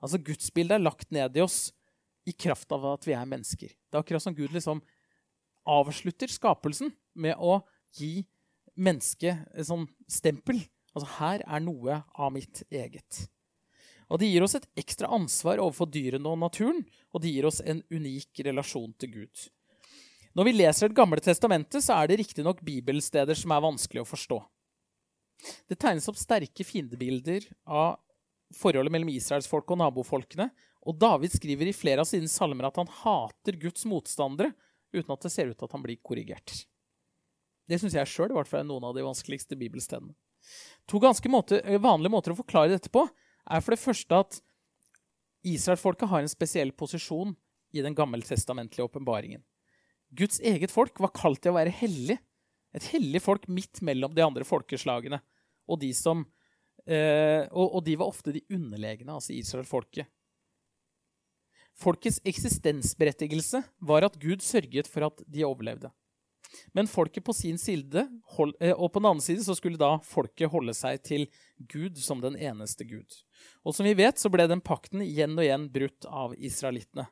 Altså, 0.03 0.19
Gudsbildet 0.19 0.79
er 0.79 0.87
lagt 0.87 1.11
ned 1.15 1.37
i 1.39 1.45
oss 1.45 1.71
i 2.27 2.35
kraft 2.35 2.71
av 2.75 2.87
at 2.93 3.07
vi 3.07 3.15
er 3.19 3.29
mennesker. 3.29 3.71
Det 3.71 3.99
er 3.99 4.03
akkurat 4.03 4.23
som 4.25 4.35
Gud 4.35 4.55
liksom 4.55 4.83
avslutter 5.69 6.31
skapelsen 6.31 6.91
med 7.15 7.37
å 7.39 7.61
gi 7.97 8.23
mennesket 8.75 9.49
et 9.53 9.69
sånn 9.69 9.87
stempel 10.11 10.63
Altså, 10.93 11.09
her 11.19 11.43
er 11.49 11.63
noe 11.65 12.03
av 12.21 12.33
mitt 12.35 12.63
eget. 12.69 13.23
Og 14.13 14.21
det 14.21 14.29
gir 14.29 14.45
oss 14.45 14.59
et 14.59 14.69
ekstra 14.77 15.09
ansvar 15.17 15.61
overfor 15.63 15.89
dyrene 15.89 16.29
og 16.29 16.41
naturen, 16.43 16.83
og 17.13 17.23
det 17.25 17.33
gir 17.33 17.49
oss 17.49 17.63
en 17.65 17.81
unik 17.89 18.43
relasjon 18.45 18.93
til 19.01 19.15
Gud. 19.15 19.47
Når 20.37 20.49
vi 20.49 20.53
leser 20.53 20.89
Det 20.89 20.97
gamle 20.97 21.21
testamentet, 21.21 21.85
så 21.85 21.97
er 21.97 22.09
det 22.09 22.19
riktignok 22.21 22.61
bibelsteder 22.65 23.37
som 23.37 23.53
er 23.53 23.65
vanskelig 23.65 24.03
å 24.03 24.09
forstå. 24.09 24.39
Det 25.69 25.79
tegnes 25.81 26.09
opp 26.09 26.21
sterke 26.21 26.65
fiendebilder 26.65 27.49
av 27.67 27.97
forholdet 28.57 28.93
mellom 28.93 29.11
israelsfolket 29.13 29.75
og 29.75 29.81
nabofolkene, 29.81 30.51
og 30.83 30.99
David 30.99 31.33
skriver 31.33 31.69
i 31.69 31.77
flere 31.77 32.05
av 32.05 32.09
sine 32.09 32.29
salmer 32.29 32.69
at 32.69 32.77
han 32.81 32.91
hater 33.03 33.57
Guds 33.61 33.87
motstandere, 33.89 34.53
uten 34.93 35.13
at 35.15 35.25
det 35.25 35.33
ser 35.33 35.49
ut 35.49 35.57
til 35.57 35.69
at 35.69 35.77
han 35.77 35.85
blir 35.85 36.01
korrigert. 36.05 36.67
Det 37.69 37.79
syns 37.81 37.97
jeg 37.97 38.11
sjøl 38.11 38.35
er 38.35 38.65
noen 38.67 38.85
av 38.89 38.95
de 38.97 39.05
vanskeligste 39.07 39.57
bibelstedene. 39.59 40.15
To 40.91 40.99
ganske 40.99 41.29
måte, 41.31 41.61
eh, 41.63 41.79
vanlige 41.79 42.11
måter 42.11 42.33
å 42.33 42.41
forklare 42.41 42.75
dette 42.75 42.91
på 42.91 43.07
er 43.07 43.61
for 43.61 43.75
det 43.75 43.83
første 43.83 44.19
at 44.19 44.41
Israelfolket 45.45 46.09
har 46.09 46.23
en 46.23 46.31
spesiell 46.31 46.73
posisjon 46.73 47.35
i 47.73 47.83
den 47.83 47.95
gammeltestamentlige 47.95 48.87
åpenbaringen. 48.87 49.43
Guds 50.15 50.41
eget 50.41 50.71
folk 50.71 50.99
var 51.01 51.15
kalt 51.15 51.41
til 51.43 51.53
å 51.53 51.59
være 51.59 51.73
hellig. 51.73 52.19
Et 52.75 52.85
hellig 52.93 53.23
folk 53.23 53.49
midt 53.49 53.81
mellom 53.83 54.15
de 54.15 54.23
andre 54.23 54.45
folkeslagene. 54.45 55.21
Og 55.69 55.81
de, 55.81 55.93
som, 55.97 56.27
eh, 56.87 57.49
og, 57.51 57.79
og 57.79 57.85
de 57.85 57.97
var 57.97 58.13
ofte 58.13 58.35
de 58.35 58.45
underlegne, 58.53 59.09
altså 59.09 59.33
Israelfolket. 59.35 60.11
Folkets 61.79 62.21
eksistensberettigelse 62.29 63.63
var 63.81 64.05
at 64.05 64.19
Gud 64.21 64.45
sørget 64.45 64.91
for 64.91 65.09
at 65.09 65.23
de 65.27 65.47
overlevde. 65.47 65.91
Men 66.73 66.89
folket 66.91 67.25
på 67.25 67.33
sin 67.33 67.59
side, 67.59 68.05
hold, 68.37 68.55
og 68.77 68.93
på 68.93 69.01
den 69.01 69.09
andre 69.09 69.25
side 69.25 69.45
så 69.45 69.57
skulle 69.57 69.81
da 69.81 69.97
folket 70.05 70.53
holde 70.53 70.75
seg 70.77 71.03
til 71.07 71.27
Gud 71.73 71.99
som 72.01 72.23
den 72.23 72.37
eneste 72.37 72.85
Gud. 72.89 73.19
Og 73.65 73.77
som 73.77 73.89
vi 73.89 73.95
vet, 73.99 74.21
så 74.21 74.31
ble 74.33 74.47
den 74.51 74.65
pakten 74.65 75.05
igjen 75.05 75.37
og 75.39 75.45
igjen 75.45 75.69
brutt 75.73 76.09
av 76.09 76.37
israelittene. 76.37 77.09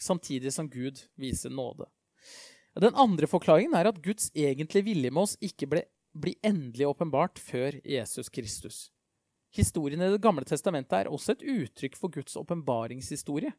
Samtidig 0.00 0.52
som 0.54 0.70
Gud 0.72 1.02
viser 1.20 1.52
nåde. 1.52 1.90
Den 2.80 2.94
andre 2.94 3.26
forklaringen 3.28 3.74
er 3.76 3.90
at 3.90 4.00
Guds 4.02 4.30
egentlige 4.38 4.86
vilje 4.86 5.10
med 5.10 5.26
oss 5.26 5.36
ikke 5.44 5.68
ble, 5.68 5.82
blir 6.14 6.38
endelig 6.46 6.86
åpenbart 6.88 7.40
før 7.42 7.76
Jesus 7.84 8.30
Kristus. 8.32 8.88
Historien 9.50 10.00
i 10.00 10.10
Det 10.12 10.22
gamle 10.22 10.46
testamentet 10.46 10.94
er 10.94 11.10
også 11.10 11.34
et 11.34 11.42
uttrykk 11.42 11.98
for 11.98 12.14
Guds 12.14 12.36
åpenbaringshistorie. 12.38 13.50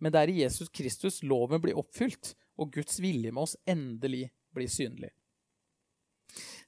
Men 0.00 0.12
det 0.12 0.20
er 0.20 0.32
i 0.32 0.42
Jesus 0.42 0.68
Kristus 0.68 1.22
loven 1.22 1.60
blir 1.60 1.78
oppfylt, 1.80 2.34
og 2.60 2.72
Guds 2.72 3.00
vilje 3.00 3.32
med 3.32 3.42
oss 3.42 3.56
endelig 3.68 4.28
blir 4.54 4.70
synlig. 4.70 5.10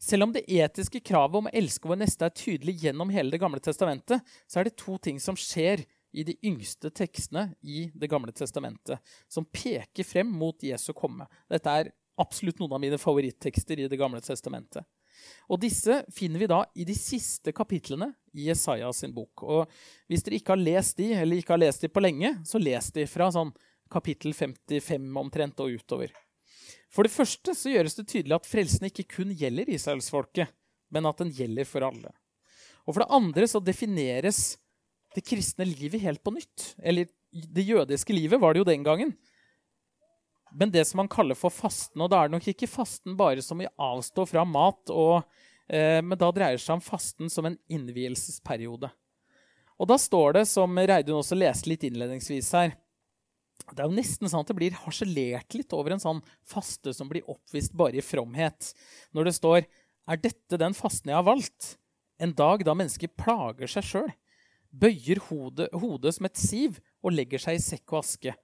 Selv 0.03 0.27
om 0.27 0.33
det 0.35 0.43
etiske 0.51 1.01
kravet 1.01 1.39
om 1.39 1.47
å 1.47 1.55
elske 1.55 1.87
vår 1.87 2.01
neste 2.01 2.27
er 2.27 2.35
tydelig 2.35 2.75
gjennom 2.83 3.13
hele 3.15 3.31
Det 3.31 3.39
gamle 3.39 3.61
testamentet, 3.63 4.23
så 4.51 4.59
er 4.59 4.67
det 4.67 4.79
to 4.81 4.97
ting 4.99 5.21
som 5.23 5.39
skjer 5.39 5.85
i 6.13 6.25
de 6.27 6.35
yngste 6.45 6.91
tekstene 6.91 7.53
i 7.63 7.91
Det 7.95 8.11
gamle 8.11 8.35
testamentet, 8.35 8.99
som 9.29 9.47
peker 9.47 10.05
frem 10.05 10.27
mot 10.27 10.59
Jesu 10.63 10.93
komme. 10.93 11.29
Dette 11.49 11.71
er 11.71 11.93
absolutt 12.19 12.59
noen 12.61 12.75
av 12.75 12.83
mine 12.83 12.99
favorittekster 12.99 13.79
i 13.79 13.89
Det 13.89 14.01
gamle 14.01 14.21
testamentet. 14.21 14.85
Og 15.47 15.61
disse 15.63 16.01
finner 16.11 16.43
vi 16.43 16.51
da 16.51 16.65
i 16.75 16.87
de 16.89 16.95
siste 16.99 17.53
kapitlene 17.55 18.11
i 18.35 18.49
Jesaja 18.49 18.89
sin 18.97 19.13
bok. 19.15 19.45
Og 19.45 19.71
hvis 20.11 20.25
dere 20.25 20.41
ikke 20.41 20.57
har 20.57 20.63
lest 20.63 20.99
de, 20.99 21.13
eller 21.15 21.39
ikke 21.39 21.55
har 21.55 21.63
lest 21.63 21.85
de 21.85 21.93
på 21.93 22.03
lenge, 22.03 22.35
så 22.49 22.59
les 22.59 22.91
de 22.97 23.07
fra 23.07 23.31
sånn 23.31 23.53
kapittel 23.93 24.35
55 24.35 25.09
omtrent 25.21 25.61
og 25.63 25.77
utover. 25.77 26.11
For 26.93 27.07
det 27.07 27.15
første 27.15 27.55
så 27.57 27.73
gjøres 27.73 27.97
det 27.97 28.09
tydelig 28.11 28.37
at 28.37 28.49
frelsen 28.49 28.89
ikke 28.89 29.09
kun 29.17 29.33
gjelder 29.37 29.71
israelsfolket, 29.73 30.53
men 30.93 31.09
at 31.09 31.23
den 31.23 31.33
gjelder 31.33 31.69
for 31.69 31.87
alle. 31.87 32.13
Og 32.85 32.95
for 32.95 33.05
det 33.05 33.15
andre 33.17 33.49
så 33.49 33.63
defineres 33.65 34.59
det 35.17 35.25
kristne 35.25 35.67
livet 35.69 36.03
helt 36.03 36.23
på 36.25 36.35
nytt. 36.35 36.73
Eller 36.83 37.09
det 37.33 37.65
jødiske 37.65 38.17
livet 38.17 38.41
var 38.41 38.53
det 38.53 38.63
jo 38.63 38.69
den 38.69 38.85
gangen. 38.85 39.15
Men 40.53 40.73
det 40.73 40.85
som 40.85 41.01
man 41.01 41.09
kaller 41.09 41.39
for 41.39 41.53
fasten, 41.55 42.01
og 42.05 42.11
da 42.13 42.21
er 42.21 42.29
det 42.29 42.37
nok 42.37 42.49
ikke 42.53 42.69
fasten 42.69 43.17
bare 43.17 43.45
som 43.45 43.61
i 43.63 43.71
avstå 43.81 44.27
fra 44.29 44.45
mat, 44.45 44.93
og, 44.93 45.23
eh, 45.69 46.03
men 46.05 46.19
da 46.19 46.29
dreier 46.29 46.59
det 46.59 46.65
seg 46.65 46.77
om 46.77 46.85
fasten 46.85 47.33
som 47.33 47.49
en 47.49 47.57
innvielsesperiode. 47.73 48.91
Og 49.81 49.89
da 49.89 49.97
står 49.97 50.37
det, 50.37 50.45
som 50.51 50.77
Reidun 50.77 51.23
også 51.23 51.39
leste 51.39 51.73
litt 51.73 51.87
innledningsvis 51.89 52.53
her, 52.53 52.77
det 53.71 53.83
er 53.83 53.89
jo 53.89 53.97
nesten 53.97 54.31
sånn 54.31 54.43
at 54.45 54.51
det 54.51 54.57
blir 54.59 54.79
harselert 54.83 55.55
litt 55.57 55.75
over 55.77 55.95
en 55.95 56.03
sånn 56.03 56.23
faste 56.49 56.95
som 56.97 57.11
blir 57.11 57.27
oppvist 57.31 57.75
bare 57.79 58.01
i 58.01 58.05
fromhet. 58.05 58.73
Når 59.15 59.31
det 59.31 59.37
står 59.39 59.63
Er 60.11 60.19
dette 60.19 60.59
den 60.59 60.75
fasten 60.75 61.13
jeg 61.13 61.15
har 61.15 61.29
valgt? 61.29 61.77
En 62.19 62.33
dag 62.35 62.65
da 62.67 62.75
mennesket 62.75 63.15
plager 63.15 63.71
seg 63.71 63.87
sjøl, 63.87 64.09
bøyer 64.75 65.21
hodet, 65.29 65.69
hodet 65.71 66.15
som 66.17 66.27
et 66.27 66.41
siv 66.41 66.81
og 67.03 67.15
legger 67.15 67.39
seg 67.39 67.59
i 67.59 67.63
sekk 67.63 67.95
og 67.95 68.01
aske. 68.01 68.35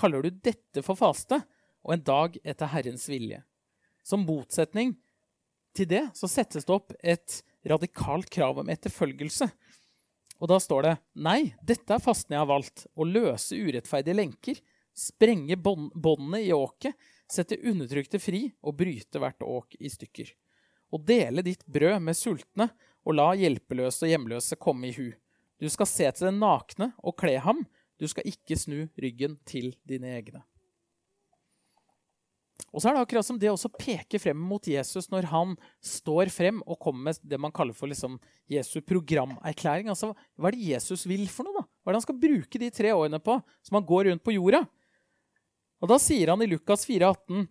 Kaller 0.00 0.24
du 0.24 0.30
dette 0.32 0.80
for 0.86 0.96
faste? 0.96 1.42
Og 1.84 1.92
en 1.92 2.04
dag 2.04 2.38
etter 2.40 2.72
Herrens 2.72 3.04
vilje. 3.10 3.42
Som 4.00 4.24
motsetning 4.24 4.94
til 5.76 5.90
det 5.90 6.06
så 6.16 6.30
settes 6.30 6.64
det 6.64 6.72
opp 6.72 6.94
et 7.02 7.42
radikalt 7.68 8.30
krav 8.32 8.60
om 8.62 8.70
etterfølgelse. 8.72 9.48
Og 10.42 10.50
da 10.50 10.58
står 10.60 10.86
det 10.86 10.94
Nei, 11.26 11.54
dette 11.62 11.94
er 11.94 12.02
fasten 12.02 12.34
jeg 12.34 12.42
har 12.42 12.50
valgt. 12.50 12.86
Å 12.94 13.06
løse 13.06 13.56
urettferdige 13.56 14.18
lenker, 14.18 14.60
sprenge 14.94 15.56
båndene 15.58 16.42
i 16.42 16.52
åket, 16.54 16.94
sette 17.30 17.58
undertrykte 17.64 18.20
fri 18.22 18.46
og 18.62 18.76
bryte 18.78 19.22
hvert 19.22 19.42
åk 19.46 19.76
i 19.80 19.90
stykker. 19.90 20.32
Og 20.94 21.06
dele 21.06 21.42
ditt 21.42 21.64
brød 21.66 22.02
med 22.04 22.18
sultne 22.18 22.68
og 23.04 23.16
la 23.18 23.30
hjelpeløse 23.38 24.06
og 24.06 24.12
hjemløse 24.12 24.58
komme 24.60 24.90
i 24.90 24.96
hu. 24.96 25.08
Du 25.58 25.66
skal 25.70 25.88
se 25.88 26.10
til 26.10 26.28
den 26.28 26.42
nakne 26.42 26.92
og 27.02 27.16
kle 27.20 27.38
ham, 27.42 27.64
Du 27.94 28.08
skal 28.10 28.26
ikke 28.26 28.56
snu 28.58 28.88
ryggen 28.98 29.36
til 29.46 29.76
dine 29.86 30.16
egne. 30.16 30.40
Og 32.74 32.82
så 32.82 32.88
er 32.88 32.96
det 32.96 33.02
akkurat 33.04 33.26
som 33.26 33.38
det 33.38 33.50
også 33.50 33.70
peker 33.74 34.20
frem 34.22 34.38
mot 34.38 34.66
Jesus 34.66 35.08
når 35.10 35.28
han 35.30 35.54
står 35.82 36.30
frem 36.34 36.60
og 36.62 36.78
kommer 36.82 37.08
med 37.08 37.26
det 37.26 37.38
man 37.42 37.54
kaller 37.54 37.74
for 37.74 37.90
liksom 37.90 38.16
Jesu 38.50 38.80
programerklæring. 38.86 39.90
Altså, 39.90 40.12
Hva 40.38 40.50
er 40.50 40.56
det 40.56 40.70
Jesus 40.74 41.06
vil 41.10 41.26
for 41.30 41.46
noe? 41.46 41.62
da? 41.62 41.66
Hva 41.66 41.90
er 41.90 41.94
det 41.94 42.00
han 42.00 42.06
skal 42.06 42.22
bruke 42.26 42.62
de 42.62 42.70
tre 42.74 42.94
årene 42.94 43.20
på 43.22 43.38
som 43.62 43.78
han 43.78 43.86
går 43.86 44.10
rundt 44.10 44.24
på 44.26 44.34
jorda? 44.36 44.64
Og 45.82 45.90
Da 45.90 45.98
sier 46.02 46.32
han 46.32 46.42
i 46.42 46.50
Lukas 46.50 46.86
4,18 46.88 47.46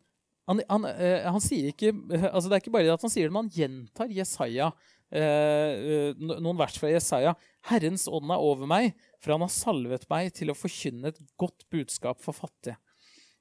han, 0.49 0.60
han, 0.68 0.84
uh, 0.84 1.24
han, 1.32 1.39
sier 1.39 1.70
ikke, 1.72 1.93
altså 2.28 2.49
Det 2.49 2.58
er 2.58 2.64
ikke 2.66 2.74
bare 2.74 2.88
det 2.89 2.95
at 2.97 3.06
han 3.06 3.12
sier 3.14 3.30
det, 3.30 3.32
men 3.32 3.45
han 3.45 3.54
gjentar 3.54 4.12
Jesaja, 4.12 4.74
uh, 5.16 6.24
noen 6.28 6.60
vers 6.60 6.76
fra 6.82 6.91
Jesaja. 6.91 7.32
Herrens 7.70 8.10
ånd 8.12 8.34
er 8.34 8.43
over 8.43 8.68
meg, 8.68 8.91
for 9.24 9.38
han 9.38 9.45
har 9.45 9.54
salvet 9.54 10.04
meg 10.12 10.34
til 10.36 10.51
å 10.51 10.58
forkynne 10.58 11.14
et 11.14 11.22
godt 11.39 11.64
budskap 11.72 12.20
for 12.20 12.36
fattige. 12.36 12.76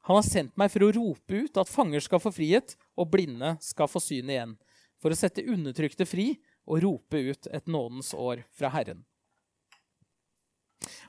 Han 0.08 0.18
har 0.18 0.26
sendt 0.26 0.56
meg 0.58 0.72
for 0.72 0.82
å 0.82 0.90
rope 0.96 1.44
ut 1.44 1.58
at 1.60 1.70
fanger 1.70 2.02
skal 2.02 2.20
få 2.22 2.32
frihet, 2.34 2.74
og 2.98 3.10
blinde 3.12 3.54
skal 3.62 3.90
få 3.90 4.02
syn 4.02 4.30
igjen. 4.32 4.56
For 5.02 5.14
å 5.14 5.18
sette 5.18 5.44
undertrykte 5.46 6.06
fri 6.06 6.34
og 6.66 6.82
rope 6.82 7.20
ut 7.30 7.48
et 7.50 7.70
nådens 7.70 8.12
år 8.14 8.42
fra 8.54 8.70
Herren. 8.74 9.04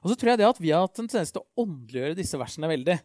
Og 0.04 0.12
så 0.12 0.18
tror 0.18 0.34
jeg 0.34 0.41
det 0.41 0.50
at 0.50 0.62
Vi 0.62 0.72
har 0.74 0.86
hatt 0.86 1.00
en 1.02 1.10
tendens 1.10 1.34
til 1.34 1.41
å 1.41 1.66
åndeliggjøre 1.66 2.18
disse 2.20 2.38
versene 2.38 2.70
veldig. 2.70 3.00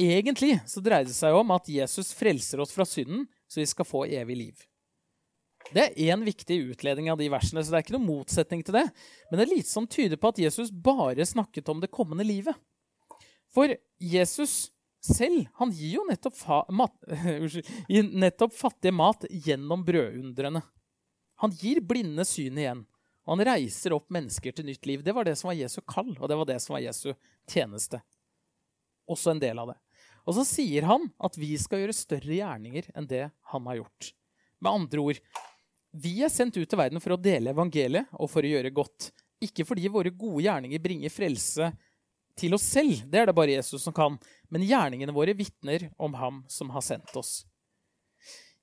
Egentlig 0.00 0.54
så 0.68 0.80
dreier 0.80 1.04
det 1.04 1.16
seg 1.16 1.36
om 1.36 1.52
at 1.52 1.68
Jesus 1.68 2.14
frelser 2.16 2.62
oss 2.64 2.72
fra 2.72 2.86
synden, 2.88 3.26
så 3.44 3.60
vi 3.60 3.68
skal 3.68 3.88
få 3.88 4.06
evig 4.08 4.36
liv. 4.38 4.66
Det 5.70 5.82
er 5.84 6.14
én 6.14 6.24
viktig 6.24 6.56
utledning 6.72 7.10
av 7.12 7.18
de 7.20 7.28
versene, 7.30 7.60
så 7.60 7.70
det 7.70 7.78
er 7.78 7.84
ikke 7.84 7.98
noen 7.98 8.08
motsetning 8.08 8.62
til 8.64 8.78
det. 8.78 8.86
Men 9.28 9.38
det 9.38 9.44
er 9.44 9.52
lite 9.52 9.68
som 9.68 9.86
tyder 9.86 10.18
på 10.18 10.32
at 10.32 10.40
Jesus 10.40 10.72
bare 10.72 11.26
snakket 11.28 11.68
om 11.68 11.82
det 11.82 11.92
kommende 11.92 12.24
livet. 12.24 12.56
For 13.52 13.74
Jesus 14.00 14.70
selv. 15.04 15.46
Han 15.60 15.72
gir 15.74 15.96
jo 15.98 16.04
nettopp, 16.08 16.36
mat, 16.76 16.94
nettopp 18.24 18.54
fattige 18.56 18.94
mat 18.94 19.26
gjennom 19.30 19.84
brødundrene. 19.84 20.62
Han 21.40 21.54
gir 21.56 21.80
blinde 21.80 22.24
syn 22.28 22.58
igjen. 22.60 22.86
Og 23.24 23.36
han 23.36 23.44
reiser 23.46 23.94
opp 23.94 24.08
mennesker 24.12 24.54
til 24.56 24.66
nytt 24.66 24.86
liv. 24.88 25.04
Det 25.04 25.14
var 25.14 25.28
det 25.28 25.36
som 25.38 25.50
var 25.50 25.58
Jesu 25.58 25.78
kall, 25.86 26.14
og 26.18 26.28
det 26.28 26.38
var 26.40 26.48
det 26.48 26.58
som 26.64 26.74
var 26.74 26.84
Jesu 26.84 27.12
tjeneste. 27.48 28.00
Også 29.10 29.34
en 29.34 29.42
del 29.42 29.60
av 29.60 29.72
det. 29.72 29.76
Og 30.28 30.36
så 30.36 30.44
sier 30.46 30.86
han 30.88 31.06
at 31.22 31.36
vi 31.40 31.52
skal 31.60 31.82
gjøre 31.82 31.96
større 31.96 32.36
gjerninger 32.36 32.90
enn 32.96 33.08
det 33.08 33.28
han 33.52 33.68
har 33.70 33.80
gjort. 33.80 34.10
Med 34.60 34.72
andre 34.72 35.04
ord, 35.04 35.20
vi 35.90 36.20
er 36.24 36.32
sendt 36.32 36.58
ut 36.58 36.68
til 36.68 36.78
verden 36.78 37.02
for 37.02 37.16
å 37.16 37.20
dele 37.20 37.54
evangeliet 37.54 38.12
og 38.18 38.30
for 38.30 38.44
å 38.44 38.52
gjøre 38.52 38.72
godt. 38.74 39.10
Ikke 39.42 39.64
fordi 39.66 39.88
våre 39.90 40.12
gode 40.12 40.44
gjerninger 40.44 40.82
bringer 40.82 41.12
frelse 41.12 41.70
til 42.38 42.54
oss 42.56 42.66
selv. 42.66 43.02
Det 43.10 43.22
er 43.22 43.30
det 43.30 43.36
bare 43.36 43.56
Jesus 43.56 43.82
som 43.84 43.94
kan. 43.96 44.18
Men 44.50 44.66
gjerningene 44.66 45.14
våre 45.14 45.34
vitner 45.36 45.88
om 45.98 46.14
ham 46.18 46.42
som 46.50 46.72
har 46.74 46.84
sendt 46.84 47.14
oss. 47.18 47.40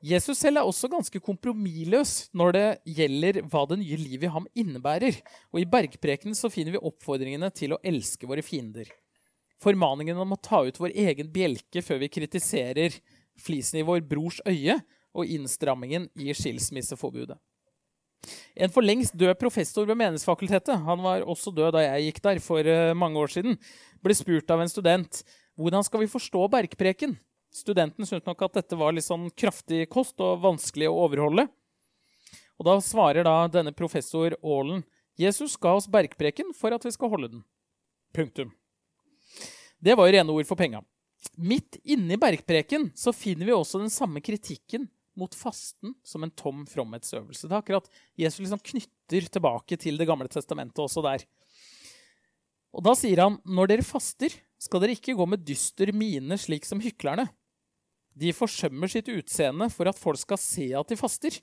Jesus 0.03 0.37
selv 0.37 0.61
er 0.61 0.67
også 0.67 0.89
ganske 0.93 1.19
kompromissløs 1.25 2.27
når 2.37 2.53
det 2.53 2.65
gjelder 2.99 3.39
hva 3.49 3.63
det 3.71 3.79
nye 3.81 3.97
livet 3.97 4.27
i 4.27 4.33
ham 4.33 4.45
innebærer. 4.53 5.17
Og 5.49 5.63
I 5.63 5.69
bergprekenen 5.69 6.37
finner 6.53 6.75
vi 6.75 6.83
oppfordringene 6.85 7.49
til 7.55 7.73
å 7.73 7.81
elske 7.81 8.29
våre 8.29 8.45
fiender. 8.45 8.91
Formaningen 9.57 10.19
om 10.21 10.35
å 10.35 10.41
ta 10.41 10.61
ut 10.67 10.77
vår 10.77 10.93
egen 10.93 11.31
bjelke 11.33 11.81
før 11.81 12.03
vi 12.03 12.11
kritiserer 12.13 12.99
flisen 13.41 13.81
i 13.81 13.85
vår 13.85 14.03
brors 14.05 14.37
øye, 14.45 14.77
og 15.17 15.25
innstrammingen 15.33 16.03
i 16.21 16.29
skilsmisseforbudet. 16.35 17.39
En 18.57 18.71
for 18.73 18.85
lengst 18.85 19.15
død 19.17 19.37
professor 19.39 19.85
ved 19.87 19.97
Menighetsfakultetet, 19.99 20.81
han 20.83 21.03
var 21.03 21.23
også 21.23 21.53
død 21.55 21.75
da 21.77 21.83
jeg 21.85 22.07
gikk 22.07 22.23
der 22.25 22.41
for 22.43 22.65
uh, 22.65 22.95
mange 22.97 23.21
år 23.21 23.31
siden, 23.31 23.57
ble 24.03 24.15
spurt 24.17 24.51
av 24.51 24.63
en 24.63 24.71
student 24.71 25.21
hvordan 25.57 25.85
skal 25.85 26.03
vi 26.03 26.11
forstå 26.11 26.47
bergpreken. 26.53 27.15
Studenten 27.53 28.05
syntes 28.05 28.27
nok 28.27 28.43
at 28.45 28.59
dette 28.59 28.77
var 28.77 28.93
litt 28.93 29.07
sånn 29.07 29.29
kraftig 29.33 29.87
kost 29.89 30.19
og 30.21 30.43
vanskelig 30.43 30.89
å 30.89 30.97
overholde. 31.05 31.47
Og 32.57 32.65
Da 32.65 32.77
svarer 32.81 33.25
da 33.25 33.47
denne 33.53 33.73
professor 33.73 34.33
Aalen 34.41 34.83
Jesus 35.17 35.55
ga 35.57 35.73
oss 35.77 35.87
bergpreken 35.89 36.53
for 36.57 36.73
at 36.73 36.85
vi 36.85 36.93
skal 36.93 37.09
holde 37.09 37.31
den. 37.31 37.45
Punktum. 38.13 38.51
Det 39.81 39.95
var 39.97 40.07
jo 40.07 40.13
rene 40.13 40.33
ord 40.33 40.49
for 40.49 40.57
penga. 40.57 40.83
Midt 41.37 41.79
inni 41.85 42.17
bergpreken 42.17 42.91
så 42.97 43.13
finner 43.13 43.49
vi 43.49 43.55
også 43.55 43.81
den 43.81 43.93
samme 43.93 44.21
kritikken 44.21 44.85
mot 45.17 45.33
fasten 45.35 45.95
som 46.05 46.23
en 46.23 46.33
tom 46.37 46.65
fromhetsøvelse. 46.69 47.47
Det 47.47 47.55
er 47.55 47.61
akkurat 47.61 47.89
Jesus 48.19 48.43
liksom 48.43 48.61
knytter 48.71 49.29
tilbake 49.33 49.79
til 49.81 49.97
Det 49.97 50.07
gamle 50.09 50.29
testamentet 50.31 50.83
også 50.83 51.03
der. 51.05 51.25
Og 52.77 52.83
Da 52.85 52.93
sier 52.97 53.23
han 53.23 53.39
når 53.45 53.73
dere 53.73 53.87
faster, 53.87 54.33
skal 54.57 54.81
dere 54.81 54.97
ikke 54.97 55.15
gå 55.17 55.25
med 55.29 55.45
dyster 55.45 55.91
mine 55.93 56.37
slik 56.41 56.65
som 56.65 56.81
hyklerne. 56.81 57.27
De 58.17 58.33
forsømmer 58.33 58.89
sitt 58.89 59.09
utseende 59.13 59.69
for 59.73 59.89
at 59.89 59.97
folk 59.97 60.21
skal 60.21 60.39
se 60.41 60.71
at 60.77 60.89
de 60.89 60.97
faster. 60.97 61.35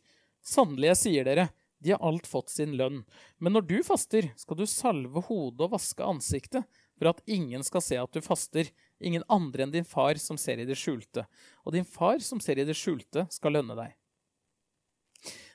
Sannelig, 0.44 0.90
jeg 0.90 1.00
sier 1.00 1.28
dere, 1.28 1.48
de 1.84 1.92
har 1.94 2.02
alt 2.02 2.26
fått 2.26 2.50
sin 2.50 2.74
lønn. 2.78 3.02
Men 3.38 3.54
når 3.54 3.66
du 3.68 3.76
faster, 3.86 4.30
skal 4.40 4.58
du 4.58 4.66
salve 4.66 5.22
hodet 5.28 5.66
og 5.66 5.74
vaske 5.76 6.06
ansiktet, 6.06 6.66
for 6.98 7.10
at 7.10 7.22
ingen 7.26 7.64
skal 7.66 7.82
se 7.84 7.98
at 8.00 8.14
du 8.14 8.22
faster, 8.24 8.70
ingen 9.02 9.24
andre 9.32 9.64
enn 9.64 9.74
din 9.74 9.86
far 9.88 10.18
som 10.22 10.38
ser 10.40 10.62
i 10.62 10.68
det 10.68 10.78
skjulte. 10.78 11.26
Og 11.66 11.74
din 11.74 11.86
far 11.86 12.22
som 12.24 12.40
ser 12.42 12.60
i 12.60 12.66
det 12.66 12.76
skjulte, 12.78 13.26
skal 13.34 13.58
lønne 13.58 13.76
deg. 13.78 13.94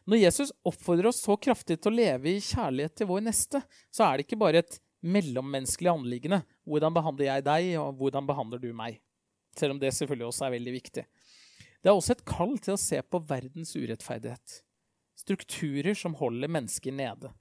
Når 0.10 0.24
Jesus 0.24 0.52
oppfordrer 0.66 1.12
oss 1.12 1.22
så 1.22 1.36
kraftig 1.38 1.78
til 1.78 1.92
å 1.92 2.00
leve 2.00 2.32
i 2.32 2.42
kjærlighet 2.42 2.96
til 2.98 3.10
vår 3.12 3.28
neste, 3.28 3.62
så 3.94 4.08
er 4.08 4.18
det 4.18 4.26
ikke 4.26 4.40
bare 4.42 4.64
et 4.64 4.80
mellommenneskelig 5.06 5.92
anliggende. 5.92 6.42
Hvordan 6.68 6.96
behandler 6.96 7.30
jeg 7.30 7.46
deg, 7.46 7.68
og 7.82 8.00
hvordan 8.00 8.30
behandler 8.30 8.64
du 8.64 8.72
meg? 8.76 8.98
Selv 9.58 9.76
om 9.76 9.82
det 9.82 9.94
selvfølgelig 9.96 10.30
også 10.32 10.48
er 10.48 10.56
veldig 10.56 10.74
viktig. 10.76 11.04
Det 11.80 11.92
er 11.92 11.96
også 11.96 12.16
et 12.18 12.26
kall 12.28 12.58
til 12.60 12.76
å 12.76 12.82
se 12.82 13.00
på 13.06 13.22
verdens 13.30 13.76
urettferdighet. 13.78 14.58
Strukturer 15.20 15.96
som 15.96 16.18
holder 16.20 16.52
mennesker 16.52 16.96
nede. 16.96 17.32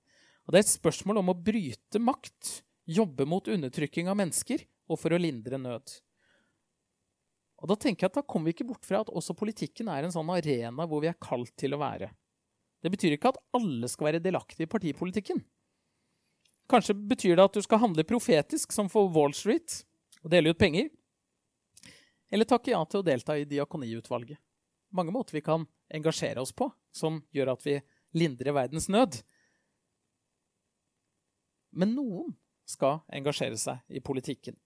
Og 0.47 0.53
det 0.53 0.61
er 0.61 0.67
et 0.67 0.77
spørsmål 0.77 1.23
om 1.23 1.33
å 1.33 1.39
bryte 1.49 2.01
makt, 2.03 2.53
jobbe 2.89 3.27
mot 3.29 3.49
undertrykking 3.49 4.09
av 4.09 4.17
mennesker 4.17 4.65
og 4.89 5.01
for 5.01 5.13
å 5.13 5.21
lindre 5.21 5.61
nød. 5.61 5.93
Og 7.59 7.69
Da 7.69 7.77
tenker 7.77 8.07
jeg 8.07 8.13
at 8.13 8.21
da 8.21 8.23
kommer 8.23 8.49
vi 8.49 8.57
ikke 8.57 8.69
bort 8.71 8.87
fra 8.87 9.03
at 9.03 9.11
også 9.11 9.37
politikken 9.37 9.91
er 9.91 10.07
en 10.07 10.15
sånn 10.15 10.31
arena 10.31 10.87
hvor 10.87 11.03
vi 11.03 11.11
er 11.11 11.19
kalt 11.21 11.53
til 11.59 11.75
å 11.75 11.83
være. 11.83 12.13
Det 12.79 12.93
betyr 12.95 13.17
ikke 13.17 13.33
at 13.33 13.41
alle 13.59 13.91
skal 13.91 14.13
være 14.13 14.23
delaktige 14.23 14.69
i 14.69 14.71
partipolitikken. 14.71 15.43
Kanskje 16.71 16.95
betyr 16.95 17.35
det 17.35 17.49
at 17.49 17.57
du 17.57 17.65
skal 17.65 17.81
handle 17.83 18.05
profetisk, 18.07 18.73
som 18.77 18.91
for 18.93 19.09
Wall 19.11 19.35
Street, 19.35 19.81
og 20.23 20.31
dele 20.31 20.53
ut 20.53 20.61
penger. 20.61 20.91
Eller 22.31 22.47
takke 22.47 22.75
ja 22.75 22.83
til 22.85 23.01
å 23.01 23.07
delta 23.07 23.39
i 23.39 23.49
diakoniutvalget. 23.49 24.39
Mange 24.95 25.13
måter 25.13 25.37
vi 25.37 25.45
kan 25.45 25.67
engasjere 25.93 26.45
oss 26.45 26.53
på 26.53 26.69
som 26.95 27.23
gjør 27.35 27.55
at 27.57 27.65
vi 27.67 27.79
lindrer 28.17 28.55
verdens 28.57 28.89
nød. 28.93 29.19
Men 31.77 31.97
noen 31.97 32.37
skal 32.69 33.01
engasjere 33.15 33.59
seg 33.61 33.81
i 33.89 34.03
politikken. 34.05 34.57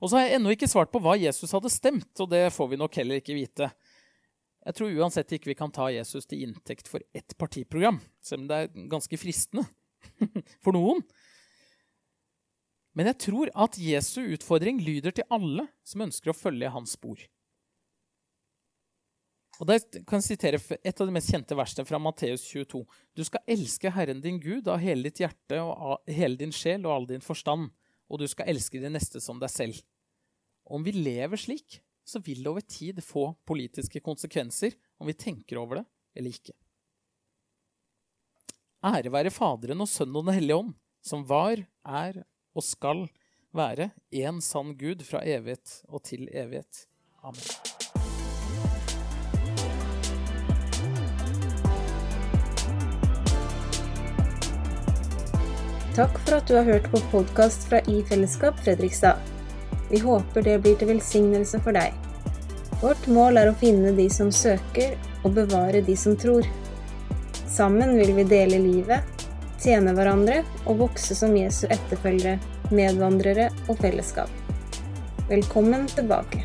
Og 0.00 0.10
så 0.10 0.18
har 0.18 0.26
jeg 0.26 0.38
ennå 0.38 0.52
ikke 0.54 0.68
svart 0.70 0.92
på 0.92 1.00
hva 1.02 1.16
Jesus 1.20 1.52
hadde 1.54 1.72
stemt, 1.72 2.12
og 2.20 2.30
det 2.32 2.46
får 2.52 2.72
vi 2.72 2.80
nok 2.80 2.96
heller 3.00 3.20
ikke 3.20 3.36
vite. 3.36 3.70
Jeg 4.62 4.78
tror 4.78 4.94
uansett 5.02 5.32
ikke 5.34 5.50
vi 5.50 5.58
kan 5.58 5.72
ta 5.74 5.88
Jesus 5.90 6.28
til 6.28 6.44
inntekt 6.46 6.90
for 6.90 7.02
ett 7.16 7.34
partiprogram, 7.40 7.98
selv 8.22 8.44
om 8.44 8.50
det 8.50 8.58
er 8.58 8.88
ganske 8.92 9.18
fristende 9.18 9.64
for 10.64 10.76
noen. 10.76 11.02
Men 12.92 13.08
jeg 13.08 13.20
tror 13.24 13.50
at 13.64 13.78
Jesu 13.80 14.20
utfordring 14.34 14.82
lyder 14.84 15.14
til 15.16 15.28
alle 15.32 15.66
som 15.88 16.04
ønsker 16.04 16.32
å 16.32 16.36
følge 16.36 16.72
hans 16.74 16.94
spor. 16.98 17.20
Og 19.62 19.68
der 19.70 19.78
kan 20.08 20.18
jeg 20.18 20.32
sitere 20.32 20.58
Et 20.82 21.00
av 21.00 21.06
de 21.06 21.14
mest 21.14 21.30
kjente 21.30 21.54
versene 21.54 21.86
fra 21.86 22.00
Matteus 22.02 22.42
22. 22.50 22.82
Du 23.14 23.22
skal 23.22 23.44
elske 23.46 23.92
Herren 23.94 24.22
din 24.24 24.40
Gud 24.42 24.66
av 24.66 24.82
hele 24.82 25.06
ditt 25.06 25.22
hjerte 25.22 25.60
og 25.62 25.70
av 25.70 26.10
hele 26.10 26.40
din 26.40 26.50
sjel 26.50 26.82
og 26.82 26.96
all 26.96 27.08
din 27.12 27.22
forstand 27.22 27.70
og 28.12 28.20
du 28.20 28.28
skal 28.28 28.50
elske 28.52 28.80
din 28.80 28.92
neste 28.92 29.22
som 29.24 29.40
deg 29.40 29.50
selv. 29.50 29.80
Om 30.68 30.84
vi 30.84 30.92
lever 30.94 31.40
slik, 31.40 31.80
så 32.04 32.20
vil 32.20 32.42
det 32.42 32.50
over 32.50 32.66
tid 32.66 33.00
få 33.04 33.30
politiske 33.48 34.02
konsekvenser 34.04 34.76
om 35.00 35.08
vi 35.08 35.16
tenker 35.16 35.60
over 35.62 35.80
det 35.80 35.86
eller 36.18 36.36
ikke. 36.36 36.54
Ære 38.82 39.12
være 39.14 39.32
Faderen 39.32 39.84
og 39.84 39.88
Sønnen 39.88 40.18
og 40.18 40.26
Den 40.26 40.40
hellige 40.40 40.58
ånd, 40.58 40.72
som 41.02 41.22
var, 41.26 41.62
er 41.86 42.24
og 42.52 42.66
skal 42.66 43.06
være 43.54 43.92
en 44.24 44.42
sann 44.44 44.74
Gud 44.76 45.06
fra 45.06 45.22
evighet 45.24 45.78
og 45.88 46.02
til 46.08 46.26
evighet. 46.28 46.88
Amen. 47.22 47.71
Takk 55.92 56.14
for 56.24 56.38
at 56.38 56.46
du 56.48 56.54
har 56.56 56.64
hørt 56.64 56.86
på 56.90 56.96
podkast 57.10 57.66
fra 57.68 57.80
I 57.80 58.02
Fellesskap 58.08 58.60
Fredrikstad. 58.64 59.18
Vi 59.90 59.98
håper 60.00 60.42
det 60.42 60.54
blir 60.64 60.78
til 60.80 60.88
velsignelse 60.88 61.58
for 61.60 61.76
deg. 61.76 61.92
Vårt 62.80 63.04
mål 63.12 63.36
er 63.36 63.50
å 63.50 63.58
finne 63.60 63.92
de 63.92 64.06
som 64.10 64.30
søker, 64.32 64.94
og 65.20 65.34
bevare 65.36 65.82
de 65.84 65.96
som 65.96 66.16
tror. 66.16 66.48
Sammen 67.44 67.92
vil 67.98 68.14
vi 68.16 68.24
dele 68.24 68.62
livet, 68.64 69.04
tjene 69.60 69.92
hverandre 69.92 70.40
og 70.64 70.80
vokse 70.80 71.12
som 71.18 71.36
Jesu 71.36 71.66
etterfølgere 71.68 72.38
medvandrere 72.72 73.50
og 73.68 73.76
fellesskap. 73.84 74.32
Velkommen 75.28 75.84
tilbake. 75.92 76.40